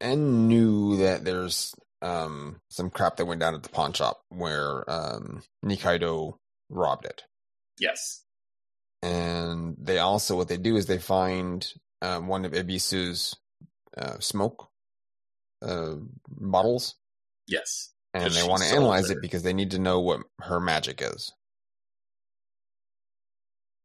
[0.00, 4.88] En knew that there's um some crap that went down at the pawn shop where
[4.90, 6.36] um Nikaido
[6.70, 7.24] robbed it.
[7.78, 8.24] Yes.
[9.02, 11.66] And they also what they do is they find
[12.00, 13.36] um, one of Ebisu's
[13.96, 14.68] uh, smoke
[15.62, 15.96] uh,
[16.28, 16.94] bottles
[17.46, 17.92] Yes.
[18.14, 19.16] and they want to analyze her.
[19.16, 21.32] it because they need to know what her magic is.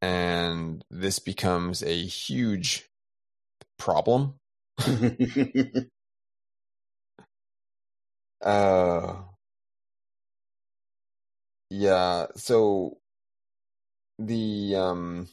[0.00, 2.88] And this becomes a huge
[3.78, 4.34] problem.
[8.40, 9.16] Uh
[11.70, 12.98] yeah, so
[14.18, 15.28] the um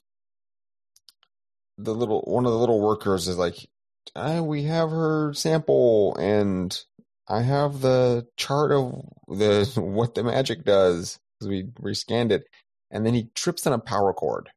[1.77, 3.67] the little one of the little workers is like,
[4.15, 6.83] ah, we have her sample and
[7.27, 12.45] I have the chart of the what the magic does because we rescanned it,
[12.91, 14.49] and then he trips on a power cord.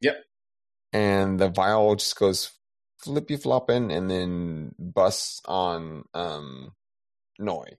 [0.00, 0.24] Yep.
[0.92, 2.52] And the vial just goes
[2.98, 6.72] flippy flopping and then busts on um
[7.38, 7.76] Noi.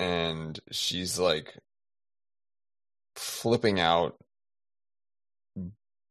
[0.00, 1.58] And she's like
[3.18, 4.16] flipping out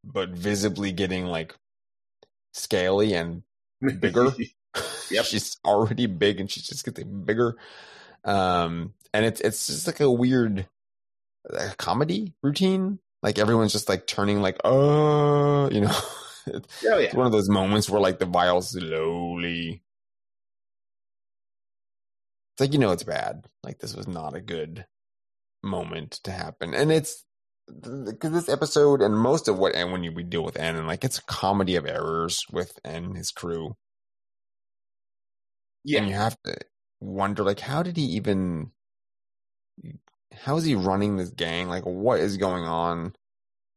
[0.03, 1.55] but visibly getting like
[2.53, 3.43] scaly and
[3.99, 4.31] bigger.
[5.09, 5.25] Yep.
[5.25, 7.55] she's already big and she's just getting bigger.
[8.23, 10.67] Um, and it's it's just like a weird
[11.51, 12.99] uh, comedy routine.
[13.23, 15.97] Like everyone's just like turning like, oh, you know.
[16.47, 17.15] it's oh yeah.
[17.15, 19.81] one of those moments where like the vial slowly.
[22.53, 23.45] It's like you know it's bad.
[23.63, 24.85] Like this was not a good
[25.67, 27.25] moment to happen, and it's
[27.67, 30.87] because this episode and most of what and when you, we deal with En and
[30.87, 33.75] like it's a comedy of errors with En and his crew.
[35.83, 35.99] Yeah.
[35.99, 36.55] And you have to
[36.99, 38.71] wonder like how did he even
[40.33, 41.67] how is he running this gang?
[41.67, 43.13] Like what is going on?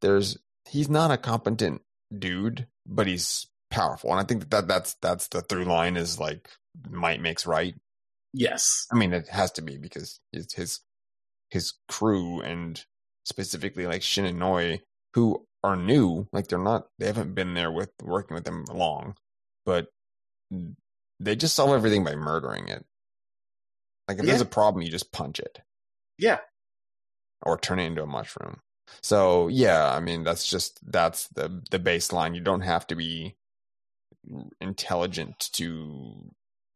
[0.01, 0.37] There's
[0.69, 1.81] he's not a competent
[2.17, 4.11] dude, but he's powerful.
[4.11, 6.49] And I think that, that that's that's the through line is like
[6.89, 7.75] might makes right.
[8.33, 8.87] Yes.
[8.91, 10.79] I mean it has to be because it's his
[11.51, 12.83] his crew and
[13.25, 14.81] specifically like Shin and Noi
[15.13, 19.15] who are new, like they're not they haven't been there with working with them long,
[19.65, 19.87] but
[21.19, 22.85] they just solve everything by murdering it.
[24.07, 24.31] Like if Yeah.
[24.31, 25.59] there's a problem, you just punch it
[26.17, 26.39] Yeah.
[27.43, 28.61] or turn it into a mushroom.
[29.03, 32.33] So yeah, I mean that's just that's the the baseline.
[32.35, 33.35] You don't have to be
[34.59, 36.31] intelligent to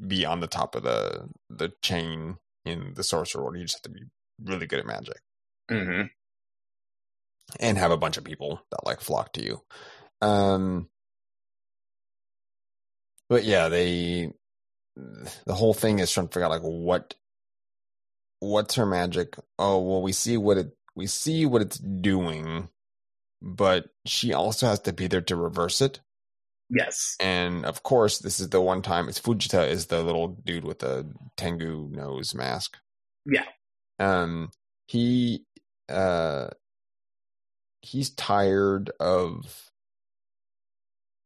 [0.05, 3.57] be on the top of the the chain in the sorcerer order.
[3.57, 4.05] You just have to be
[4.43, 5.17] really good at magic
[5.69, 6.03] hmm
[7.59, 9.61] and have a bunch of people that like flock to you.
[10.21, 10.89] Um
[13.29, 14.31] but yeah, they
[14.95, 17.15] the whole thing is trying to figure out like what
[18.39, 19.35] what's her magic?
[19.59, 22.69] Oh, well we see what it we see what it's doing,
[23.41, 26.01] but she also has to be there to reverse it.
[26.69, 27.15] Yes.
[27.19, 30.79] And of course, this is the one time it's Fujita is the little dude with
[30.79, 31.05] the
[31.37, 32.77] Tengu nose mask.
[33.25, 33.45] Yeah.
[33.99, 34.51] Um
[34.87, 35.45] he
[35.89, 36.49] uh
[37.81, 39.71] he's tired of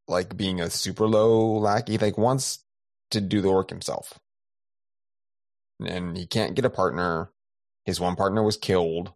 [0.08, 2.60] like being a super low lackey, like wants
[3.12, 4.20] to do the work himself.
[5.86, 7.30] And he can't get a partner.
[7.86, 9.14] His one partner was killed.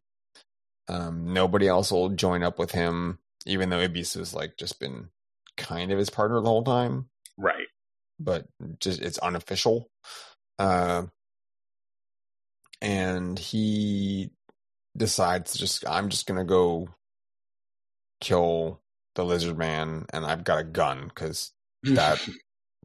[0.87, 5.09] Um nobody else will join up with him, even though Ebisu's like just been
[5.57, 7.67] kind of his partner the whole time Right.
[8.19, 8.47] but
[8.79, 9.89] just it's unofficial.
[10.57, 11.03] Uh,
[12.83, 14.29] and he
[14.95, 16.89] decides just I'm just gonna go
[18.21, 18.81] kill
[19.15, 21.53] the lizard man, and I've got a gun because
[21.83, 22.19] that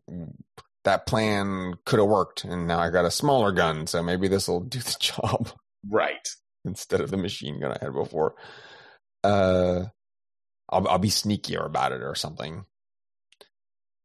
[0.84, 4.48] that plan could have worked, and now I got a smaller gun, so maybe this
[4.48, 5.50] will do the job
[5.86, 6.26] right.
[6.64, 8.36] instead of the machine gun I had before.
[9.24, 9.86] Uh,
[10.70, 12.64] I'll I'll be sneakier about it or something.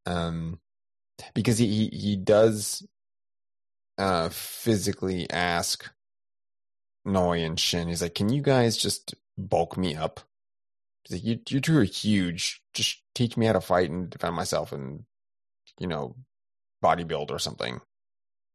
[0.06, 0.60] Um,
[1.36, 2.86] because he he, he does
[3.98, 5.90] uh physically ask
[7.06, 7.88] Noi and Shin.
[7.88, 10.22] He's like, "Can you guys just bulk me up?
[11.04, 12.62] He's like, you you two are huge.
[12.74, 15.04] Just teach me how to fight and defend myself, and
[15.80, 16.16] you know,
[16.84, 17.82] bodybuild or something."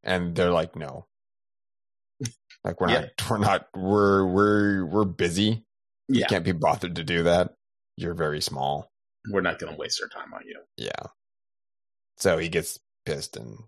[0.02, 1.06] And they're like, "No."
[2.64, 3.00] Like we're Yeah.
[3.02, 5.64] not, we're not, we're we're we're busy.
[6.08, 7.54] You can't be bothered to do that.
[7.96, 8.90] You're very small.
[9.30, 10.60] We're not going to waste our time on you.
[10.76, 11.06] Yeah.
[12.16, 13.58] So he gets pissed and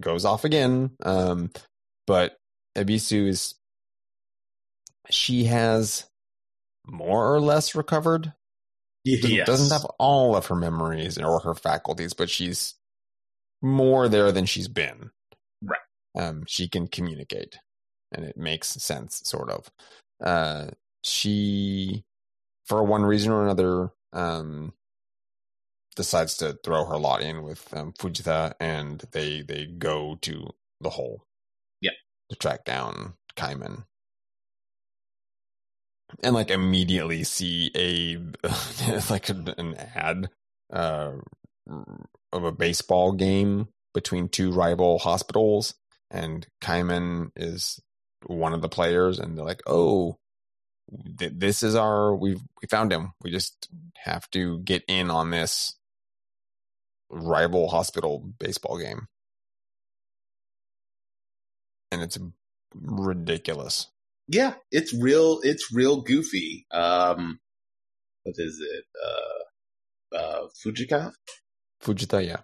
[0.00, 0.90] goes off again.
[1.02, 1.50] Um,
[2.06, 2.36] but
[2.76, 3.54] Ebisu is,
[5.10, 6.06] she has
[6.86, 8.32] more or less recovered.
[9.06, 9.46] Doesn't, Yes.
[9.46, 12.74] doesn't have all of her memories or her faculties, but she's
[13.60, 15.10] more there than she's been.
[15.62, 15.78] Right.
[16.18, 17.58] Um, she can communicate,
[18.12, 19.70] and it makes sense, sort of.
[20.24, 20.70] Uh,
[21.02, 22.04] she,
[22.64, 24.72] for one reason or another, um,
[25.94, 30.50] decides to throw her lot in with um, Fujita, and they they go to
[30.80, 31.24] the hole.
[31.80, 31.92] Yeah.
[32.30, 33.84] To track down Kaiman.
[36.22, 38.18] And like immediately see a
[39.10, 40.30] like an ad
[40.72, 41.12] uh,
[42.32, 45.74] of a baseball game between two rival hospitals,
[46.10, 47.80] and Kaiman is
[48.26, 50.18] one of the players, and they're like, "Oh,
[51.18, 53.12] th- this is our we've we found him.
[53.22, 55.76] We just have to get in on this
[57.10, 59.08] rival hospital baseball game."
[61.92, 62.18] And it's
[62.74, 63.88] ridiculous.
[64.26, 65.40] Yeah, it's real.
[65.42, 66.66] It's real goofy.
[66.70, 67.38] Um,
[68.22, 68.84] what is it?
[69.04, 71.12] Uh, uh, Fujika.
[71.82, 72.38] Fujita, yeah.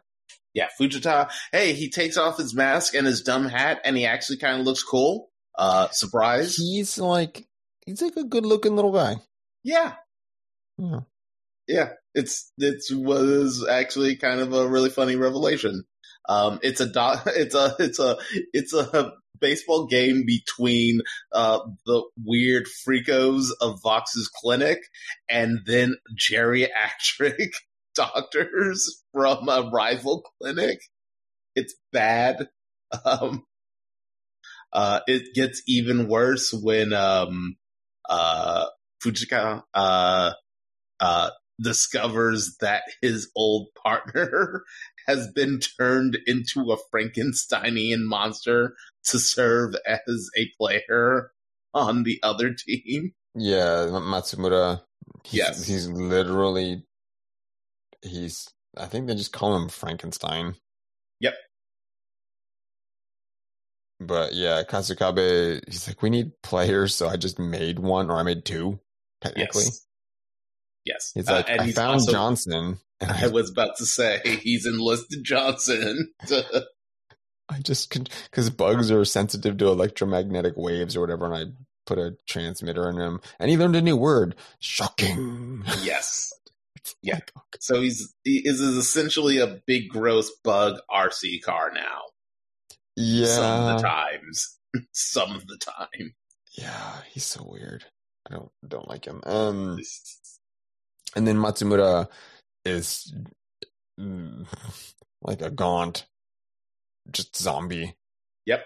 [0.53, 1.31] Yeah, Fujita.
[1.53, 4.67] Hey, he takes off his mask and his dumb hat, and he actually kind of
[4.67, 5.31] looks cool.
[5.57, 6.57] Uh, surprise.
[6.57, 7.47] He's like
[7.87, 9.17] he's like a good looking little guy.
[9.63, 9.95] Yeah,
[10.79, 11.01] Yeah.
[11.71, 11.91] Yeah.
[12.15, 15.85] It's it's was actually kind of a really funny revelation.
[16.29, 16.91] Um, it's a
[17.27, 18.19] it's a it's a
[18.53, 21.01] it's a baseball game between
[21.33, 24.81] uh the weird freakos of Vox's clinic
[25.31, 27.53] and then geriatric
[27.95, 30.81] doctors from a rival clinic.
[31.55, 32.49] It's bad.
[33.05, 33.45] Um,
[34.73, 37.57] uh, it gets even worse when um,
[38.09, 38.67] uh,
[39.03, 40.33] Fujika uh,
[41.01, 41.31] uh,
[41.63, 44.63] discovers that his old partner
[45.07, 48.75] has been turned into a Frankensteinian monster
[49.05, 51.31] to serve as a player
[51.75, 53.13] on the other team.
[53.35, 54.83] Yeah, Matsumura.
[55.25, 55.67] He's, Yes.
[55.67, 56.85] he's literally.
[58.03, 58.49] He's.
[58.77, 60.55] I think they just call him Frankenstein.
[61.21, 61.35] Yep.
[64.01, 65.61] But yeah, Kasukabe.
[65.69, 68.81] He's like, we need players, so I just made one, or I made two,
[69.21, 69.65] technically.
[69.65, 69.87] Yes.
[70.85, 71.13] Yes.
[71.15, 74.21] He's Uh, like, and I he's found also- Johnson, I I, was about to say
[74.43, 76.13] he's enlisted Johnson.
[77.49, 77.91] I just
[78.31, 81.45] because bugs are sensitive to electromagnetic waves or whatever, and I
[81.87, 85.65] put a transmitter in him, and he learned a new word, shocking.
[85.83, 86.33] yes.
[87.03, 87.21] Yeah.
[87.61, 92.01] So he's he is essentially a big gross bug RC car now.
[92.97, 94.59] yeah, Some of the times.
[94.93, 96.15] Some of the time.
[96.59, 97.85] yeah, he's so weird.
[98.29, 99.21] I don't don't like him.
[99.25, 99.79] Um,
[101.17, 102.09] and then Matsumura
[102.65, 103.13] is
[103.99, 104.47] mm,
[105.23, 106.07] like a gaunt,
[107.11, 107.97] just zombie.
[108.47, 108.65] Yep.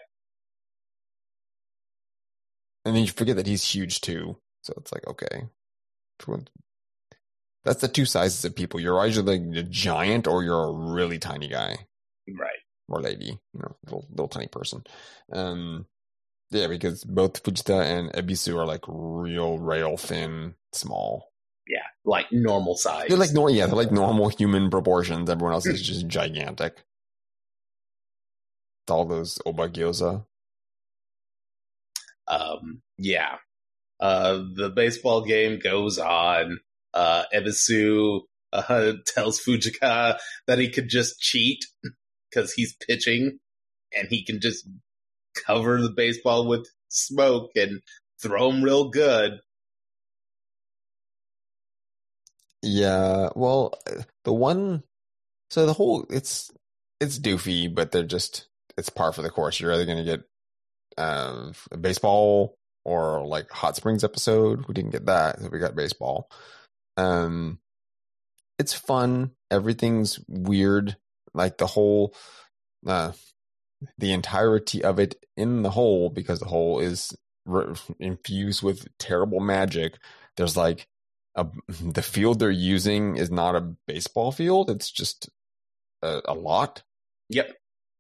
[2.84, 4.38] And then you forget that he's huge too.
[4.62, 5.44] So it's like, okay.
[7.64, 8.78] That's the two sizes of people.
[8.80, 11.86] You're either like a giant or you're a really tiny guy
[12.28, 12.58] Right.
[12.88, 14.84] or lady, you know, little little tiny person.
[15.32, 15.86] Um
[16.50, 21.32] yeah, because both Fujita and Ebisu are like real rail thin, small.
[21.66, 21.86] Yeah.
[22.04, 23.08] Like normal size.
[23.08, 25.30] They're like nor yeah, they're like normal human proportions.
[25.30, 26.84] Everyone else is just gigantic.
[28.88, 30.26] All those oba gyoza.
[32.28, 33.36] um yeah.
[34.00, 36.60] Uh the baseball game goes on.
[36.92, 38.20] Uh Ebisu
[38.52, 41.64] uh, tells Fujita that he could just cheat
[42.30, 43.38] because he's pitching
[43.96, 44.68] and he can just
[45.46, 47.80] cover the baseball with smoke and
[48.22, 49.40] throw him real good.
[52.64, 53.74] Yeah, well,
[54.24, 54.82] the one,
[55.50, 56.50] so the whole it's
[56.98, 59.60] it's doofy, but they're just it's par for the course.
[59.60, 60.22] You're either gonna get
[60.96, 64.66] uh, a baseball or like Hot Springs episode.
[64.66, 66.30] We didn't get that, so we got baseball.
[66.96, 67.58] Um,
[68.58, 69.32] it's fun.
[69.50, 70.96] Everything's weird.
[71.34, 72.14] Like the whole,
[72.86, 73.12] uh,
[73.98, 77.14] the entirety of it in the whole because the whole is
[77.44, 79.98] re- infused with terrible magic.
[80.36, 80.86] There's like
[81.36, 84.70] a, the field they're using is not a baseball field.
[84.70, 85.28] It's just
[86.02, 86.82] a, a lot.
[87.31, 87.52] Yep.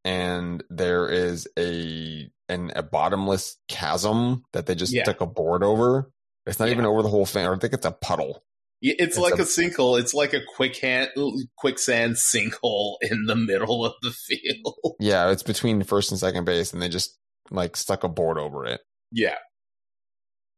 [0.04, 5.04] And there is a an a bottomless chasm that they just Yeah.
[5.04, 6.10] took a board over.
[6.46, 6.72] It's not Yeah.
[6.74, 7.46] even over the whole thing.
[7.46, 8.44] I think it's a puddle.
[8.82, 9.98] It's, It's like a- a, sinkhole.
[9.98, 11.08] It's like a quick hand,
[11.56, 14.74] quicksand sinkhole in the middle of the field.
[15.00, 17.18] Yeah, it's between first and second base, and they just
[17.50, 18.80] like stuck a board over it.
[19.10, 19.36] yeah.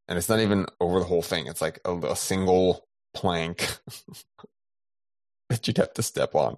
[0.08, 1.46] And it's not even over the whole thing.
[1.46, 3.78] It's like a, a single plank
[5.48, 6.56] that you'd have to step on.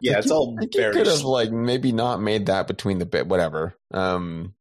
[0.00, 2.98] Yeah, Like, it's you- all like, you could have like maybe not made that between
[2.98, 3.76] the bit, whatever.
[3.92, 4.54] Um,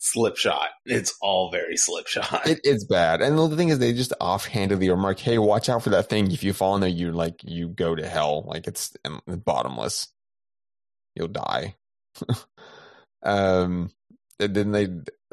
[0.00, 0.66] slipshot.
[0.84, 2.46] It's all very slipshot.
[2.46, 3.22] it, it's bad.
[3.22, 6.30] And the thing is, they just offhandedly remark, "Hey, watch out for that thing.
[6.32, 8.42] If you fall in there, you like you go to hell.
[8.46, 10.08] Like it's um, bottomless.
[11.14, 11.76] You'll die."
[13.22, 13.90] um,
[14.40, 14.88] and then they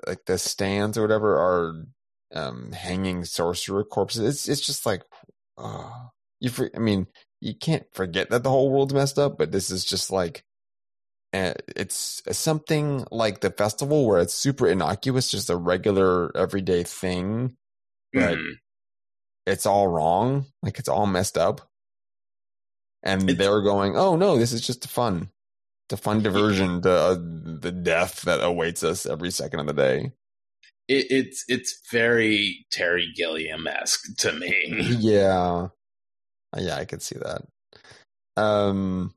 [0.08, 1.86] like the stands or whatever are
[2.34, 4.24] um hanging sorcerer corpses.
[4.26, 5.04] It's it's just like,
[5.58, 5.92] uh,
[6.40, 6.50] you.
[6.50, 7.08] For, I mean,
[7.42, 10.44] you can't forget that the whole world's messed up, but this is just like.
[11.32, 17.56] Uh, it's something like the festival where it's super innocuous, just a regular everyday thing,
[18.12, 18.54] but Mhm.
[19.46, 20.48] it's all wrong.
[20.64, 21.70] Like it's all messed up.
[23.04, 25.30] And It's- they're going, oh no, this is just fun.
[25.92, 30.12] A fun diversion to uh, the death that awaits us every second of the day.
[30.88, 34.56] It, it's it's very Terry Gilliam esque to me.
[35.00, 35.68] yeah.
[36.58, 37.42] Yeah, I could see that.
[38.38, 39.14] Um,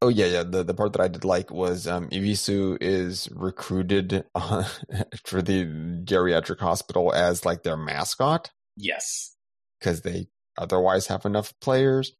[0.00, 0.42] oh yeah, yeah.
[0.42, 4.64] The the part that I did like was um, Ebisu is recruited uh,
[5.24, 5.64] for the
[6.04, 9.34] geriatric hospital as like their mascot yes.
[9.78, 10.26] because they
[10.58, 12.12] otherwise have enough players.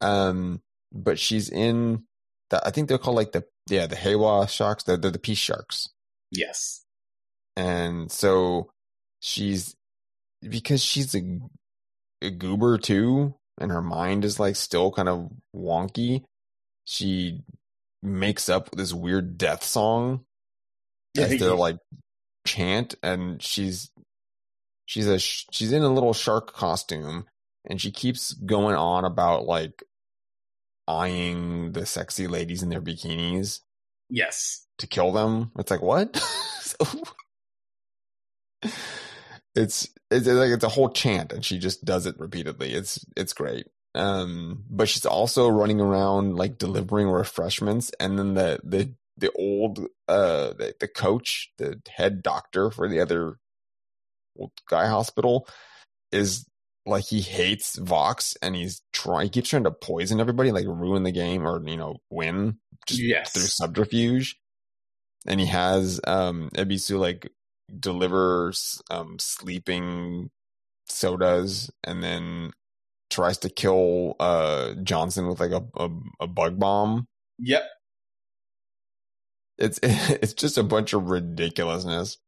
[0.00, 0.62] Um,
[0.92, 2.04] but she's in
[2.50, 4.84] the I think they're called like the yeah the Heiwa sharks.
[4.84, 5.88] They're, they're the peace sharks,
[6.30, 6.84] Yes.
[7.56, 8.70] and so
[9.20, 9.74] she's
[10.42, 11.38] because she's a,
[12.22, 16.24] a goober too, and her mind is like still kind of wonky.
[16.84, 17.42] She
[18.02, 20.24] makes up this weird death song
[21.16, 21.78] as their like
[22.46, 23.90] chant, and she's
[24.86, 27.26] she's a she's in a little shark costume,
[27.68, 29.82] and she keeps going on about like
[30.88, 33.60] eyeing the sexy ladies in their bikinis
[34.10, 34.66] Yes.
[34.78, 35.52] to kill them.
[35.58, 36.16] It's like what?
[36.60, 36.86] so,
[39.54, 42.72] it's it's like it's a whole chant, and she just does it repeatedly.
[42.72, 43.66] It's it's great.
[43.94, 49.80] Um, but she's also running around like delivering refreshments, and then the the the old
[50.08, 53.36] uh the, the coach, the head doctor for the other
[54.38, 55.48] old guy hospital,
[56.12, 56.46] is
[56.88, 59.24] like he hates Vox, and he's trying.
[59.26, 63.00] He keeps trying to poison everybody, like ruin the game or you know win just
[63.00, 63.32] Yes.
[63.32, 64.36] through subterfuge.
[65.26, 67.32] And he has um Ebisu like
[67.80, 70.30] delivers um sleeping
[70.88, 72.52] sodas and then
[73.10, 75.90] tries to kill uh Johnson with like a a,
[76.20, 77.06] a bug bomb.
[77.38, 77.64] Yep.
[79.58, 82.18] It's it's just a bunch of ridiculousness.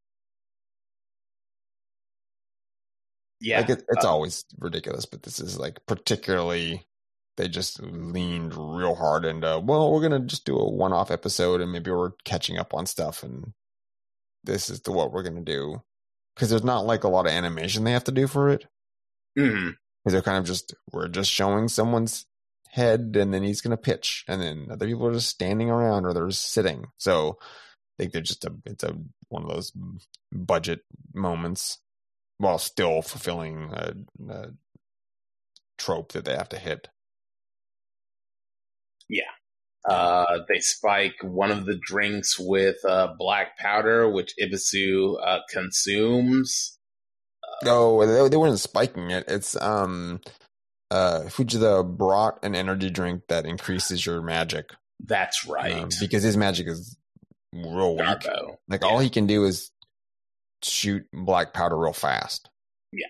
[3.41, 3.61] Yeah.
[3.61, 6.87] Like it, it's Uh, always ridiculous, but this is like particularly
[7.37, 11.61] they just leaned real hard into well, we're gonna just do a one off episode
[11.61, 13.53] and maybe we're catching up on stuff and
[14.45, 15.83] this is the what we're gonna do.
[16.35, 18.67] Because there's not like a lot of animation they have to do for it.
[19.39, 19.75] mhm.
[20.05, 22.27] They're kind of just we're just showing someone's
[22.69, 26.13] head and then he's gonna pitch and then other people are just standing around or
[26.15, 26.87] they're just sitting.
[26.99, 28.97] So I think they're just a it's a
[29.29, 29.73] one of those
[30.33, 30.81] budget
[31.15, 31.79] moments
[32.41, 33.93] while still fulfilling a,
[34.33, 34.47] a
[35.77, 36.89] trope that they have to hit.
[39.11, 39.25] Yeah.
[39.89, 46.79] Uh, they spike one of the drinks with uh, black powder, which Ebisu uh, consumes.
[47.67, 49.25] Oh, they, they weren't spiking it.
[49.29, 50.21] It's um
[50.91, 54.71] uh Fujita brought an energy drink that increases your magic.
[55.05, 55.75] That's right.
[55.75, 56.97] Um, because his magic is
[57.53, 58.07] real weak.
[58.07, 58.57] Garbo.
[58.69, 58.89] Like Yeah.
[58.89, 59.71] all he can do is
[60.63, 62.49] shoot black powder real fast.
[62.93, 63.07] Yeah.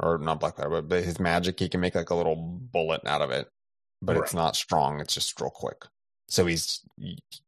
[0.00, 3.02] Or not black powder, but, but his magic he can make like a little bullet
[3.06, 3.48] out of it.
[4.00, 5.84] But it's not strong, it's just real quick.
[6.28, 6.80] So he's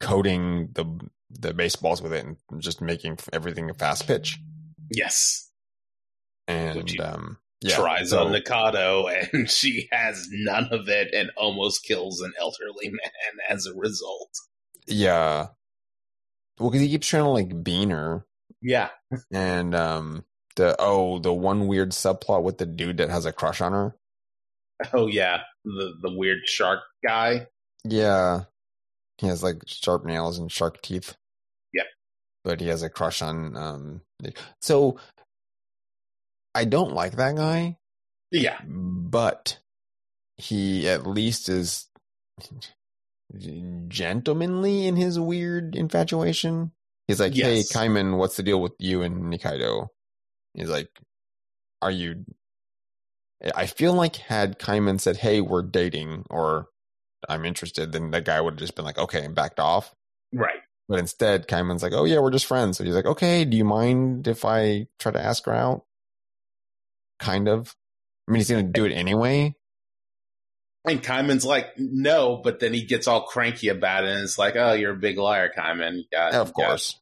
[0.01, 0.85] coating the
[1.31, 4.39] the baseballs with it and just making everything a fast pitch.
[4.91, 5.49] Yes.
[6.49, 11.85] And um yeah, Tries so- on Nikaido, and she has none of it and almost
[11.85, 13.13] kills an elderly man
[13.49, 14.31] as a result.
[14.87, 15.49] Yeah.
[16.59, 18.25] Well, because he keeps trying to like bean her,
[18.63, 18.89] Yeah.
[19.33, 20.25] and um,
[20.57, 23.95] the oh, the one weird subplot with the dude that has a crush on her.
[24.93, 25.41] Oh, yeah.
[25.65, 27.47] The, the weird shark guy.
[27.85, 28.45] Yeah,
[29.19, 31.17] he has like sharp nails and shark teeth.
[31.73, 31.87] Yep.
[32.45, 34.01] but he has a crush on um.
[34.61, 34.99] So
[36.55, 37.79] I don't like that guy,
[38.31, 38.59] Yeah.
[38.67, 39.59] but
[40.37, 41.87] he at least is
[43.89, 46.73] gentlemanly in his weird infatuation.
[47.11, 49.89] He's like, "Hey, Kaiman, what's the deal with you and Nikaido?"
[50.55, 50.89] He's like,
[51.83, 52.25] "Are you?"
[53.55, 56.67] I feel like had Kaiman said, "Hey, we're dating," or
[57.29, 59.95] "I'm interested," then the guy would have just been like, "Okay," and backed off.
[60.33, 60.61] Right.
[60.89, 63.65] But instead, Kaiman's like, "Oh yeah, we're just friends." So he's like, "Okay, do you
[63.65, 65.85] mind if I try to ask her out?"
[67.19, 67.75] Kind of.
[68.29, 69.55] I mean, he's gonna do it anyway.
[70.87, 74.57] And Kaiman's like, no, but then he gets all cranky about it, and it's like,
[74.57, 76.05] oh, you're a big liar, Kaiman.
[76.11, 76.99] Got- of course.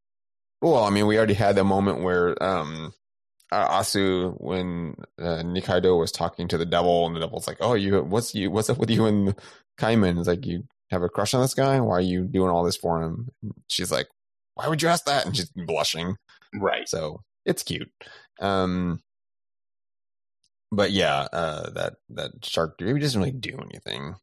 [0.60, 2.93] Well, I mean, we already had the moment where um,
[3.52, 8.02] Asu, when uh, Nikaido was talking to the devil, and the devil's like, "Oh, you,
[8.02, 9.35] what's you, what's up with you and
[9.78, 11.78] Kaiman?" It's like you have a crush on this guy.
[11.80, 13.28] Why are you doing all this for him?
[13.43, 14.09] And she's like,
[14.55, 16.16] "Why would you ask that?" And she's blushing.
[16.55, 16.89] Right.
[16.89, 17.90] So it's cute.
[18.40, 19.01] Um,
[20.72, 24.16] but yeah, uh, that that shark dude, he doesn't really do anything.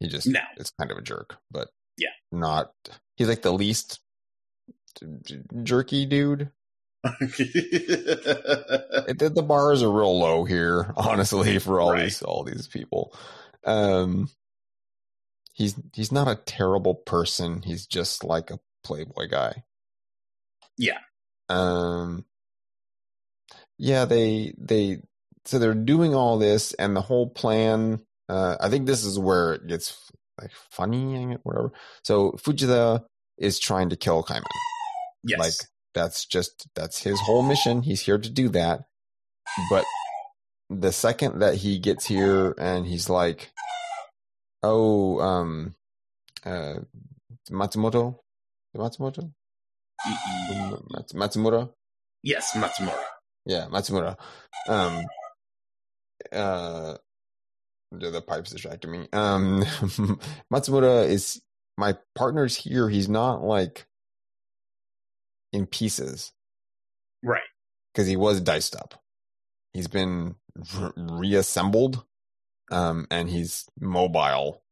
[0.00, 0.40] He just No.
[0.56, 2.10] is kind of a jerk, but Yeah.
[2.32, 2.72] not.
[3.16, 4.00] He's like the least
[5.62, 6.50] jerky dude.
[9.06, 12.04] It, the, the bars are real low here, honestly, for all Right.
[12.04, 13.14] these all these people.
[13.64, 14.30] Um,
[15.52, 17.62] he's he's not a terrible person.
[17.62, 19.64] He's just like a playboy guy.
[20.78, 20.98] Yeah.
[21.48, 22.24] Um.
[23.78, 25.02] Yeah, they they
[25.44, 28.00] so they're doing all this, and the whole plan.
[28.28, 30.10] Uh, I think this is where it gets
[30.40, 31.72] like funny, whatever.
[32.04, 33.04] So Fujita
[33.38, 34.44] is trying to kill Kaiman.
[35.24, 35.38] Yes.
[35.38, 35.54] Like
[35.94, 37.82] that's just that's his whole mission.
[37.82, 38.84] He's here to do that.
[39.70, 39.84] But
[40.70, 43.50] the second that he gets here and he's like,
[44.62, 45.74] "Oh, um,
[46.44, 46.76] uh,
[47.50, 48.18] Matsumoto,
[48.76, 49.32] Matsumoto,
[50.90, 51.70] Mats- Matsumura,
[52.22, 53.02] yes, Matsumura.
[53.44, 54.16] yeah, Matsumura."
[54.68, 55.04] Um,
[56.32, 56.96] uh,
[57.90, 59.08] the, the pipes distracted me.
[59.12, 59.62] Um,
[60.52, 61.42] Matsumura is
[61.76, 62.88] my partner's here.
[62.88, 63.86] He's not like
[65.52, 66.32] in pieces
[67.22, 67.42] Right.
[67.92, 68.94] because he was diced up.
[69.74, 70.36] He's been
[70.76, 72.04] re- reassembled,
[72.70, 74.62] um, and he's mobile.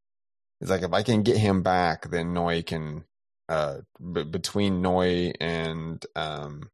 [0.61, 3.05] It's like if I can get him back, then Noi can.
[3.49, 3.79] Uh,
[4.13, 6.71] b- between Noi and um,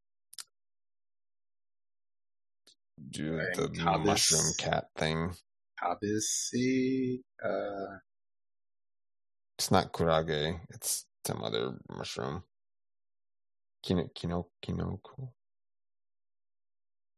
[3.55, 3.71] the
[4.05, 5.35] mushroom cat thing.
[5.83, 7.99] Kabisi, uh,
[9.59, 10.61] It's not kurage.
[10.71, 12.45] It's some other mushroom.
[13.87, 15.31] Kino, kino, kinoko.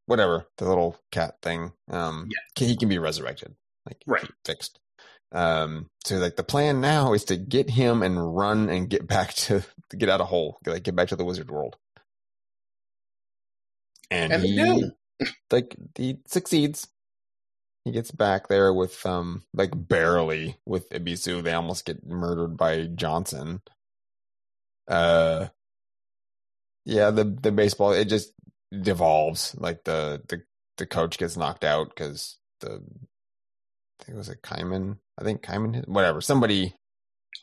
[0.05, 1.73] Whatever the little cat thing.
[1.91, 2.67] Um, Yeah.
[2.67, 4.31] he can be resurrected, like Right.
[4.45, 4.79] fixed.
[5.33, 9.33] Um, so like the plan now is to get him and run and get back
[9.35, 11.77] to, to get out of hole, like get back to the wizard world.
[14.11, 14.85] And, and he
[15.51, 16.87] like he succeeds.
[17.85, 21.43] He gets back there with um like barely with Ebisu.
[21.43, 23.63] They almost get murdered by Johnson.
[24.87, 25.49] Uh
[26.89, 28.33] yeah, the the baseball it just
[28.73, 29.55] devolves.
[29.59, 30.43] Like the the
[30.79, 32.81] the coach gets knocked out because the
[34.01, 34.99] I think it was a Kaiman.
[35.19, 36.21] I think Kaiman hit whatever.
[36.21, 36.75] Somebody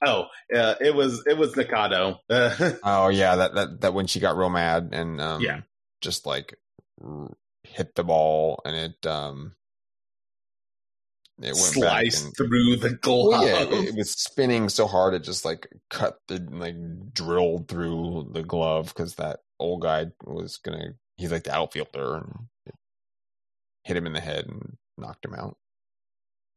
[0.05, 2.17] Oh, yeah, it was it was Nikaido.
[2.83, 5.61] Oh yeah, that that that when she got real mad and um Yeah.
[6.01, 6.57] just like
[7.63, 9.53] hit the ball and it um
[11.41, 13.27] it sliced and through the glove.
[13.27, 16.75] Well, yeah, it, it was spinning so hard it just like cut the like
[17.13, 20.93] drilled through the glove because that old guy was gonna.
[21.17, 22.75] He's like the outfielder and it
[23.83, 25.57] hit him in the head and knocked him out.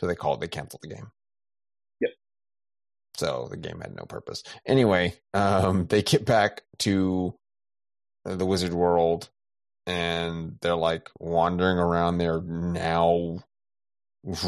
[0.01, 0.41] So they called.
[0.41, 1.11] They canceled the game.
[2.01, 2.11] Yep.
[3.17, 4.43] So the game had no purpose.
[4.65, 7.35] Anyway, um, they get back to
[8.25, 9.29] the wizard world
[9.87, 13.39] and they're like wandering around their now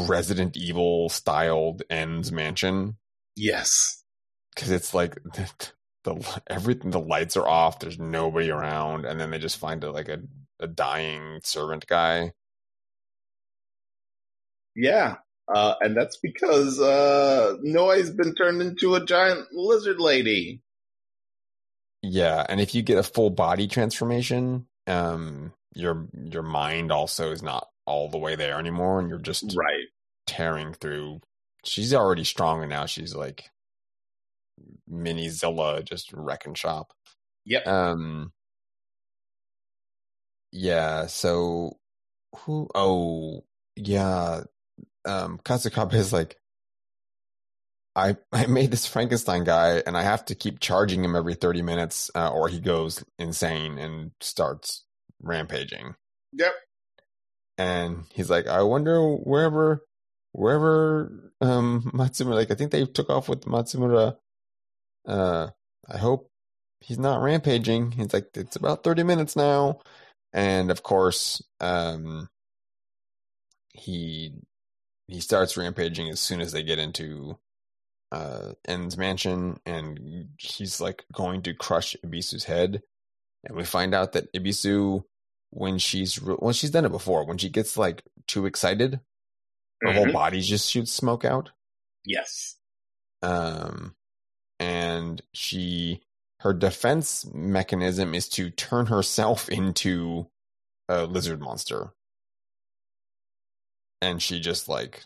[0.07, 2.97] Resident Evil styled En's mansion
[3.35, 4.03] yes.
[4.53, 5.49] because it's like the,
[6.03, 7.79] the everything the lights are off.
[7.79, 10.19] There's nobody around, and then they just find a, like a
[10.59, 12.33] a dying servant guy.
[14.75, 15.15] Yeah.
[15.53, 20.61] Uh, and that's because uh, Noi's been turned into a giant lizard lady.
[22.03, 27.43] Yeah, and if you get a full body transformation, um, your your mind also is
[27.43, 29.87] not all the way there anymore, and you're just Right.
[30.27, 31.21] tearing through.
[31.65, 33.49] She's already strong, and now she's like
[34.87, 36.93] mini Zilla, just wrecking shop.
[37.45, 37.67] Yep.
[37.67, 38.33] Um.
[40.51, 41.07] Yeah.
[41.07, 41.79] So
[42.35, 42.69] who?
[42.75, 43.45] Oh,
[43.75, 44.43] yeah.
[45.05, 45.39] Um.
[45.39, 46.37] Kasukabe is like,
[47.95, 51.61] I I made this Frankenstein guy, and I have to keep charging him every thirty
[51.61, 54.85] minutes, uh, or he goes insane and starts
[55.21, 55.95] rampaging.
[56.33, 56.53] Yep.
[57.61, 59.85] And he's like, I wonder wherever,
[60.31, 62.33] wherever um Matsumura.
[62.33, 64.17] Like, I think they took off with Matsumura.
[65.07, 65.49] Uh,
[65.87, 66.29] I hope
[66.79, 67.91] he's not rampaging.
[67.91, 69.79] He's like, it's about 30 minutes now.
[70.33, 72.29] And of course, um,
[73.73, 74.33] he,
[75.07, 77.37] he starts rampaging as soon as they get into,
[78.11, 82.81] uh, En's mansion and he's like going to crush Ebisu's head.
[83.43, 85.03] And we find out that Ebisu,
[85.51, 88.99] when she's, well, she's done it before, when she gets like too excited,
[89.81, 90.13] her whole Mhm.
[90.13, 91.51] body just shoots smoke out
[92.05, 92.57] Yes.
[93.21, 93.95] um,
[94.59, 96.03] and she
[96.41, 100.27] her defense mechanism is to turn herself into
[100.89, 101.93] a lizard monster
[104.01, 105.05] and she just like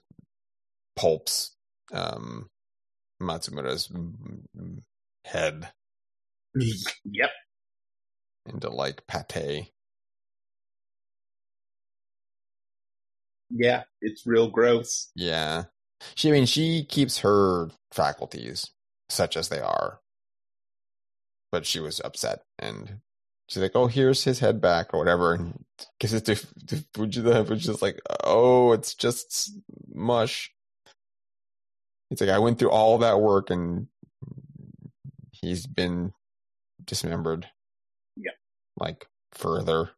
[0.96, 1.52] pulps
[1.94, 2.50] um
[3.20, 3.90] matsumura's
[5.26, 5.72] head
[7.06, 7.32] Yep.
[8.46, 9.72] into like pate
[13.50, 13.84] Yeah.
[14.02, 15.12] It's real gross.
[15.16, 15.66] yeah
[16.16, 18.72] she i mean she keeps her faculties
[19.10, 20.00] such as they are
[21.52, 23.00] but she was upset and
[23.48, 25.64] she's like oh here's his head back or whatever and
[26.00, 26.36] gives it to,
[26.68, 29.52] to fujita which is like oh it's just
[29.94, 30.52] mush
[32.12, 33.88] it's like i went through all that work and
[35.32, 36.12] he's been
[36.84, 37.48] dismembered
[38.18, 38.32] Yeah.
[38.78, 39.92] like further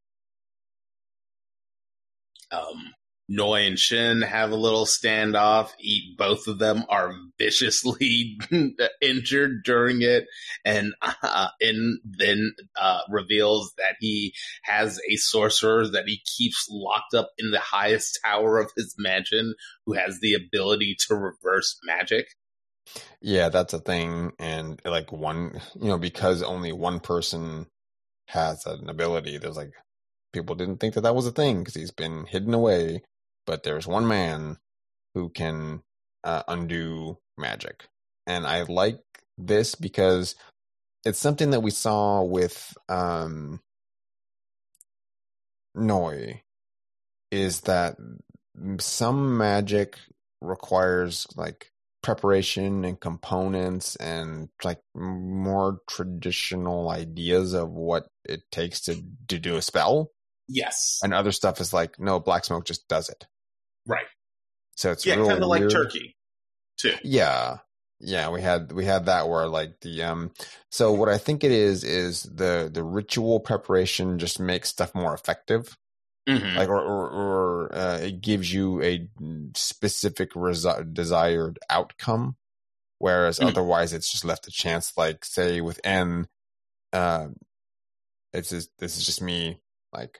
[2.51, 2.93] Um,
[3.29, 5.71] Noi and Shin have a little standoff.
[5.79, 8.39] Eat both of them are viciously
[9.01, 10.25] injured during it,
[10.63, 14.33] and uh, and then uh, reveals that he
[14.63, 19.55] has a sorcerer that he keeps locked up in the highest tower of his mansion,
[19.85, 22.27] who has the ability to reverse magic.
[23.21, 24.31] Yeah, that's a thing.
[24.39, 27.67] And like one, you know, because only one person
[28.27, 29.73] has an ability, there's like
[30.33, 33.01] people didn't think that that was a thing because he's been hidden away.
[33.47, 34.57] But there's one man
[35.15, 35.81] who can
[36.23, 37.87] uh, undo magic.
[38.27, 38.99] And I like
[39.37, 40.35] this because
[41.05, 43.61] it's something that we saw with um,
[45.73, 46.41] Noi
[47.31, 47.95] is that
[48.79, 49.97] some magic
[50.41, 51.71] requires like
[52.03, 59.55] preparation and components and like more traditional ideas of what it takes to to do
[59.55, 60.11] a spell
[60.47, 60.99] Yes.
[61.03, 63.25] and other stuff is like no black smoke just does it
[63.87, 64.05] Right.
[64.75, 66.15] so it's yeah, kind of like turkey,
[66.77, 66.93] too.
[67.03, 67.57] yeah
[67.99, 70.31] yeah we had we had that where like the um
[70.71, 75.13] so what i think it is is the the ritual preparation just makes stuff more
[75.15, 75.75] effective
[76.27, 79.07] hmm like or or, or uh, it gives you a
[79.55, 82.35] specific resi- desired outcome
[82.99, 83.47] whereas Mm.
[83.49, 86.27] otherwise it's just left a chance like say with En
[86.93, 87.27] uh,
[88.33, 89.59] it's just, this is just me
[89.93, 90.19] like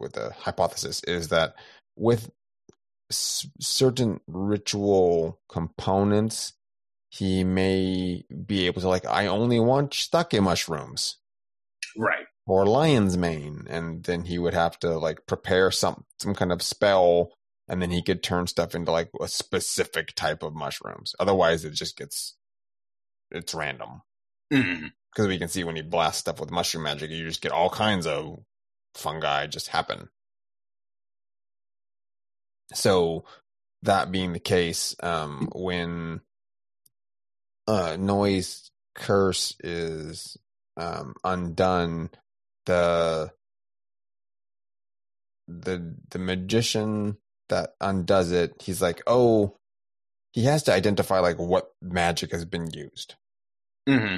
[0.00, 1.54] with the hypothesis is that
[1.96, 2.30] with
[3.14, 6.52] s- certain ritual components
[7.08, 11.18] he may be able to like i only want stuck mushrooms.
[11.96, 12.26] Right.
[12.46, 16.60] or lion's mane and then he would have to like prepare some some kind of
[16.62, 17.32] spell
[17.68, 21.14] and then he could turn stuff into like a specific type of mushrooms.
[21.20, 22.36] Otherwise it just gets
[23.30, 24.02] it's random.
[24.52, 27.52] Hmm because we can see when you blast stuff with mushroom magic you just get
[27.52, 28.40] all kinds of
[28.94, 30.08] fungi just happen
[32.72, 33.24] so
[33.82, 36.20] that being the case um when
[37.66, 40.36] uh Noi's curse is
[40.76, 42.10] um undone
[42.66, 43.30] the
[45.46, 47.18] the the magician
[47.50, 49.56] that undoes it he's like oh
[50.32, 53.14] he has to identify like what magic has been used.
[53.88, 54.16] Hmm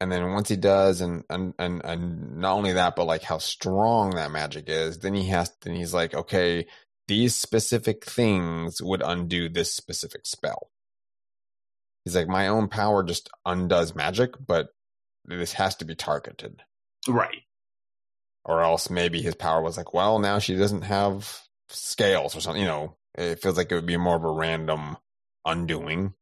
[0.00, 3.38] and then once he does and and and, and not only that but like how
[3.38, 6.66] strong that magic is then he has then he's like okay
[7.08, 10.70] these specific things would undo this specific spell
[12.04, 14.68] he's like my own power just undoes magic but
[15.24, 16.62] this has to be targeted
[17.08, 17.42] Right.
[18.44, 22.62] or else maybe his power was like well now she doesn't have scales or something
[22.62, 24.96] you know it feels like it would be more of a random
[25.44, 26.12] undoing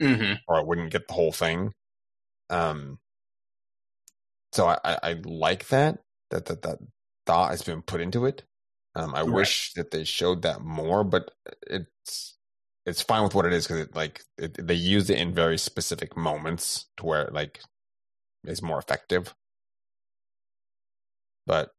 [0.00, 1.72] hmm or I wouldn't get the whole thing.
[2.50, 2.98] Um,
[4.52, 6.00] so I, I, I like that
[6.30, 6.78] that that that
[7.24, 8.42] thought has been put into it.
[8.94, 11.30] Um, I wish that they showed that more, but
[11.66, 12.36] it's
[12.84, 15.56] it's fine with what it is because it like it, they use it in very
[15.56, 17.60] specific moments to where it like
[18.44, 19.34] is more effective.
[21.46, 21.70] But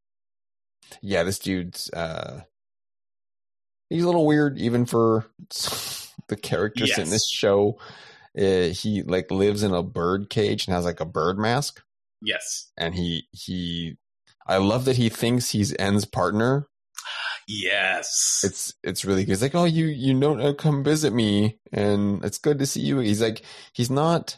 [1.02, 2.42] yeah, this dude's uh
[3.90, 5.26] he's a little weird even for
[6.28, 7.78] the characters in this show.
[8.36, 11.82] Uh, he like lives in a bird cage and has like a bird mask,
[12.22, 12.72] Yes.
[12.78, 13.98] and he he.
[14.48, 16.68] I love that he thinks he's En's partner.
[17.48, 18.42] Yes.
[18.44, 19.32] It's it's really good.
[19.34, 22.82] He's like, oh, you you don't uh, come visit me, and it's good to see
[22.82, 23.00] you.
[23.00, 23.44] He's like,
[23.74, 24.38] he's not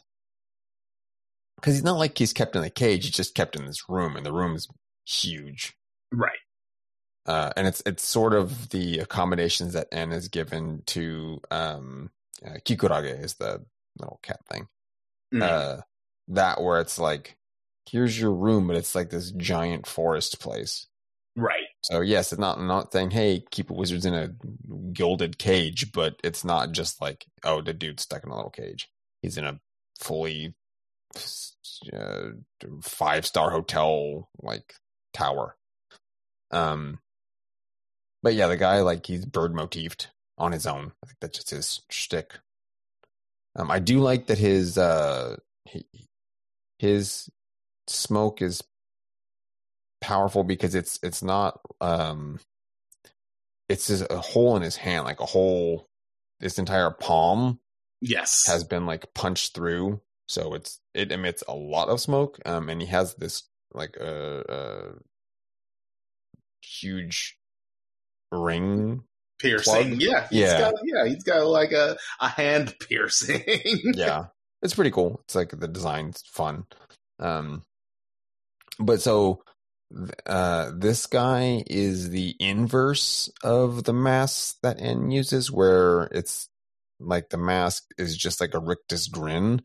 [1.58, 3.06] because he's not like he's kept in a cage.
[3.06, 4.68] He's just kept in this room, and the room is
[5.06, 5.76] huge.
[6.12, 6.40] right.
[7.26, 12.12] uh, and it's it's sort of the accommodations that En is given to um,
[12.46, 13.64] uh, Kikurage is the
[14.00, 14.68] little cat thing.
[15.34, 15.42] Mhm.
[15.44, 15.82] Uh,
[16.30, 17.38] that where it's like,
[17.90, 20.88] here's your room, but it's like this giant forest place.
[21.36, 21.65] right.
[21.86, 24.32] So yes, it's not not saying hey keep wizards in a
[24.92, 28.90] gilded cage, but it's not just like oh the dude's stuck in a little cage.
[29.22, 29.60] He's in a
[30.00, 30.56] fully
[31.94, 32.30] uh,
[32.82, 34.74] five star hotel like
[35.14, 35.56] tower.
[36.50, 36.98] Um,
[38.24, 40.08] but yeah, the guy like he's bird motifed
[40.40, 40.92] on his own.
[41.04, 42.40] I think that's just his shtick.
[43.56, 45.36] Um, I do like that his uh
[45.66, 45.86] he,
[46.80, 47.30] his
[47.86, 48.64] smoke is
[50.06, 52.40] powerful because it's it's not um
[53.70, 55.88] it's just a hole in his hand like a hole
[56.40, 57.60] this entire palm
[58.02, 58.46] Yes.
[58.46, 62.82] has been like punched through so it's it emits a lot of smoke um and
[62.82, 64.92] he has this like a uh, uh,
[66.62, 67.38] huge
[68.32, 69.04] ring
[69.40, 69.90] piercing.
[69.98, 70.02] plug?
[70.02, 70.28] Yeah.
[70.30, 70.60] He's Yeah.
[70.60, 71.06] Got, yeah.
[71.08, 73.42] He's got like a, a hand piercing.
[73.96, 74.26] yeah
[74.62, 76.66] it's pretty cool it's like the design's fun
[77.20, 77.64] um
[78.80, 79.42] but so
[80.26, 86.50] uh this guy is the inverse of the mask that En uses where it's
[87.00, 89.62] like the mask is just like a rictus grin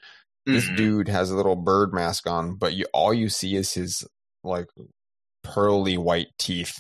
[0.47, 0.77] this Mhm.
[0.77, 4.07] dude has a little bird mask on but you all you see is his
[4.45, 4.69] like
[5.43, 6.79] pearly white teeth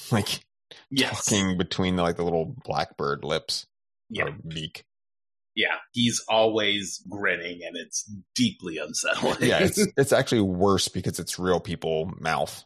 [0.10, 0.40] like
[0.90, 1.24] Yes.
[1.24, 3.66] talking between the, like the little blackbird lips
[4.10, 4.24] Yeah.
[4.26, 4.84] or beak
[5.54, 5.76] Yeah.
[5.92, 9.48] He's always grinning and it's deeply unsettling.
[9.48, 12.64] yeah, it's it's actually worse because it's real people mouth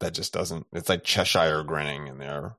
[0.00, 0.66] that just doesn't.
[0.72, 2.56] It's like Cheshire grinning in there.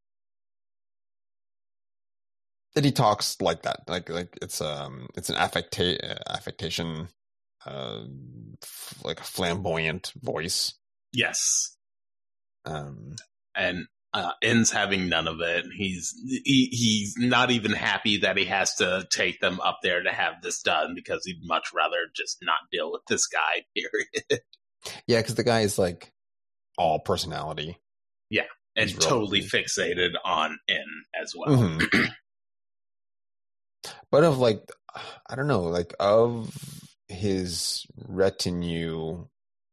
[2.75, 7.09] That he talks like that, like like it's um it's an affecta- affectation,
[7.65, 8.03] uh,
[8.63, 10.75] f- like a flamboyant voice.
[11.11, 11.75] yes.
[12.65, 13.15] Um,
[13.55, 15.65] And Uh, En's having none of it.
[15.75, 16.13] He's
[16.45, 20.41] he, he's not even happy that he has to take them up there to have
[20.43, 23.65] this done because he'd much rather just not deal with this guy.
[23.75, 24.43] Period.
[25.07, 26.11] Yeah, because the guy is like
[26.79, 27.77] all personality.
[28.31, 28.45] Yeah,
[28.75, 30.85] and totally fixated on En
[31.21, 31.55] as well.
[31.55, 32.07] Mhm.
[34.11, 34.61] but of like,
[35.29, 36.51] I don't know, like of
[37.09, 39.27] his retinue,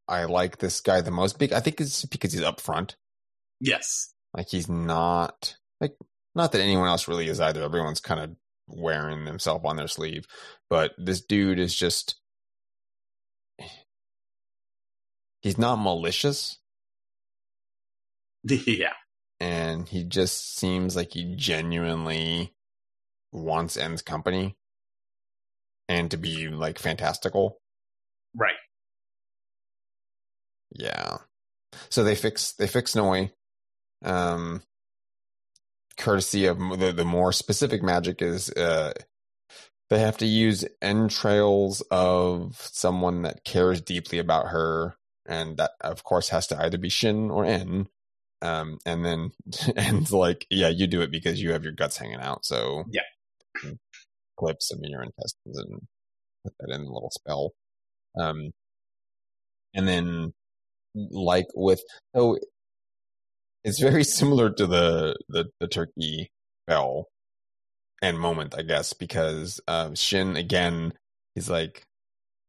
[0.09, 1.39] I like this guy the most.
[1.39, 2.97] Big, I think it's because he's upfront.
[3.61, 4.13] Yes.
[4.35, 5.97] Like he's not like
[6.35, 7.63] not that anyone else really is either.
[7.63, 8.37] Everyone's kind of
[8.69, 10.27] wearing themselves on their sleeve,
[10.69, 12.17] but this dude is just
[15.41, 16.59] he's not malicious
[18.67, 18.93] yeah.
[19.41, 22.55] and he just seems like he genuinely
[23.33, 24.57] wants En's company
[25.89, 27.59] and to be like fantastical.
[28.35, 28.55] Right.
[30.75, 31.19] Yeah.
[31.91, 33.33] So they fix they fix Noi.
[34.05, 34.63] Um
[35.97, 38.93] courtesy of the the more specific magic is uh
[39.89, 44.97] they have to use entrails of someone that cares deeply about her
[45.27, 47.89] and that of course has to either be Shin or En.
[48.43, 49.31] Um and then
[49.77, 52.45] and like, yeah, you do it because you have your guts hanging out.
[52.45, 53.03] So Yeah.
[54.39, 55.81] clip some of your intestines and
[56.45, 57.53] put that in a little spell.
[58.21, 58.51] Um
[59.75, 60.33] and then
[60.95, 61.83] like with
[62.15, 62.39] so
[63.65, 66.31] it's very similar to the the, the turkey
[66.67, 67.07] bell
[68.03, 70.93] and moment i guess because um shin again
[71.35, 71.85] he's like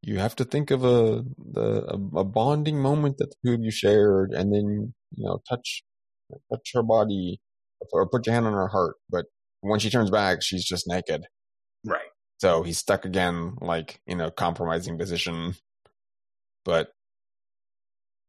[0.02, 3.60] you have to think of a the a, a bonding moment that the two of
[3.62, 5.82] you shared and then you know touch
[6.50, 7.40] touch her body
[7.92, 9.26] or put your hand on her heart but
[9.60, 11.26] when she turns back she's just naked
[11.84, 12.08] Right.
[12.40, 15.54] so he's stuck again, like in a compromising position.
[16.64, 16.90] But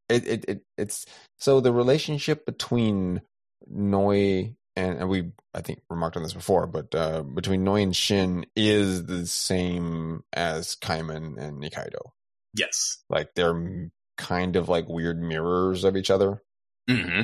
[0.07, 1.05] it it, it it's
[1.39, 3.21] so the relationship between
[3.67, 7.95] Noi and, and we I think remarked on this before, but uh, between Noi and
[7.95, 12.11] Shin is the same as Kaiman and Nikaido.
[12.55, 13.03] Yes.
[13.09, 16.41] Like they're kind of like weird mirrors of each other.
[16.87, 17.21] Hmm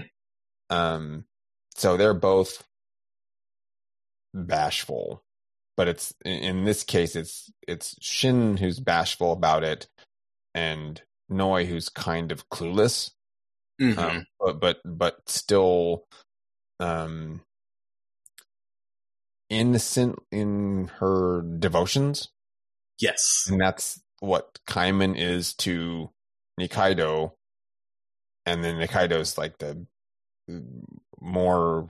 [0.69, 1.25] Um,
[1.75, 2.63] so they're both
[4.33, 5.23] bashful,
[5.77, 9.87] but it's in, this case it's it's Shin who's bashful about it,
[10.53, 13.11] and Noi who's kind of clueless,
[13.79, 16.05] hmm um, but but but still,
[16.79, 17.41] um,
[19.49, 22.29] innocent in her devotions,
[22.99, 23.45] yes.
[23.47, 26.09] and that's what Kaiman is to
[26.59, 27.33] Nikaido,
[28.45, 29.85] and then Nikaido's like the
[31.19, 31.89] more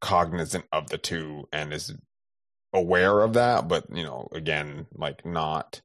[0.00, 1.94] cognizant of the two and is
[2.72, 5.80] aware of that, but you know, again, like not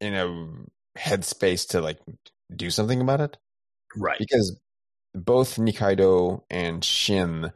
[0.00, 1.98] in a headspace to like
[2.54, 3.36] do something about it.
[3.96, 4.18] Right.
[4.18, 4.58] because
[5.14, 7.52] both Nikaido and Shin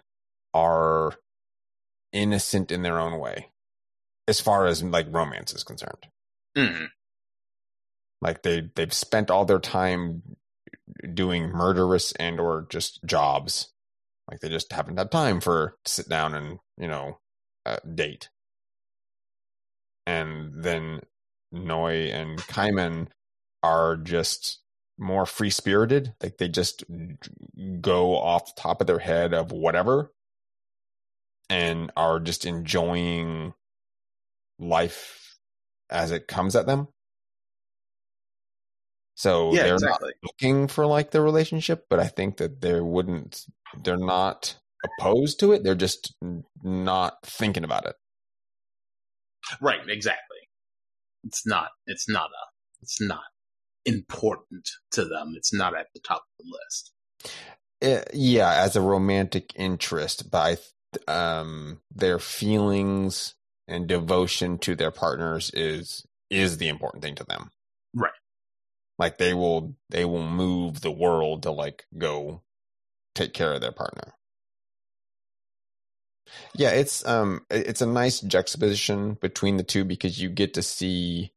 [0.55, 1.13] are
[2.13, 3.49] innocent in their own way
[4.27, 6.07] as far as like romance is concerned.
[6.57, 6.87] Hmm
[8.23, 10.23] like they they've spent all their time
[11.15, 13.73] doing murderous and or just jobs.
[14.31, 17.19] Like they just haven't had time for to sit down and you know
[17.67, 18.29] uh, date.
[20.07, 21.01] And then
[21.53, 23.09] Noi and Kaiman
[23.63, 24.61] are just
[25.01, 26.85] more free spirited like they just
[27.81, 30.13] go off the top of their head of whatever
[31.49, 33.55] and are just enjoying
[34.59, 35.39] life
[35.89, 36.87] as it comes at them
[39.21, 40.13] so Yeah, they're exactly.
[40.23, 43.45] not looking for like the relationship, but I think that they wouldn't.
[43.85, 45.63] They're not opposed to it.
[45.63, 46.15] They're just
[46.63, 47.97] not thinking about it.
[49.61, 49.81] Right.
[49.87, 50.39] Exactly.
[51.25, 51.69] It's not.
[51.87, 52.45] It's not a.
[52.81, 53.25] It's not
[53.85, 55.35] important to them.
[55.37, 56.93] It's not at the top of the list.
[57.83, 60.59] Eh, yeah, as a romantic interest, but
[61.09, 63.35] I, um, their feelings
[63.69, 67.51] and devotion to their partners is is the important thing to them.
[67.95, 68.13] Right.
[69.01, 72.43] Like they will they will move the world to like go
[73.15, 74.13] take care of their partner.
[76.55, 81.33] Yeah, it's um it's a nice juxtaposition between the two because you get to see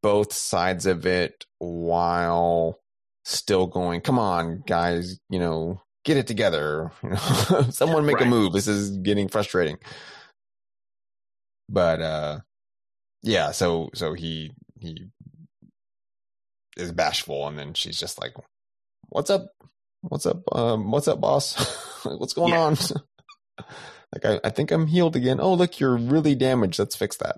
[0.00, 2.78] both sides of it while
[3.24, 6.92] still going, come on, guys, you know, get it together.
[7.02, 8.52] You know, someone make a move.
[8.52, 9.78] This is getting frustrating.
[11.68, 12.38] But uh
[13.24, 15.08] yeah, so so he he
[16.76, 18.34] is bashful and then she's just like,
[19.08, 19.46] What's up?
[20.02, 20.42] What's up?
[20.52, 21.54] Um what's up, boss?
[22.04, 22.60] Like, what's going Yeah.
[22.60, 22.76] on?
[24.12, 25.40] like I, I think I'm healed again.
[25.40, 26.78] Oh look, you're really damaged.
[26.78, 27.36] Let's fix that.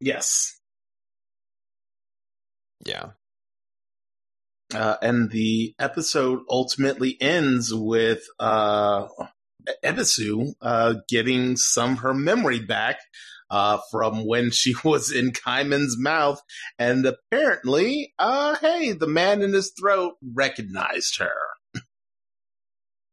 [0.00, 0.58] Yes.
[2.86, 3.10] Yeah.
[4.74, 9.08] Uh, and the episode ultimately ends with uh,
[9.84, 12.98] Ebisu uh, getting some of her memory back
[13.50, 16.40] uh, from when she was in Kaiman's mouth.
[16.78, 21.82] And apparently, uh, hey, the man in his throat recognized her.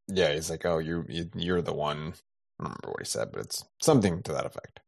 [0.08, 2.14] Yeah, he's like, "Oh, you, you you're the one."
[2.60, 4.80] I don't remember what he said, but it's something to that effect.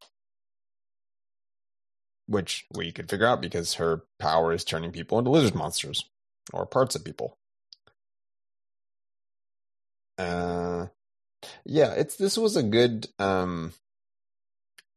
[2.26, 6.04] Which we could figure out because her power is turning people into lizard monsters
[6.52, 7.36] or parts of people.
[10.16, 10.86] Uh,
[11.64, 13.72] yeah, it's this was a good um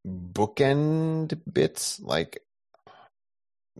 [0.08, 2.00] bookend bits.
[2.00, 2.42] Like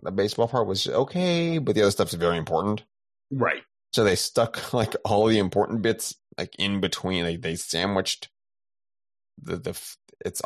[0.02, 2.82] the baseball part was okay, but the other stuff's very important.
[3.30, 3.62] Right.
[3.92, 7.24] So they stuck like all the important bits like in between.
[7.24, 8.28] They they sandwiched
[9.40, 9.80] the the
[10.24, 10.42] it's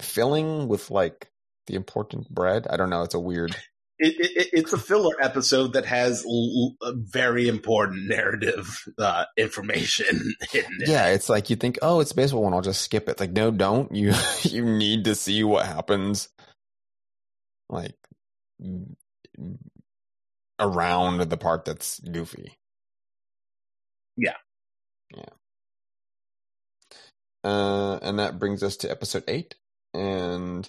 [0.00, 1.30] filling with like
[1.66, 2.66] the important bread.
[2.68, 3.02] I don't know.
[3.02, 3.56] It's a weird.
[3.98, 10.34] It, it, it's a filler episode that has l- very important narrative uh, information.
[10.52, 10.66] It.
[10.86, 12.54] Yeah, it's like you think, oh, it's a baseball one.
[12.54, 13.18] I'll just skip it.
[13.18, 13.92] Like, no, don't.
[13.94, 14.12] You
[14.42, 16.28] you need to see what happens.
[17.68, 17.96] Like
[20.58, 22.56] around the part that's goofy.
[24.16, 24.36] Yeah.
[25.16, 25.24] Yeah.
[27.42, 29.56] Uh, and that brings us to episode eight.
[29.92, 30.68] And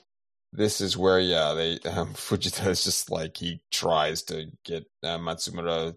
[0.55, 5.17] this is where, yeah, they, um, Fujita is just like, he tries to get uh,
[5.17, 5.95] Matsumura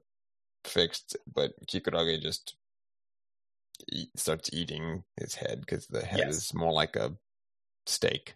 [0.64, 2.56] fixed, but Kikurage just
[3.90, 6.34] eat, starts eating his head because the head Yes.
[6.36, 7.16] is more like a
[7.86, 8.34] steak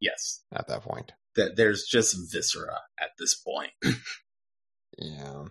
[0.00, 0.42] Yes.
[0.52, 1.12] at that point.
[1.36, 3.72] That there's just viscera at this point.
[4.96, 5.46] Yeah.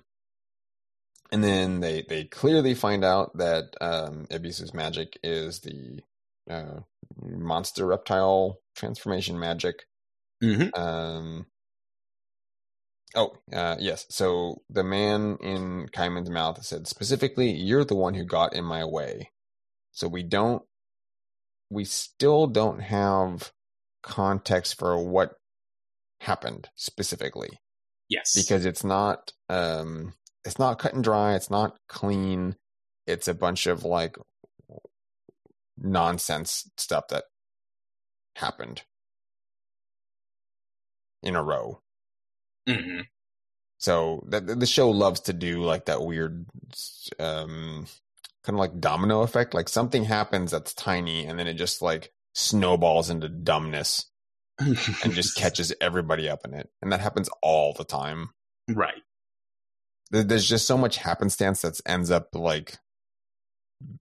[1.33, 5.99] And then they they clearly find out that um Ibisu's magic is the
[6.49, 6.79] uh
[7.21, 9.83] monster reptile transformation magic.
[10.43, 10.79] Mm-hmm.
[10.81, 11.45] Um
[13.15, 14.05] Oh, uh yes.
[14.09, 18.83] So the man in Kaiman's mouth said specifically, you're the one who got in my
[18.85, 19.31] way.
[19.91, 20.63] So we don't
[21.69, 23.51] we still don't have
[24.03, 25.35] context for what
[26.21, 27.59] happened specifically
[28.09, 28.33] Yes.
[28.35, 30.13] because it's not um
[30.45, 32.55] it's not cut and dry it's not clean
[33.07, 34.15] it's a bunch of like
[35.77, 37.23] nonsense stuff that
[38.35, 38.83] happened
[41.23, 41.81] in a row.
[42.67, 43.01] Hmm
[43.83, 46.45] so the, the show loves to do like that weird
[47.19, 47.85] um
[48.45, 49.53] kind of like domino effect.
[49.53, 54.05] Like something happens that's tiny and then it just like snowballs into dumbness
[54.57, 56.69] and just catches everybody up in it.
[56.81, 58.29] And that happens all the time.
[58.69, 59.03] Right.
[60.11, 62.77] there's just so much happenstance that ends up like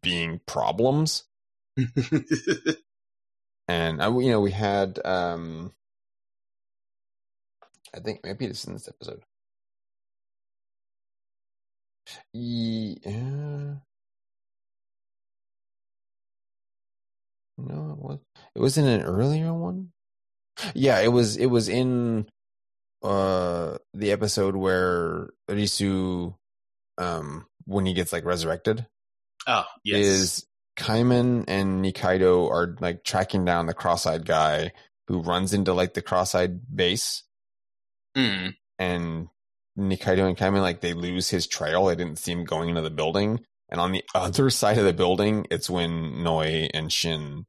[0.01, 1.25] being problems.
[3.69, 5.73] And I, you know we had um
[7.95, 9.23] i think maybe it's in this episode.
[12.33, 13.75] Yeah
[17.59, 18.19] no it was
[18.55, 19.93] it was in an earlier one?
[20.75, 22.27] Yeah it was it was in
[23.03, 26.35] uh the episode where risu
[26.99, 28.87] um when he gets like resurrected
[29.47, 30.05] oh yes.
[30.05, 30.47] is
[30.77, 34.73] Kaiman and Nikaido are like tracking down the cross-eyed guy
[35.09, 37.23] who runs into like the cross-eyed base
[38.17, 38.55] Mm.
[38.79, 39.29] and
[39.79, 41.87] Nikaido and Kaiman like they lose his trail.
[41.87, 43.41] They didn't see him going into the building.
[43.71, 47.47] And on the other side of the building, it's when Noi and Shin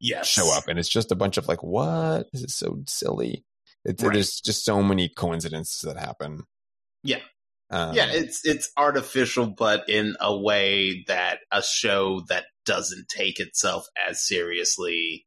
[0.00, 0.26] Yes.
[0.26, 2.26] show up and it's just a bunch of like, what?
[2.32, 3.44] This is so silly.
[3.84, 4.14] It's Right.
[4.14, 6.42] there's just so many coincidences that happen.
[7.04, 7.20] Yeah.
[7.70, 13.40] Um, yeah, it's it's artificial, but in a way that a show that doesn't take
[13.40, 15.26] itself as seriously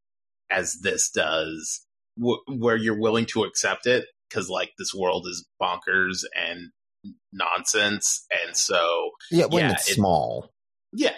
[0.52, 1.82] as this does,
[2.20, 4.06] w- where you're willing to accept it
[4.36, 6.72] because like this world is bonkers and
[7.32, 10.52] nonsense, and so yeah, when yeah, it's it- small.
[10.94, 11.14] yeah,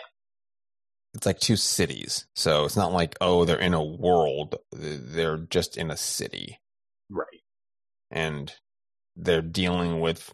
[1.14, 2.28] it's like two cities.
[2.36, 4.56] So it's not like, oh, they're in a world.
[4.72, 6.60] They're just in a city.
[7.10, 7.42] right,
[8.12, 8.54] And
[9.16, 10.34] they're dealing with,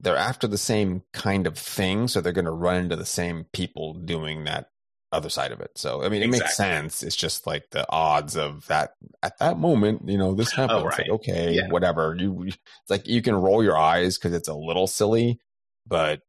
[0.00, 2.08] they're after the same kind of thing.
[2.08, 4.68] So they're going to run into the same people doing that
[5.12, 5.72] other side of it.
[5.76, 7.02] So, I mean, it makes sense.
[7.02, 10.82] It's just like the odds of that at that moment, you know, this oh, happens.
[10.82, 11.08] Oh, right.
[11.10, 11.68] okay, Yeah.
[11.68, 12.14] whatever.
[12.18, 12.56] You, it's
[12.88, 15.40] like you can roll your eyes because it's a little silly,
[15.86, 16.20] but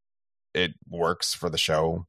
[0.54, 2.06] it works for the show.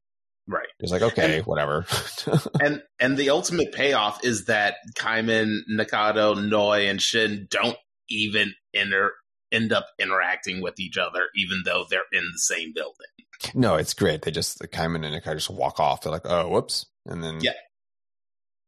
[0.47, 0.67] right.
[0.79, 1.85] It's like, okay, whatever.
[2.61, 7.77] and and the ultimate payoff is that Kaiman, Nikaido, Noi, and Shin don't
[8.09, 9.13] even inter-
[9.51, 13.07] end up interacting with each other, even though they're in the same building.
[13.53, 14.21] No, it's great.
[14.21, 16.01] They just the Kaiman and Nikai just walk off.
[16.01, 17.51] They're like, "Oh, whoops," and then Yeah.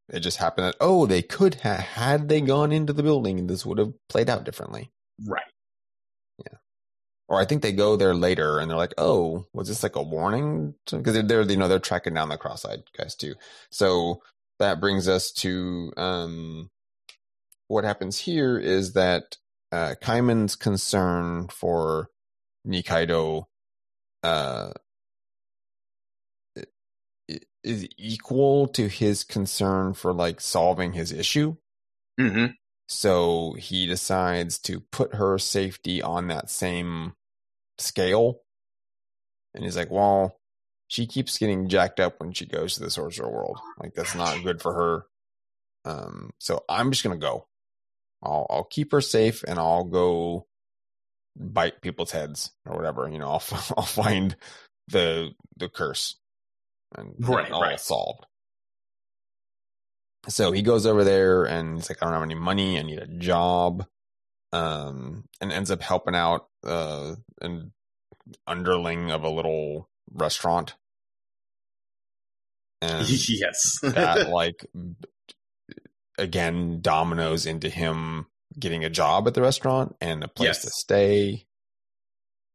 [0.09, 3.49] it just happened that oh, they could have had they gone into the building, and
[3.49, 4.91] this would have played out differently.
[5.25, 5.43] Right.
[6.39, 6.57] Yeah.
[7.27, 10.03] Or I think they go there later and they're like, "Oh, was this like a
[10.03, 13.35] warning?" Because they're, they're you know they're tracking down the cross-eyed guys too.
[13.71, 14.21] So
[14.59, 16.69] that brings us to um,
[17.67, 19.37] what happens here is that
[19.71, 22.09] uh, Kaiman's concern for
[22.67, 23.45] Nikaido
[24.25, 24.71] uh,
[27.63, 31.55] is equal to his concern for like solving his issue.
[32.19, 32.53] Mm-hmm.
[32.87, 37.13] So he decides to put her safety on that same
[37.77, 38.41] scale.
[39.53, 40.39] And he's like, well,
[40.87, 43.59] she keeps getting jacked up when she goes to the sorcerer world.
[43.79, 45.05] Like that's not good for her.
[45.85, 47.47] Um, so I'm just gonna go.
[48.23, 50.47] I'll I'll keep her safe and I'll go
[51.35, 53.09] bite people's heads or whatever.
[53.09, 53.43] You know, I'll
[53.77, 54.35] I'll find
[54.87, 56.15] the the curse
[56.95, 57.79] and Right, all right.
[57.79, 58.25] solved.
[60.27, 62.79] So he goes over there and he's like, I don't have any money.
[62.79, 63.85] I need a job.
[64.51, 67.73] Um, and ends up helping out uh, an
[68.47, 70.75] underling of a little restaurant.
[72.81, 73.79] And yes.
[73.83, 74.65] that, like,
[76.17, 78.27] again, dominoes into him
[78.59, 80.61] getting a job at the restaurant and a place Yes.
[80.63, 81.45] to stay.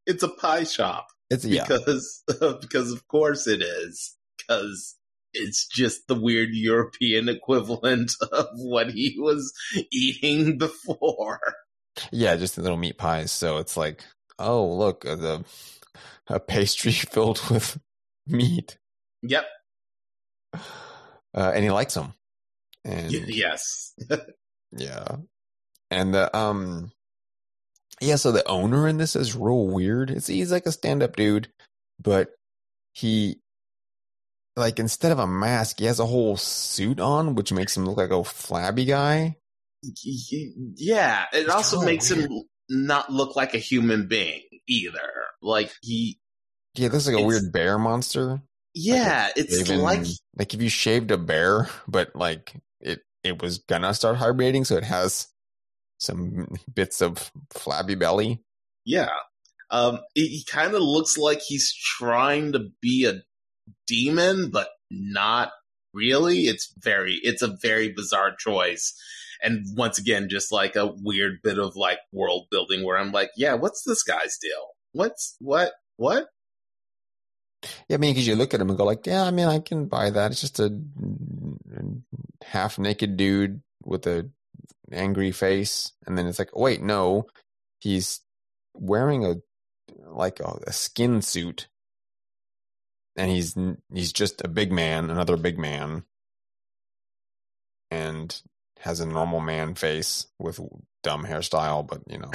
[0.07, 1.67] it's a pie shop It's, yeah.
[1.67, 2.23] because
[2.61, 4.97] because of course it is because
[5.33, 9.53] it's just the weird European equivalent of what he was
[9.93, 11.41] eating before.
[12.11, 13.31] Yeah, just the little meat pies.
[13.31, 14.03] So it's like,
[14.39, 15.45] oh, look, uh, the
[16.29, 17.79] a pastry filled with
[18.27, 18.79] meat.
[19.23, 19.45] Yep.
[20.55, 20.59] uh,
[21.55, 22.15] and he likes them.
[22.85, 23.93] And yes.
[24.73, 25.17] yeah,
[25.91, 26.93] and the um,
[28.01, 28.17] yeah.
[28.17, 30.11] So the owner in this is real weird.
[30.11, 31.49] It's he's like a stand up dude,
[32.03, 32.31] but
[32.95, 33.41] he
[34.57, 37.97] like instead of a mask, he has a whole suit on, which makes him look
[37.99, 39.37] like a flabby guy.
[40.05, 41.25] Yeah.
[41.33, 42.29] It It's also kinda makes him
[42.69, 45.11] not look like a human being either.
[45.43, 46.19] Like he.
[46.75, 48.41] Yeah, this is like a weird bear monster.
[48.75, 50.05] Yeah, it's Shaven- like
[50.37, 54.77] like if you shaved a bear, but like it it was gonna start hibernating, so
[54.77, 55.27] it has
[56.01, 58.43] some bits of flabby belly.
[58.85, 59.11] Yeah.
[59.71, 63.23] Um, he, he kind of looks like he's trying to be a
[63.87, 65.51] demon, but not
[65.95, 66.47] really.
[66.47, 68.95] It's very, it's a very bizarre choice.
[69.43, 73.31] And once again, just like a weird bit of like world building where I'm like,
[73.37, 74.69] yeah, what's this guy's deal?
[74.93, 76.29] What's, what, what?
[77.89, 79.61] Yeah, I mean, because you look at him and go like, yeah, I mean, I
[79.61, 80.33] can buy that.
[80.33, 80.77] It's just a
[82.43, 84.29] half naked dude with a
[84.93, 87.27] angry face, and then it's like, wait, no,
[87.81, 88.21] he's
[88.75, 89.37] wearing a
[90.07, 91.69] like a, a skin suit,
[93.17, 93.57] and he's
[93.93, 96.05] he's just a big man, another big man,
[97.91, 98.41] and
[98.81, 100.61] has a normal man face with
[101.03, 102.31] dumb hairstyle, but you know.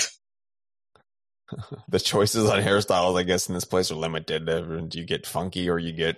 [1.90, 4.46] the choices on hairstyles, I guess, in this place are limited.
[4.46, 6.18] Do you get funky or you get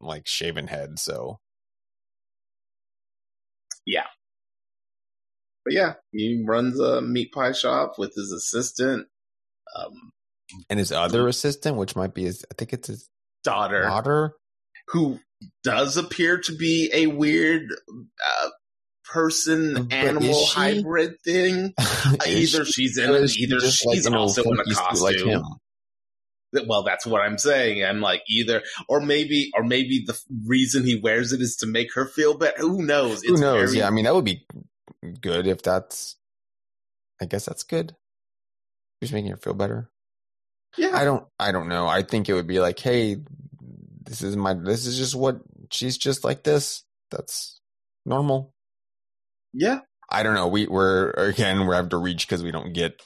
[0.00, 0.98] like shaven head?
[0.98, 1.38] So
[5.64, 9.06] But yeah, he runs a meat pie shop with his assistant,
[9.76, 10.12] um,
[10.68, 13.08] and his other assistant, which might be his, I think it's his
[13.44, 13.82] daughter.
[13.82, 14.34] daughter.
[14.88, 15.20] who
[15.62, 18.48] does appear to be a weird uh,
[19.12, 21.72] person But animal hybrid thing.
[22.26, 25.42] Either she- she's in it, either just, like, she's in also in a costume.
[26.52, 27.84] like well, that's what I'm saying.
[27.84, 31.94] I'm like either, or maybe, or maybe the reason he wears it is to make
[31.94, 32.58] her feel better.
[32.58, 33.22] Who knows?
[33.22, 33.70] Who knows?
[33.70, 34.44] very- yeah, I mean, that would be
[35.20, 36.16] good if that's.
[37.22, 37.94] I guess that's good.
[39.02, 39.90] Just making her feel better.
[40.76, 41.26] yeah, I don't.
[41.38, 41.86] I don't know.
[41.86, 43.16] I think it would be like, hey,
[44.04, 44.54] this is my.
[44.54, 45.40] This is just what
[45.70, 46.84] she's just like this.
[47.10, 47.60] That's
[48.06, 48.52] normal.
[49.52, 49.80] yeah.
[50.12, 50.48] I don't know.
[50.48, 53.00] We we're again we have to reach because we don't get.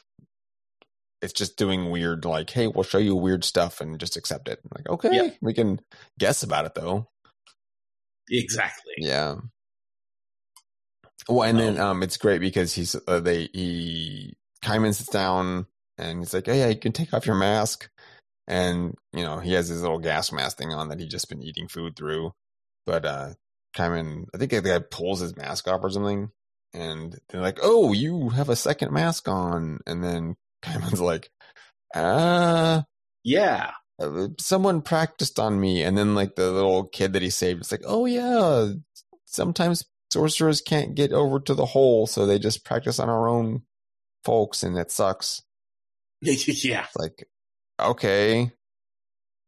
[1.21, 2.25] It's just doing weird.
[2.25, 4.61] Like, hey, we'll show you weird stuff and just accept it.
[4.75, 5.37] Like, okay, Yep.
[5.43, 5.81] we can
[6.19, 7.09] guess about it though.
[8.31, 8.93] Exactly.
[8.99, 9.37] Yeah.
[11.29, 15.67] Well, and then um, it's great because he's uh, they he Kaiman sits down
[15.99, 17.89] and he's like, oh yeah, you can take off your mask,
[18.47, 21.43] and you know he has his little gas mask thing on that he just been
[21.43, 22.33] eating food through,
[22.87, 23.35] but uh,
[23.77, 26.31] Kaiman, I think the guy pulls his mask off or something,
[26.75, 31.31] and they're like, oh, you have a second mask on, and then Kaiman's like,
[31.95, 32.85] ah.
[33.25, 33.73] Yeah.
[34.01, 37.73] uh, someone practiced on me and then like the little kid that he saved it's
[37.73, 38.73] like oh yeah
[39.25, 39.85] sometimes
[40.15, 43.63] sorcerers can't get over to the hole so they just practice on our own
[44.25, 45.43] folks and it sucks
[46.23, 46.85] yeah.
[46.85, 47.27] it's like
[47.81, 48.51] okay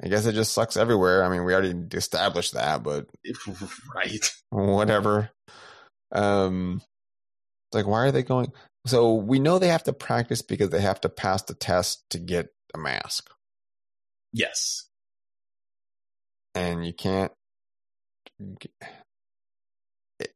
[0.03, 3.07] i guess it just sucks everywhere i mean we already established that but
[3.95, 4.33] Right.
[4.51, 5.31] whatever
[6.13, 8.53] um it's like why are they going
[8.87, 12.21] so we know they have to practice because they have to pass the test to
[12.21, 13.31] get a mask.
[14.33, 14.89] Yes.
[16.55, 17.33] And you can't.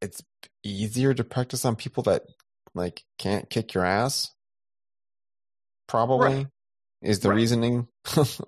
[0.00, 0.22] It's
[0.62, 2.22] easier to practice on people that
[2.74, 4.30] like can't kick your ass.
[5.88, 6.46] Probably Right.
[7.02, 7.36] is the Right.
[7.36, 8.38] reasoning because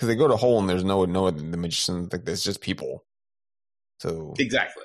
[0.00, 3.04] they go to hole and there's no no the magician like there's just people.
[4.00, 4.84] So Exactly.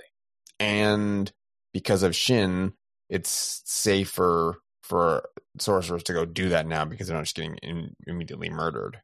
[0.59, 1.31] and
[1.73, 2.73] because of Shin,
[3.09, 5.27] it's safer for
[5.59, 9.01] sorcerers to go do that now because they're not just getting in, immediately murdered.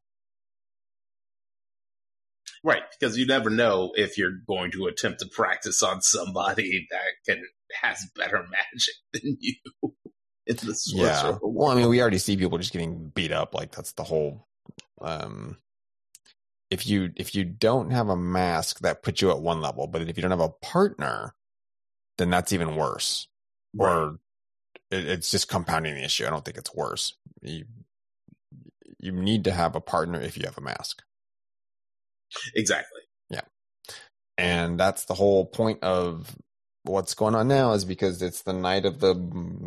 [2.65, 6.99] Right, because you never know if you're going to attempt to practice on somebody that
[7.27, 7.43] can
[7.81, 9.53] has better magic than you
[10.47, 11.37] in the Yeah.
[11.43, 13.53] Well, I mean, we already see people just getting beat up.
[13.53, 14.47] Like that's the whole.
[14.99, 15.57] Um,
[16.71, 19.85] if you if you don't have a mask, that puts you at one level.
[19.85, 21.35] But if you don't have a partner,
[22.17, 23.27] then that's even worse.
[23.77, 24.17] Or
[24.89, 26.25] it, it's just compounding the issue.
[26.25, 27.13] I don't think it's worse.
[27.43, 27.65] You
[28.99, 31.03] you need to have a partner if you have a mask.
[32.55, 33.01] Exactly.
[33.29, 33.41] Yeah.
[34.37, 36.35] And that's the whole point of
[36.83, 39.13] what's going on now is because it's the night of the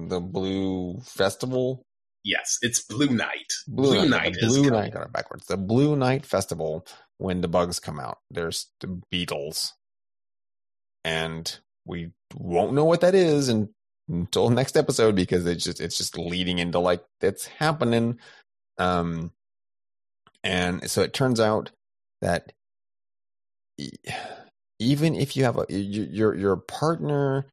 [0.09, 1.82] the blue festival
[2.24, 3.52] Yes, it's Blue Night.
[3.68, 4.70] blue, Blue night, Night the blue coming.
[4.80, 6.86] night got it backwards the blue night festival
[7.16, 9.72] when the bugs come out there's the beetles
[11.05, 13.68] and we won't know what that is and,
[14.09, 18.18] until next episode because it's just it's just leading into like it's happening
[18.78, 19.32] um
[20.44, 21.70] and so it turns out
[22.23, 22.53] that
[24.78, 27.47] even if you have a your your partner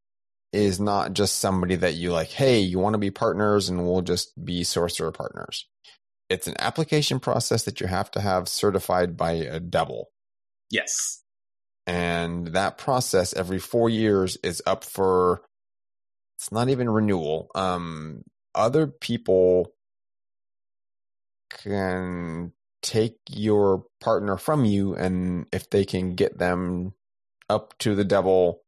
[0.54, 4.02] is not just somebody that you like hey you want to be partners and we'll
[4.02, 5.68] just be sorcerer partners.
[6.30, 10.12] It's an application process that you have to have certified by a devil.
[10.72, 11.24] Yes.
[11.88, 15.42] and that process every four years is up for
[16.38, 17.50] it's not even renewal.
[17.56, 18.24] Um
[18.56, 19.74] other people
[21.52, 22.54] can
[22.86, 26.94] take your partner from you and if they can get them
[27.50, 28.62] up to the devil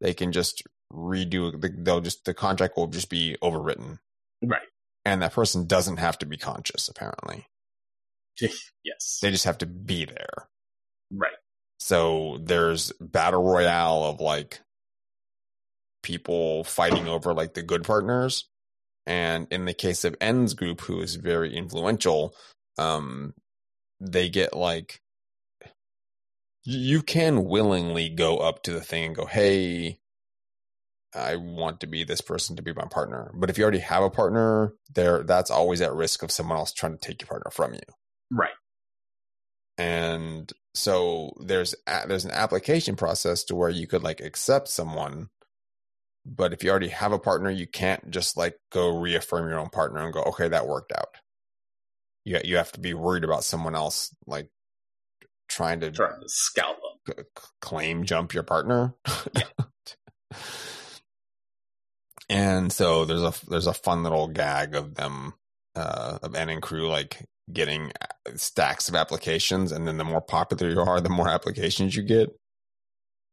[0.00, 3.98] they can just redo the, they'll just the contract will just be overwritten
[4.42, 4.62] Right.
[5.04, 7.46] and that person doesn't have to be conscious apparently
[8.40, 9.18] Yes.
[9.20, 10.48] they just have to be there
[11.12, 11.32] Right.
[11.80, 14.60] so there's battle royale of like
[16.02, 18.46] people fighting over like the good partners.
[19.06, 22.34] And in the case of En's group, who is very influential,
[22.78, 23.34] um,
[24.00, 25.00] they get like
[26.64, 30.00] you can willingly go up to the thing and go, Hey,
[31.14, 33.30] I want to be this person to be my partner.
[33.34, 36.72] But if you already have a partner, there that's always at risk of someone else
[36.72, 37.80] trying to take your partner from you
[38.30, 38.50] Right.
[39.78, 45.28] and so there's a, there's an application process to where you could like accept someone
[46.26, 49.68] but if you already have a partner you can't just like go reaffirm your own
[49.68, 51.16] partner and go okay that worked out
[52.24, 54.48] you you have to be worried about someone else like
[55.48, 56.76] trying to Trying to scalp
[57.06, 57.24] them.
[57.38, 58.94] c- claim jump your partner
[59.34, 59.42] Yeah.
[62.30, 65.34] and so there's a there's a fun little gag of them
[65.76, 67.92] uh of En and crew like getting
[68.36, 72.30] stacks of applications and then the more popular you are the more applications you get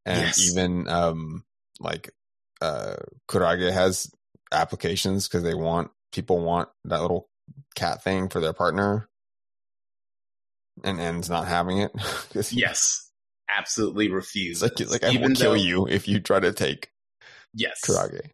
[0.06, 0.52] and Yes.
[0.52, 1.46] even um
[1.80, 2.12] like
[2.62, 2.98] uh
[3.30, 4.12] Kurage has
[4.52, 7.30] applications because they want people want that little
[7.76, 9.08] cat thing for their partner
[10.84, 11.92] and En's not having it.
[12.52, 13.10] Yes.
[13.50, 14.62] Absolutely refuse.
[14.62, 16.90] like like I will kill you if you try to take
[17.54, 17.82] Yes.
[17.86, 18.30] Kurage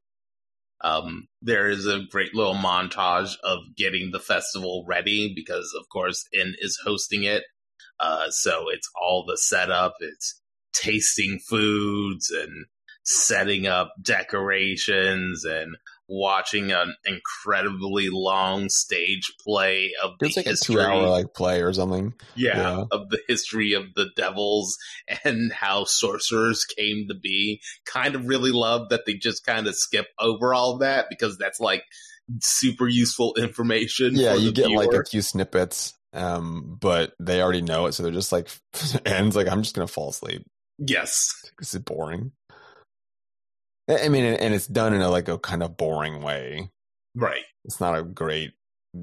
[0.81, 6.23] Um, there is a great little montage of getting the festival ready because, of course,
[6.35, 7.43] N is hosting it.
[7.99, 9.95] Uh, so it's all the setup.
[10.01, 10.39] It's
[10.73, 12.67] tasting foods and
[13.03, 15.75] setting up decorations and
[16.07, 20.75] watching an incredibly long stage play of the it's like a history.
[20.75, 22.83] two hour like play or something yeah, Yeah.
[22.91, 24.77] of the history of the devils
[25.23, 27.61] and how sorcerers came to be.
[27.85, 31.59] Kind of really love that they just kind of skip over all that because that's
[31.59, 31.83] like
[32.41, 34.15] super useful information.
[34.15, 38.03] yeah you the get like a few snippets um but they already know it so
[38.03, 38.49] they're just like
[39.05, 40.45] En's like i'm just gonna fall asleep
[40.79, 41.17] yes,
[41.59, 42.31] this is boring
[43.89, 46.71] i mean and and it's done in a like a kind of boring way.
[47.15, 48.53] Right, it's not a great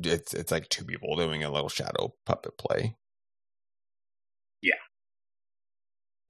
[0.05, 2.97] it's it's like two people doing a little shadow puppet play.
[4.63, 4.75] Yeah.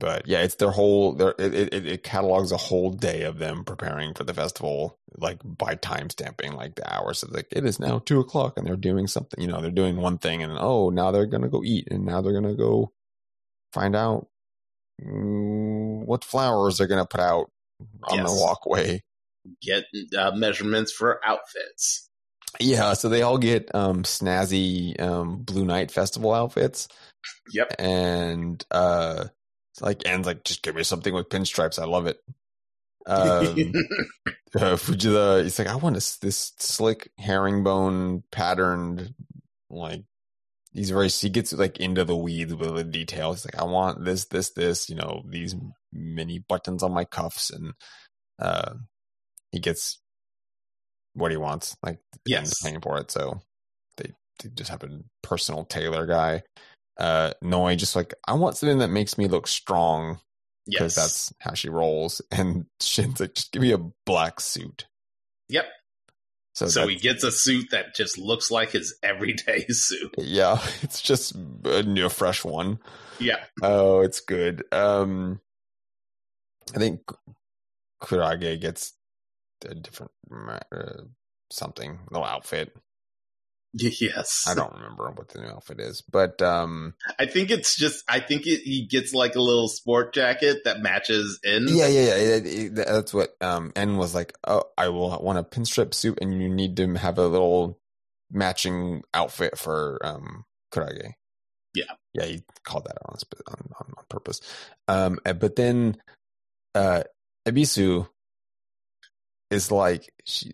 [0.00, 3.64] but yeah it's their whole their it, it, it catalogs a whole day of them
[3.64, 7.22] preparing for the festival like by time stamping like the hours.
[7.22, 9.96] Of like it is now two o'clock and they're doing something you know they're doing
[9.96, 12.92] one thing and oh now they're gonna go eat and now they're gonna go
[13.72, 14.28] find out
[15.02, 17.50] mm, what flowers they're gonna put out
[18.04, 18.30] on Yes.
[18.32, 19.02] the walkway
[19.60, 19.84] get
[20.16, 22.08] uh, measurements for outfits.
[22.60, 26.88] Yeah, so they all get um snazzy um Blue Night Festival outfits.
[27.52, 27.74] Yep.
[27.78, 29.24] And uh
[29.72, 31.78] it's like and like just give me something with pinstripes.
[31.80, 32.18] I love it.
[33.06, 33.72] Um
[34.54, 39.14] uh, Fujita he's like, I want this this slick herringbone patterned
[39.68, 40.04] like
[40.72, 43.42] he's very he gets like into the weeds with the details.
[43.42, 45.56] He's like, I want this, this, this, you know, these
[45.94, 47.72] mini buttons on my cuffs and
[48.38, 48.74] uh
[49.52, 50.00] he gets
[51.14, 51.76] what he wants.
[51.82, 52.60] Like Yes.
[52.62, 53.10] paying for it.
[53.10, 53.40] So
[53.96, 54.12] they,
[54.42, 56.42] they just have a personal tailor guy.
[56.98, 60.18] Uh Noi just like, I want something that makes me look strong
[60.66, 61.04] because yes.
[61.04, 62.20] that's how she rolls.
[62.32, 64.86] And Shin's like, just give me a black suit.
[65.48, 65.66] Yep.
[66.56, 70.14] So, So he gets a suit that just looks like his everyday suit.
[70.18, 71.34] yeah, it's just
[71.64, 72.78] a new fresh one.
[73.20, 73.44] Yeah.
[73.62, 74.64] Oh, it's good.
[74.72, 75.40] Um,
[76.74, 77.00] I think
[78.02, 78.92] Kurage gets
[79.64, 80.12] a different
[80.72, 81.04] uh,
[81.50, 82.74] something, little outfit.
[83.76, 84.44] Yes.
[84.46, 88.04] I don't remember what the new outfit is, but um, I think it's just.
[88.08, 91.66] I think it, he gets like a little sport jacket that matches in.
[91.66, 92.14] yeah, yeah, yeah.
[92.14, 94.32] It, it, that's what um En was like.
[94.46, 97.80] Oh, I will want a pinstripe suit, and you need to have a little
[98.30, 101.14] matching outfit for um Kurage.
[101.74, 101.94] Yeah.
[102.12, 103.16] yeah, he called that on
[103.48, 104.40] on, on, on purpose.
[104.86, 105.96] Um, uh, but then
[106.74, 107.02] uh
[109.50, 110.52] is like she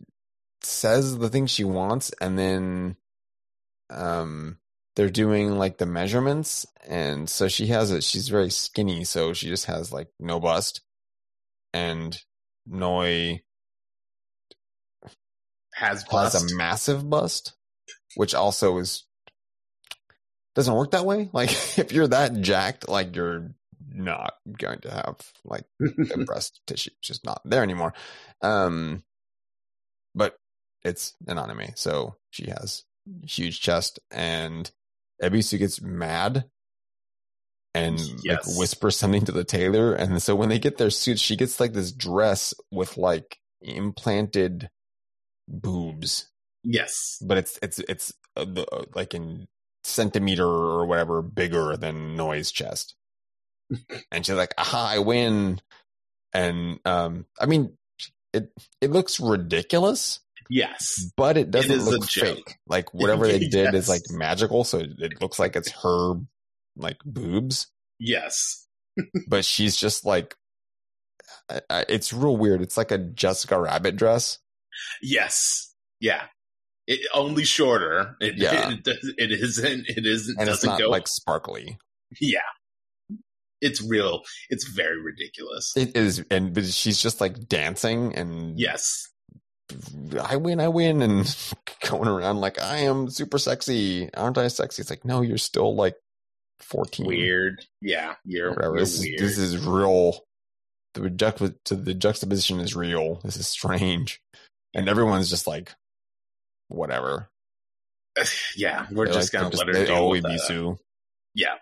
[0.63, 2.97] says the thing she wants, and then
[3.91, 4.59] um
[4.97, 8.05] they're doing like the measurements, and so she has it.
[8.05, 10.83] She's very skinny, so she just has like no bust,
[11.73, 12.19] and
[12.67, 13.43] Noi
[15.75, 17.55] Has has a massive bust,
[18.17, 19.07] which also is
[20.55, 21.31] doesn't work that way.
[21.33, 23.55] Like if you're that jacked, like you're
[23.89, 27.95] not going to have like the breast tissue it's just not there anymore.
[28.43, 29.03] Um,
[30.15, 30.37] but
[30.83, 32.85] it's an anime, so she has
[33.27, 34.71] huge chest, and
[35.23, 36.45] Ebisu gets mad
[37.75, 38.49] and Yes.
[38.49, 41.61] like whispers something to the tailor, and so when they get their suits, she gets
[41.61, 44.71] like this dress with like implanted
[45.47, 46.29] boobs,
[46.65, 47.19] yes.
[47.25, 49.47] but it's it's it's uh, the, uh, like in
[49.85, 52.95] centimeter or whatever bigger than Noi's chest.
[54.11, 55.61] And she's like, "Aha, I win!"
[56.33, 57.77] And um, I mean,
[58.33, 61.11] it it looks ridiculous, Yes.
[61.17, 62.59] but it doesn't a look fake.
[62.67, 66.15] Like whatever they did is like magical, so it, it looks like it's her
[66.77, 67.67] like boobs,
[67.99, 68.67] Yes.
[69.29, 70.37] but she's just like.
[71.49, 72.63] I- I- It's real weird.
[72.63, 74.39] It's like a Jessica Rabbit dress.
[75.03, 75.73] Yes.
[76.01, 76.23] Yeah.
[76.87, 78.17] It only shorter.
[78.21, 78.71] It, Yeah.
[78.73, 79.87] It, does- it isn't.
[79.89, 80.39] It isn't.
[80.39, 80.91] and it's doesn't not go.
[80.91, 81.79] like sparkly.
[82.21, 82.41] yeah.
[83.61, 84.23] It's real.
[84.49, 85.73] It's very ridiculous.
[85.77, 89.07] It is, and but she's just like dancing and yes.
[90.21, 91.37] I win, I win, and
[91.89, 94.81] going around like I am super sexy, aren't I sexy?
[94.83, 95.95] It's like no, you're still like
[96.61, 97.65] fourteen, Weird.
[97.81, 98.15] Yeah.
[98.25, 98.75] You're, whatever.
[98.75, 99.21] you're This is, weird.
[99.21, 100.19] this is real.
[100.95, 101.03] The
[101.71, 103.21] the juxtaposition is real.
[103.23, 104.21] This is strange,
[104.75, 105.73] and everyone's just like,
[106.69, 107.29] whatever.
[108.57, 108.87] yeah.
[108.91, 110.25] We're They just like- gonna they're let her they deal with.
[110.25, 110.79] Ebisu.
[111.35, 111.55] Yeah.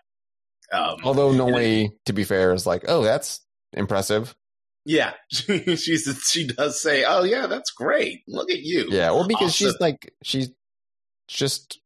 [0.72, 3.40] Um, Although no and- to be fair, is like, oh, that's
[3.72, 4.34] impressive.
[4.84, 8.20] Yeah, she's she does say, "Oh yeah, that's great.
[8.26, 10.50] Look at you." Yeah, well, because Also- she's like she's
[11.26, 11.78] just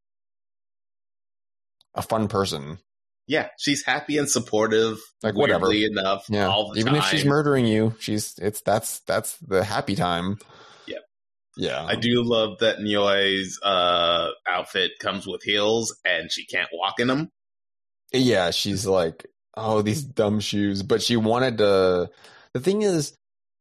[1.95, 2.79] a fun person.
[3.27, 4.99] yeah, she's happy and supportive.
[5.23, 5.73] Like whatever.
[5.73, 7.03] enough, Yeah, even time.
[7.03, 10.39] if she's murdering you, she's it's that's that's the happy time.
[11.55, 16.99] Yeah, I do love that Noi's uh, outfit comes with heels, and she can't walk
[16.99, 17.31] in them.
[18.13, 19.27] Yeah, she's like,
[19.57, 22.11] oh, these dumb shoes, but she wanted to.
[22.55, 23.17] The thing is,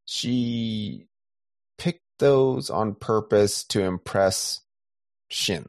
[0.05, 1.07] she
[1.77, 4.61] picked those on purpose to impress
[5.29, 5.67] Shin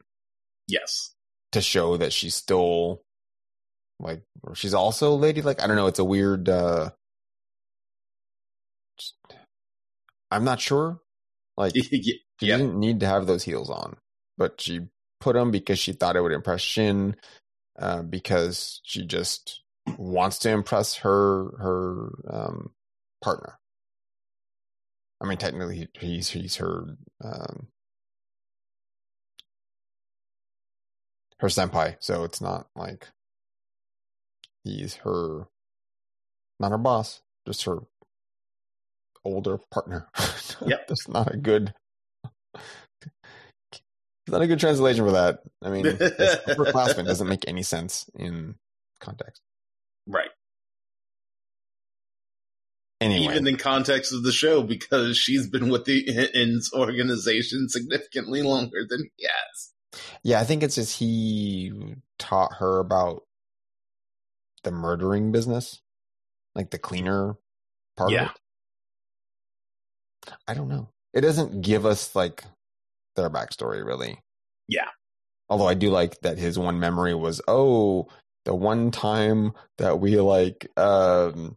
[0.69, 1.15] Yes,
[1.53, 3.03] to show that she's still
[4.01, 5.63] like or she's also ladylike.
[5.63, 5.87] I don't know.
[5.87, 6.49] It's a weird.
[6.49, 6.91] uh
[10.31, 11.01] I'm not sure.
[11.57, 13.97] Like she didn't need to have those heels on,
[14.39, 14.89] but she
[15.21, 17.17] put them because she thought it would impress Shin,
[17.79, 19.63] uh, because she just
[19.99, 22.71] wants to impress her her um,
[23.23, 23.59] partner.
[25.21, 27.69] I mean, technically, he's he's her um,
[31.41, 33.09] her senpai, so it's not like
[34.65, 35.49] he's her,
[36.61, 37.79] not her boss, just her
[39.25, 40.09] older partner.
[40.65, 40.87] Yep.
[40.89, 41.75] that's not a good.
[44.27, 45.41] It's not a good translation for that.
[45.63, 48.55] I mean, upperclassman doesn't make any sense in
[49.01, 49.43] context.
[50.07, 50.31] right.
[53.01, 58.43] Anyway, even in context of the show, because she's been with the En's organization significantly
[58.43, 60.01] longer than he has.
[60.23, 63.25] yeah, I think it's just he taught her about
[64.63, 65.81] the murdering business,
[66.55, 67.35] like the cleaner
[67.97, 68.31] part Yeah.
[70.47, 70.89] I don't know.
[71.13, 72.45] It doesn't give us like
[73.17, 74.19] their backstory really.
[74.69, 74.89] Yeah.
[75.49, 78.09] Although I do like that his one memory was, oh,
[78.45, 81.57] the one time that we like um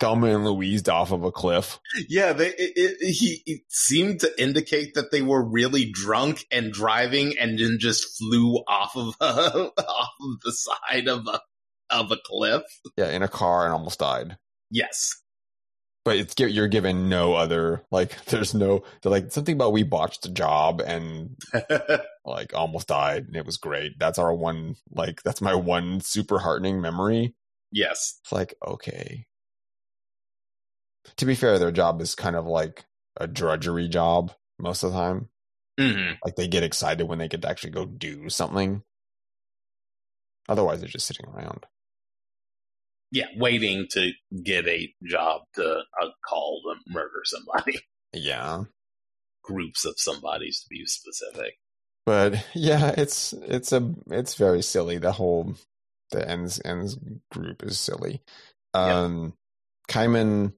[0.00, 1.78] Thelma and Louise off of a cliff.
[2.08, 6.72] Yeah, they, it, it, he it seemed to indicate that they were really drunk and
[6.72, 11.40] driving, and then just flew off of off of the side of a
[11.90, 12.62] of a cliff.
[12.96, 14.36] Yeah, in a car and almost died.
[14.70, 15.21] Yes,
[16.04, 20.30] But it's you're given no other like there's no like something about we botched the
[20.30, 21.36] job and
[22.24, 23.98] like almost died and it was great.
[23.98, 27.34] That's our one like that's my one super heartening memory.
[27.70, 29.26] yes, It's like okay.
[31.16, 32.84] To be fair, their job is kind of like
[33.16, 35.28] a drudgery job most of the time.
[35.78, 38.82] hmm Like they get excited when they get to actually go do something.
[40.48, 41.66] Otherwise, they're just sitting around.
[43.12, 44.10] Yeah, waiting to
[44.42, 47.78] get a job to uh, call to murder somebody.
[48.14, 48.64] Yeah,
[49.42, 51.54] Groups of somebodies to be specific.
[52.04, 54.98] but yeah, it's it's a it's very silly.
[54.98, 55.54] The whole
[56.10, 56.98] the En's En's
[57.30, 58.20] group is silly.
[58.74, 59.32] Um,
[59.88, 60.52] Kaiman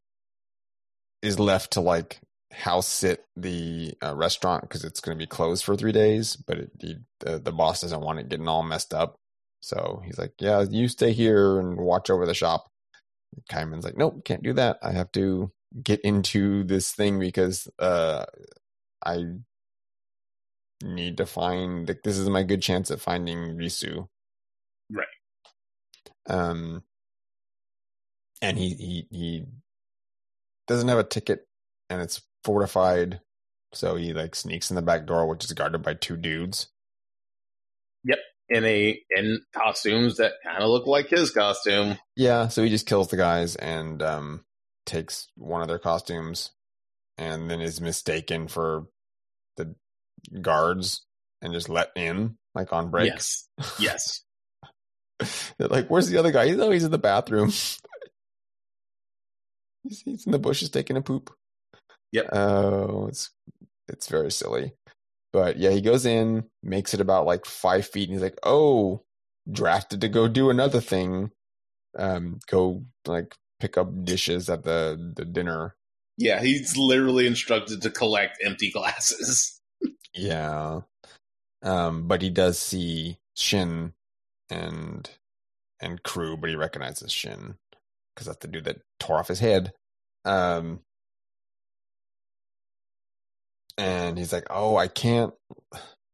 [1.22, 2.20] is left to like
[2.52, 6.35] house sit the uh, restaurant because it's going to be closed for three days.
[6.36, 9.16] But it, he, the the boss doesn't want it getting all messed up,
[9.65, 12.70] so he's like, "Yeah, you stay here and watch over the shop."
[13.51, 14.78] Kaiman's like, "Nope, can't do that.
[14.82, 18.27] I have to get into this thing because uh,
[19.05, 19.24] I
[20.82, 24.09] need to find like this is my good chance at finding Risu."
[24.91, 25.07] Right.
[26.28, 26.82] Um,
[28.43, 29.47] and he he he
[30.66, 31.48] doesn't have a ticket,
[31.88, 33.22] and it's fortified,
[33.72, 36.69] so he like sneaks in the back door, which is guarded by two dudes.
[38.51, 41.98] In a in costumes that kind of look like his costume.
[42.14, 44.45] Yeah, so he just kills the guys and um
[44.85, 46.51] takes one of their costumes,
[47.16, 48.87] and then is mistaken for
[49.56, 49.74] the
[50.43, 51.06] guards
[51.40, 53.13] and just let in like on break.
[53.13, 53.48] Yes,
[53.79, 54.23] yes.
[55.59, 57.48] Like, "Where's the other guy?" He's he's in the bathroom.
[57.48, 57.79] he's,
[60.05, 61.32] he's in the bushes taking a poop.
[62.13, 62.29] Yep.
[62.32, 63.31] Oh, it's
[63.89, 64.73] it's very silly,
[65.35, 69.03] but yeah, he goes in, makes it about like five feet, and he's like, "Oh,
[69.51, 71.32] drafted to go do another thing,
[71.98, 75.74] um, go like pick up dishes at the the dinner."
[76.16, 79.61] Yeah, he's literally instructed to collect empty glasses.
[80.16, 80.82] Yeah,
[81.64, 83.95] um, but he does see Shin
[84.48, 85.11] and
[85.80, 87.56] and crew, but he recognizes Shin
[88.14, 89.72] because that's the dude that tore off his head.
[90.24, 90.82] Um,
[93.78, 95.35] and he's like, "Oh, I can't.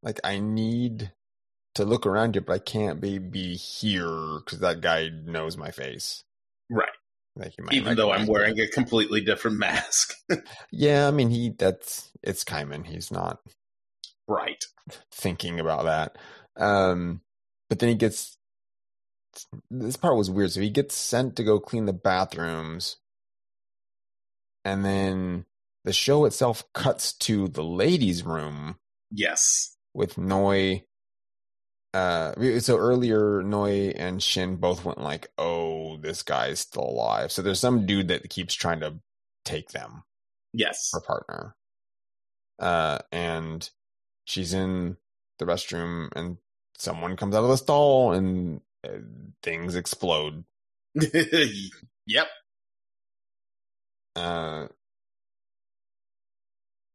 [0.03, 1.13] Like, I need
[1.75, 5.71] to look around here, but I can't be be here because that guy knows my
[5.71, 6.25] face.
[6.69, 6.89] Right.
[7.37, 10.15] Like, might Even though I'm wearing a completely different mask.
[10.73, 12.87] Yeah, I mean, he that's it's Kaiman.
[12.87, 13.41] He's not
[14.29, 14.65] right.
[15.13, 16.19] thinking about that.
[16.57, 17.21] Um,
[17.69, 18.37] but then he gets
[19.71, 20.53] this part was weird.
[20.53, 22.97] So he gets sent to go clean the bathrooms,
[24.65, 25.47] and then
[25.85, 28.77] the show itself cuts to the ladies' room
[29.11, 29.77] Yes.
[29.95, 30.85] with Noi.
[31.93, 37.43] Uh, so earlier, Noi and Shin both went like, "Oh, this guy's still alive." So
[37.43, 39.01] there's some dude that keeps trying to
[39.45, 40.05] take them
[40.53, 40.91] Yes.
[40.93, 41.57] her partner.
[42.61, 43.69] Uh, and
[44.25, 44.99] she's in
[45.39, 46.37] the restroom, and
[46.77, 48.99] someone comes out of the stall, and uh,
[49.43, 50.45] things explode.
[52.07, 52.29] yep.
[54.15, 54.69] Uh,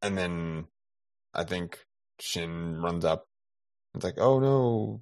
[0.06, 0.66] and then
[1.34, 1.80] I think
[2.20, 3.26] Shin runs up.
[3.96, 5.02] It's like, oh no.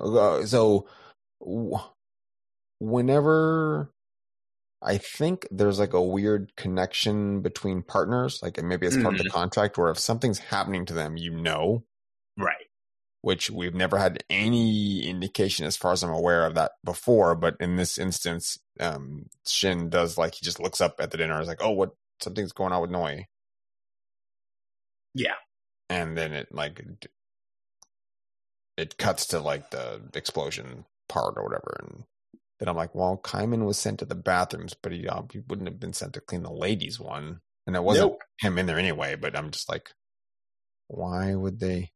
[0.00, 0.88] Uh, So,
[2.78, 3.92] whenever
[4.80, 9.30] I think there's like a weird connection between partners, like maybe it's part of the
[9.30, 11.84] contract where if something's happening to them, you know,
[12.36, 12.66] Right.
[13.22, 17.34] which we've never had any indication as far as I'm aware of that before.
[17.34, 21.32] But in this instance, um, Shin does like he just looks up at the dinner,
[21.34, 21.90] and is like, oh, what
[22.22, 23.26] something's going on with Noi.
[25.18, 25.34] Yeah.
[25.90, 26.80] and then it like
[28.76, 32.04] it cuts to like the explosion part or whatever and
[32.60, 35.68] then i'm like well Kaiman was sent to the bathrooms but he, uh, he wouldn't
[35.68, 38.22] have been sent to clean the ladies one and it wasn't Nope.
[38.40, 39.90] him in there anyway but i'm just like
[40.88, 41.90] why would they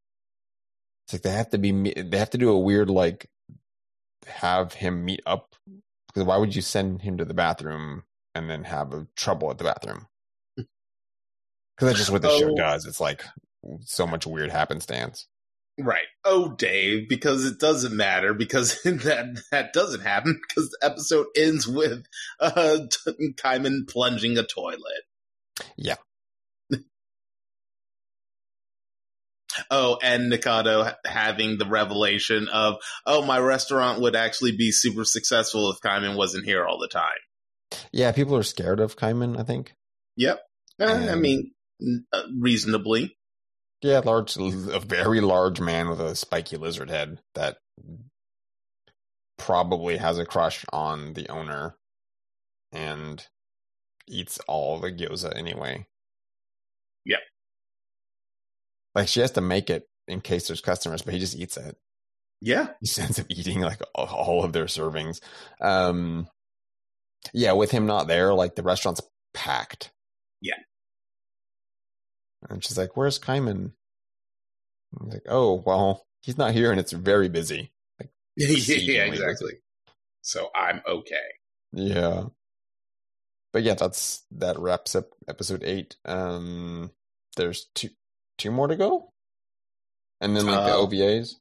[1.07, 3.29] it's like they have to be me- they have to do a weird like
[4.27, 5.55] have him meet up
[6.09, 8.03] because why would you send him to the bathroom
[8.35, 10.07] and then have a trouble at the bathroom.
[11.83, 12.39] Because that's just what the oh.
[12.39, 12.87] show does.
[12.87, 13.25] It's like
[13.81, 15.27] so much weird happenstance.
[15.81, 16.07] Right.
[16.25, 21.67] Oh, Dave, because it doesn't matter because that that doesn't happen because the episode ends
[21.67, 22.05] with
[22.39, 22.79] uh
[23.37, 25.03] Kaiman plunging a toilet.
[25.77, 25.97] Yeah.
[29.71, 35.73] oh, and Nikaido having the revelation of, oh, my restaurant would actually be super successful
[35.73, 37.09] if Kaiman wasn't here all the time.
[37.91, 39.73] Yeah, people are scared of Kaiman, I think.
[40.17, 40.41] Yep.
[40.79, 41.53] Uh, I mean,
[42.39, 43.17] reasonably.
[43.83, 47.57] Yeah, large, a very large man with a spiky lizard head that
[49.39, 51.75] probably has a crush on the owner
[52.71, 53.27] and
[54.09, 55.87] eats all the gyoza anyway.
[57.05, 57.21] Yep.
[58.95, 61.77] Like she has to make it in case there's customers, but he just eats it.
[62.41, 62.69] Yeah.
[62.81, 65.21] He ends up eating like all of their servings.
[65.61, 66.29] Um,
[67.33, 69.03] yeah, with him not there, like the restaurant's
[69.35, 69.91] packed.
[70.41, 70.57] Yeah.
[72.49, 73.73] And she's like, "Where's Kaiman?"
[74.99, 79.53] I'm like, "Oh, well, he's not here, and it's very busy." Like, yeah, exactly.
[79.53, 79.63] Busy.
[80.23, 81.17] So I'm okay.
[81.73, 82.25] Yeah,
[83.53, 85.97] but yeah, that's that wraps up episode eight.
[86.05, 86.91] Um,
[87.37, 87.91] there's two
[88.39, 89.13] two more to go,
[90.21, 91.35] and then like uh, the OVAs.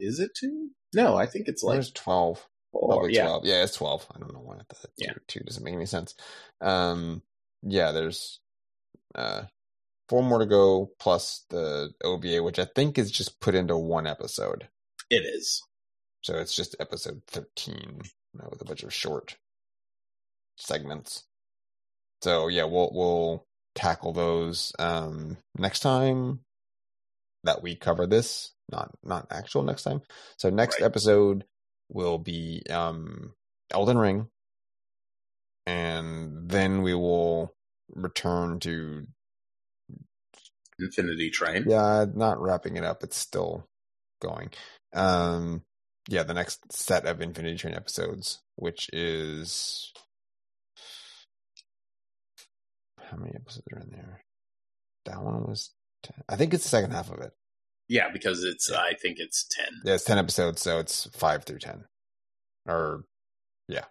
[0.00, 0.70] Is it two?
[0.94, 2.46] No, I think it's like there's twelve.
[2.74, 3.22] Or, yeah.
[3.26, 3.46] 12.
[3.46, 4.06] Yeah, it's 12.
[4.14, 4.56] I don't know why
[4.96, 5.12] yeah.
[5.12, 6.14] two, two doesn't make any sense.
[6.60, 7.22] Um,
[7.62, 8.40] yeah, there's
[9.14, 9.42] uh,
[10.08, 14.06] four more to go plus the OVA, which I think is just put into one
[14.06, 14.68] episode.
[15.10, 15.62] It is.
[16.22, 17.76] So it's just episode 13
[18.34, 19.36] you know, with a bunch of short
[20.56, 21.24] segments.
[22.22, 26.40] So yeah, we'll we'll tackle those um, next time
[27.44, 28.52] that we cover this.
[28.70, 30.00] Not not actual next time.
[30.38, 30.86] So next right.
[30.86, 31.44] episode
[31.90, 33.34] will be um,
[33.70, 34.28] Elden Ring,
[35.66, 37.54] and then we will
[37.94, 39.06] return to
[40.78, 41.64] Infinity Train.
[41.68, 43.02] Yeah, not wrapping it up.
[43.02, 43.66] It's still
[44.20, 44.50] going.
[44.94, 45.62] Um,
[46.08, 49.92] yeah, the next set of Infinity Train episodes, which is
[53.10, 54.24] how many episodes are in there?
[55.06, 55.70] That one was,
[56.02, 56.24] 10.
[56.28, 57.32] I think it's the second half of it.
[57.88, 58.78] Yeah, because it's, yeah.
[58.78, 59.66] I think it's 10.
[59.84, 61.84] Yeah, it's 10 episodes, so it's 5 through 10.
[62.66, 63.04] Or,
[63.68, 63.84] yeah.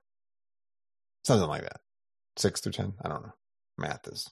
[1.24, 1.82] Something like that.
[2.38, 2.94] 6 through 10.
[3.04, 3.34] I don't know.
[3.78, 4.30] Math is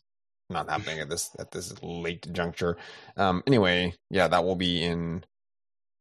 [0.52, 2.78] not happening at this at this late juncture.
[3.18, 5.24] Um, anyway, yeah, that will be in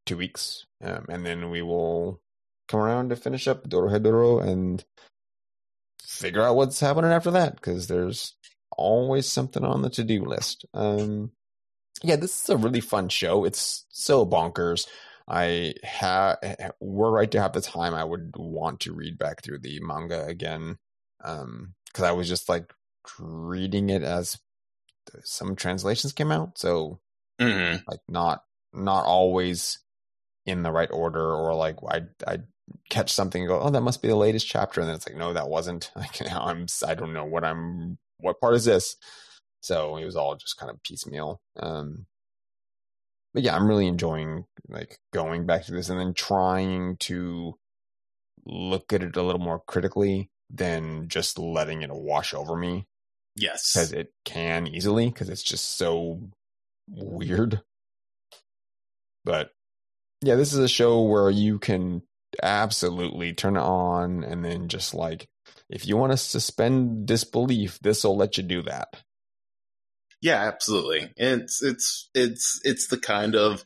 [0.06, 2.20] two weeks, um, and then we will
[2.68, 4.84] come around to finish up Dorohedoro and
[6.02, 8.36] figure out what's happening after that because there's
[8.76, 10.64] always something on the to do list.
[10.74, 11.32] Um,
[12.02, 13.44] yeah, this is a really fun show.
[13.44, 14.86] It's so bonkers.
[15.28, 16.38] I have
[16.80, 20.26] were right to have the time, I would want to read back through the manga
[20.26, 20.78] again.
[21.22, 22.72] Um, because I was just like
[23.18, 24.38] reading it as
[25.24, 27.00] some translations came out, so
[27.40, 27.78] mm-hmm.
[27.88, 29.78] like not not always
[30.46, 32.38] in the right order, or like I I
[32.88, 35.16] catch something and go, oh, that must be the latest chapter, and then it's like,
[35.16, 35.90] no, that wasn't.
[35.96, 38.96] Like now I'm I don't know what I'm what part is this?
[39.60, 41.40] So it was all just kind of piecemeal.
[41.58, 42.06] Um,
[43.34, 47.54] but yeah, I'm really enjoying like going back to this and then trying to
[48.46, 52.86] look at it a little more critically than just letting it wash over me.
[53.36, 53.72] Yes.
[53.72, 56.20] Because it can easily, because it's just so
[56.88, 57.62] weird.
[59.24, 59.50] But
[60.22, 62.02] yeah, this is a show where you can
[62.42, 65.28] absolutely turn it on and then just like
[65.68, 69.02] if you want to suspend disbelief, this will let you do that.
[70.20, 71.12] Yeah, absolutely.
[71.16, 73.64] It's it's it's it's the kind of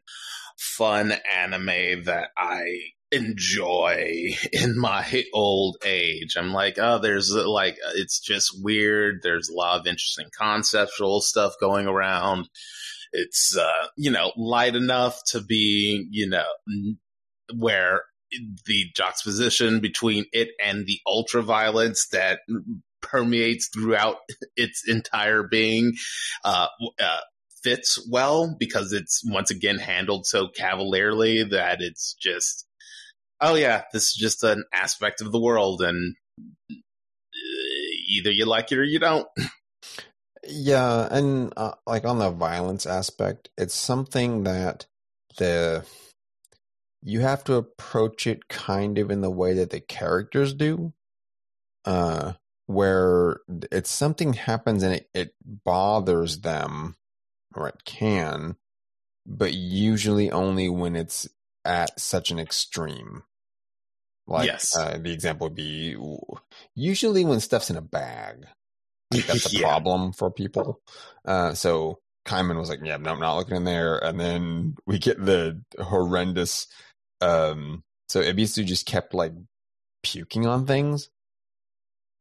[0.59, 2.65] fun anime that I
[3.15, 6.37] enjoy in my old age.
[6.37, 9.21] I'm like, oh, there's like, it's just weird.
[9.23, 12.49] There's a lot of interesting conceptual stuff going around.
[13.13, 16.45] It's, uh, you know, light enough to be, you know,
[17.55, 18.03] where
[18.67, 22.41] the juxtaposition between it and the ultra violence that
[23.01, 24.17] permeates throughout
[24.57, 25.93] its entire being,
[26.45, 26.67] uh,
[27.01, 27.21] uh,
[27.63, 32.67] fits well because it's once again handled so cavalierly that it's just
[33.41, 36.17] oh yeah, this is just an aspect of the world, and
[36.71, 36.75] uh,
[38.09, 39.27] either you like it or you don't.
[40.47, 44.85] Yeah, and uh, like on the violence aspect, it's something that
[45.39, 45.87] the
[47.03, 50.93] you have to approach it kind of in the way that the characters do.
[51.87, 52.35] Uh
[52.67, 53.41] where
[53.71, 56.97] it's something happens and it, it bothers them
[57.55, 58.57] or it can,
[59.27, 61.29] but usually only when it's
[61.65, 63.23] at such an extreme.
[64.27, 64.77] Like, Yes.
[64.77, 65.97] uh, the example would be
[66.75, 68.47] usually when stuff's in a bag,
[69.13, 69.67] like that's a Yeah.
[69.67, 70.81] problem for people.
[71.27, 74.99] Uh, so Kaiman was like, "Yeah, no, I'm not looking in there." And then we
[74.99, 76.67] get the horrendous.
[77.21, 79.33] Um, so Ebisu just kept like
[80.03, 81.11] puking on things,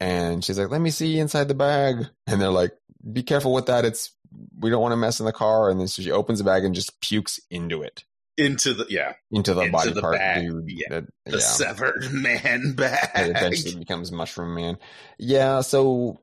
[0.01, 2.73] and she's like, "Let me see inside the bag," and they're like,
[3.13, 3.85] "Be careful with that.
[3.85, 4.11] It's
[4.59, 6.65] we don't want to mess in the car." And then so she opens the bag
[6.65, 8.03] and just pukes into it,
[8.37, 10.15] Into the yeah, into the Into body the part.
[10.17, 10.63] bag, dude.
[10.67, 10.87] yeah.
[10.89, 11.37] That- the yeah.
[11.39, 13.09] severed man it bag.
[13.29, 14.77] eventually becomes Mushroom Man.
[15.19, 16.19] Yeah, so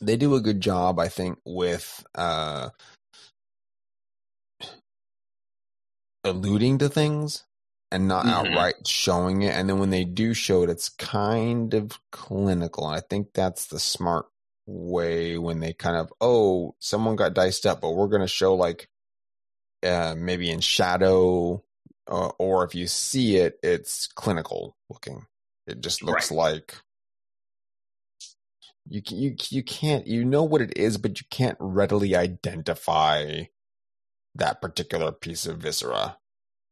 [0.00, 2.68] they do a good job, I think, with uh
[6.24, 7.44] alluding to things
[7.90, 8.30] and not Mhm.
[8.32, 9.54] outright showing it.
[9.54, 12.86] And then when they do show it, it's kind of clinical.
[12.86, 14.26] And I think that's the smart
[14.66, 18.54] way when they kind of, oh, someone got diced up, but we're going to show
[18.54, 18.88] like
[19.84, 21.62] uh, maybe in shadow,
[22.08, 25.26] uh, or if you see it, it's clinical looking.
[25.66, 26.74] It just looks like
[28.88, 33.44] you you you can't you know what it is, but you can't readily identify
[34.34, 36.16] that particular piece of viscera.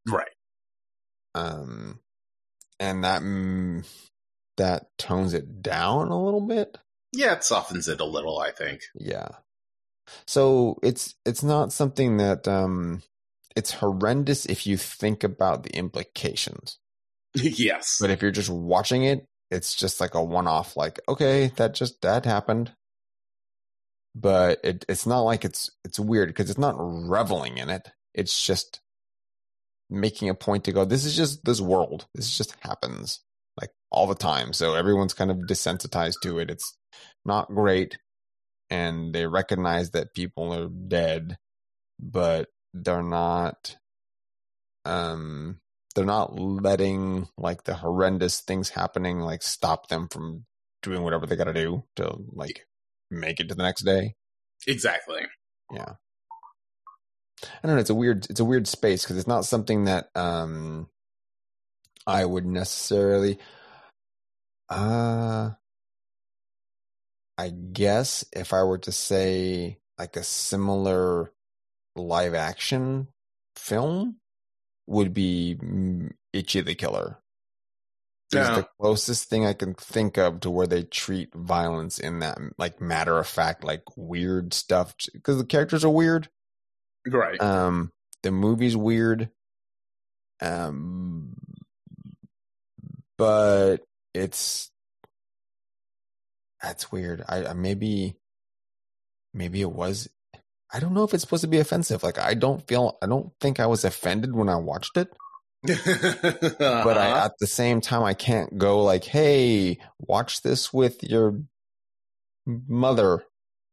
[0.06, 0.28] right.
[1.34, 2.00] Um,
[2.80, 3.86] and that mm,
[4.56, 6.78] that tones it down a little bit.
[7.12, 8.38] Yeah, it softens it a little.
[8.38, 8.82] I think.
[8.94, 9.28] Yeah.
[10.26, 13.02] So it's it's not something that um
[13.56, 16.78] it's horrendous if you think about the implications.
[17.34, 17.98] yes.
[18.00, 21.74] But if you're just watching it, it's just like a one off like okay, that
[21.74, 22.72] just that happened.
[24.14, 27.90] But it it's not like it's it's weird because it's not reveling in it.
[28.14, 28.80] It's just
[29.88, 32.06] making a point to go this is just this world.
[32.14, 33.20] This just happens
[33.60, 34.52] like all the time.
[34.52, 36.50] So everyone's kind of desensitized to it.
[36.50, 36.76] It's
[37.24, 37.98] not great
[38.70, 41.36] and they recognize that people are dead,
[41.98, 43.76] but they're not
[44.84, 45.60] um
[45.94, 50.44] they're not letting like the horrendous things happening like stop them from
[50.82, 52.64] doing whatever they got to do to like
[53.10, 54.14] make it to the next day.
[54.66, 55.22] exactly.
[55.72, 55.94] Yeah.
[57.42, 57.80] I don't know.
[57.80, 58.26] It's a weird.
[58.28, 60.88] It's a weird space because it's not something that um
[62.06, 63.38] I would necessarily.
[64.68, 65.50] Uh
[67.40, 71.32] I guess if I were to say like a similar
[71.96, 73.08] live action
[73.56, 74.16] film
[74.86, 77.16] would be mm, Ichi the Killer.
[78.32, 82.38] It's the closest thing I can think of to where they treat violence in that
[82.58, 86.28] like matter of fact, like weird stuff because the characters are weird.
[87.08, 87.40] Right.
[87.40, 87.90] Um,
[88.22, 89.30] the movie's weird.
[90.42, 91.32] Um,
[93.16, 93.78] but
[94.12, 94.70] it's
[96.62, 97.22] that's weird.
[97.28, 98.16] I, I maybe
[99.34, 100.08] maybe it was.
[100.72, 102.02] I don't know if it's supposed to be offensive.
[102.02, 102.96] Like I don't feel.
[103.02, 105.12] I don't think I was offended when I watched it.
[105.66, 106.98] But Uh-huh.
[106.98, 111.40] I at the same time I can't go like, hey, watch this with your
[112.46, 113.22] mother.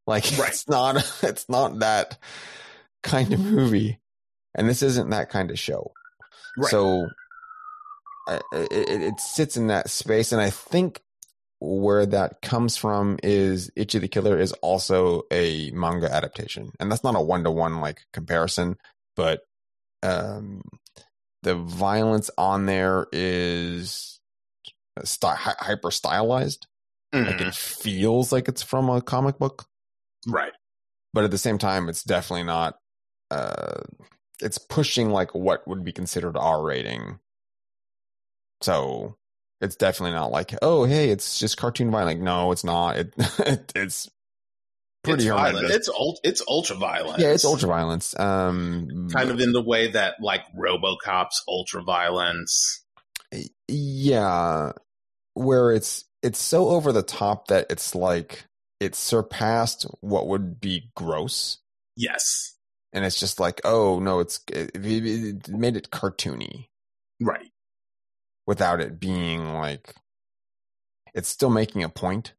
[0.06, 0.50] Like Right.
[0.50, 0.96] it's not.
[1.24, 2.18] It's not that
[3.04, 4.00] kind of movie,
[4.56, 5.92] and this isn't that kind of show.
[6.58, 6.72] Right.
[6.72, 7.08] So
[8.28, 11.02] I- it, it sits in that space, and I think
[11.60, 17.04] where that comes from is Ichi the Killer is also a manga adaptation, and that's
[17.04, 18.78] not a one to one like comparison,
[19.16, 19.42] but
[20.04, 20.62] um,
[21.44, 24.20] the violence on there is
[25.04, 26.68] sty- hyper stylized.
[27.14, 27.48] Like Mhm.
[27.48, 29.66] it feels like it's from a comic book
[30.28, 30.52] right.
[31.14, 32.78] but at the same time it's definitely not
[33.32, 33.82] uh
[34.42, 37.20] it's pushing like what would be considered r rating
[38.62, 39.16] so
[39.62, 43.72] it's definitely not like oh hey it's just cartoon violent no it's not it, it
[43.76, 44.10] it's
[45.04, 45.56] pretty it's violent.
[45.58, 47.20] horrendous It's ult- it's ultra violent.
[47.20, 52.84] yeah it's ultra violence um kind of in the way that like RoboCop's ultra violence.
[53.68, 54.72] yeah
[55.34, 58.46] where it's it's so over the top that it's like
[58.80, 61.60] it surpassed what would be gross
[61.96, 62.56] Yes.
[62.94, 66.68] and it's just like oh no it's it, it, it made it cartoony
[67.20, 67.47] Right.
[68.48, 69.94] Without it being like
[71.14, 72.34] it's still making a point.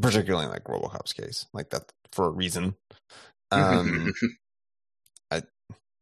[0.00, 2.76] Particularly in like robocop's case like that for a reason.
[3.50, 4.12] Um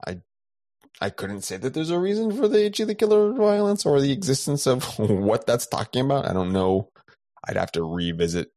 [0.07, 0.21] i
[1.01, 4.13] I couldn't say that there's a reason for the Ichi the Killer violence or the
[4.13, 6.27] existence of what that's talking about.
[6.29, 6.89] I don't know.
[7.47, 8.49] I'd have to revisit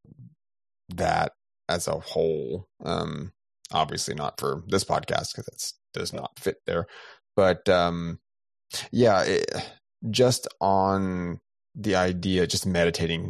[0.89, 1.33] that
[1.67, 2.67] as a whole.
[2.83, 3.33] Um
[3.72, 6.88] obviously not for this podcast because that does not fit there.
[7.35, 8.19] But um
[8.91, 9.45] yeah it,
[10.09, 11.39] just on
[11.75, 13.30] the idea just meditating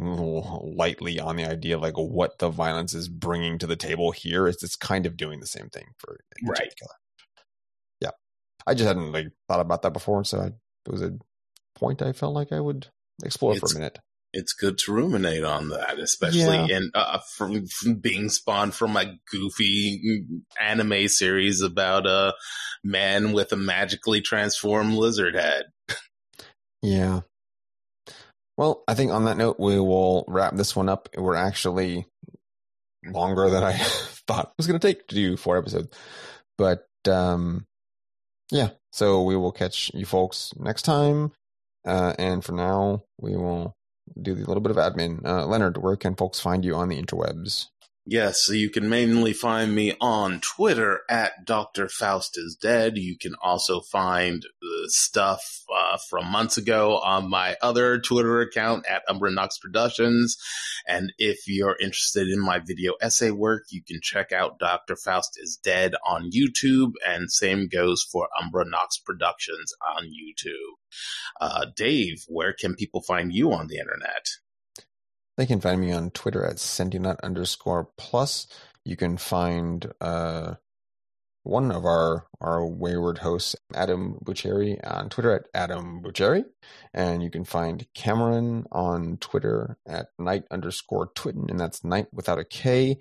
[0.76, 4.46] lightly on the idea of like what the violence is bringing to the table here
[4.48, 6.72] is it's kind of doing the same thing for Right.
[8.00, 8.10] Yeah
[8.66, 11.12] i just hadn't like thought about that before so I, it was a
[11.74, 12.88] point I felt like I would
[13.24, 13.98] explore It's- for a minute.
[14.32, 16.66] It's good to ruminate on that, especially Yeah.
[16.76, 20.24] in uh, from, from being spawned from a goofy
[20.60, 22.34] anime series about a
[22.84, 25.64] man with a magically transformed lizard head.
[26.82, 27.20] Yeah.
[28.56, 31.08] Well, I think on that note, we will wrap this one up.
[31.16, 32.06] We're actually
[33.04, 33.76] longer than I
[34.28, 35.88] thought it was going to take to do four episodes.
[36.56, 37.66] But um,
[38.50, 41.32] yeah, so we will catch you folks next time.
[41.86, 43.74] Uh, and for now, we will
[44.20, 45.24] do a little bit of admin.
[45.24, 47.66] Uh, Leonard, where can folks find you on the interwebs?
[48.10, 51.88] Yes, so you can mainly find me on Twitter at Dr.
[51.88, 52.98] Faust is Dead.
[52.98, 58.84] You can also find the stuff uh, from months ago on my other Twitter account
[58.90, 60.36] at Umbra Knox Productions.
[60.88, 64.96] And if you're interested in my video essay work, you can check out Dr.
[64.96, 66.94] Faust is Dead on YouTube.
[67.06, 70.74] And same goes for Umbra Knox Productions on YouTube.
[71.40, 74.26] Uh, Dave, where can people find you on the internet?
[75.40, 78.46] They can find me on Twitter at Sentinut underscore plus.
[78.84, 80.56] You can find uh,
[81.44, 86.44] one of our, our wayward hosts, Adam Bucheri, on Twitter at Adam Bucheri.
[86.92, 92.38] And you can find Cameron on Twitter at night underscore twitten, and that's night without
[92.38, 92.98] a K.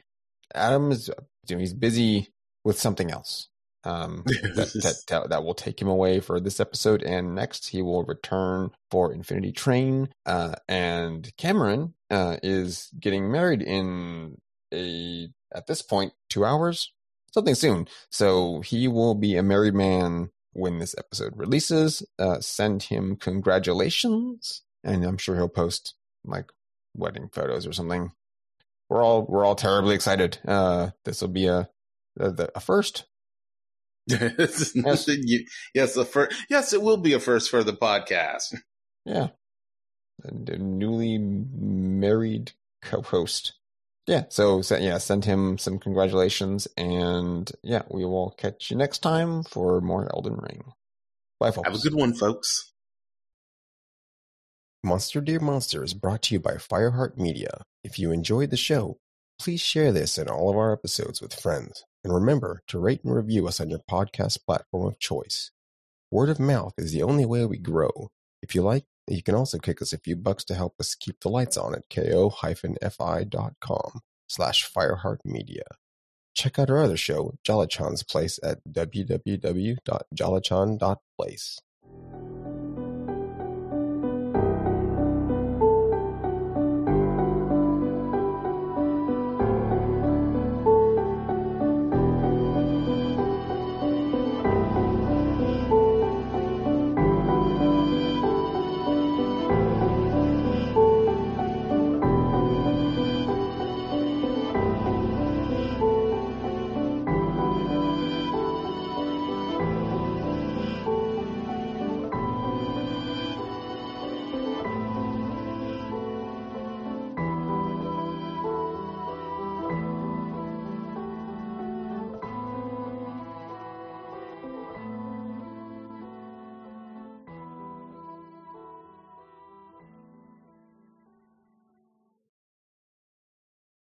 [0.56, 1.10] Adam is
[1.50, 2.30] you know, he's busy
[2.64, 3.50] with something else.
[3.84, 7.82] Um, that, that, that that will take him away for this episode, and next he
[7.82, 10.08] will return for Infinity Train.
[10.26, 14.38] Uh, and Cameron uh, is getting married in
[14.74, 16.92] a at this point two hours,
[17.34, 17.88] something soon.
[18.10, 22.04] So he will be a married man when this episode releases.
[22.18, 26.52] Uh, send him congratulations, and I'm sure he'll post like
[26.96, 28.12] wedding photos or something.
[28.90, 30.40] We're all we're all terribly excited.
[30.48, 31.70] Uh, this will be a
[32.20, 33.06] a, a first
[34.10, 34.74] yes,
[35.76, 38.56] yes, a fir- yes, it will be a first for the podcast.
[39.06, 39.28] Yeah.
[40.24, 43.54] And a newly married co-host.
[44.08, 44.24] Yeah.
[44.30, 49.44] So, so yeah, send him some congratulations, and yeah, we will catch you next time
[49.44, 50.64] for more Elden Ring.
[51.40, 51.68] Bye, folks.
[51.68, 52.74] Have a good one, folks.
[54.84, 57.64] Monster Dear Monster is brought to you by Fireheart Media.
[57.84, 58.98] If you enjoyed the show,
[59.38, 61.84] please share this and all of our episodes with friends.
[62.04, 65.52] And remember to rate and review us on your podcast platform of choice.
[66.12, 68.10] Word of mouth is the only way we grow.
[68.42, 71.20] If you like, you can also kick us a few bucks to help us keep
[71.22, 72.32] the lights on at ko-fi.com
[74.28, 75.64] slash fireheart media.
[76.36, 81.60] Check out our other show, Jolachan's Place at www.jolachan.place.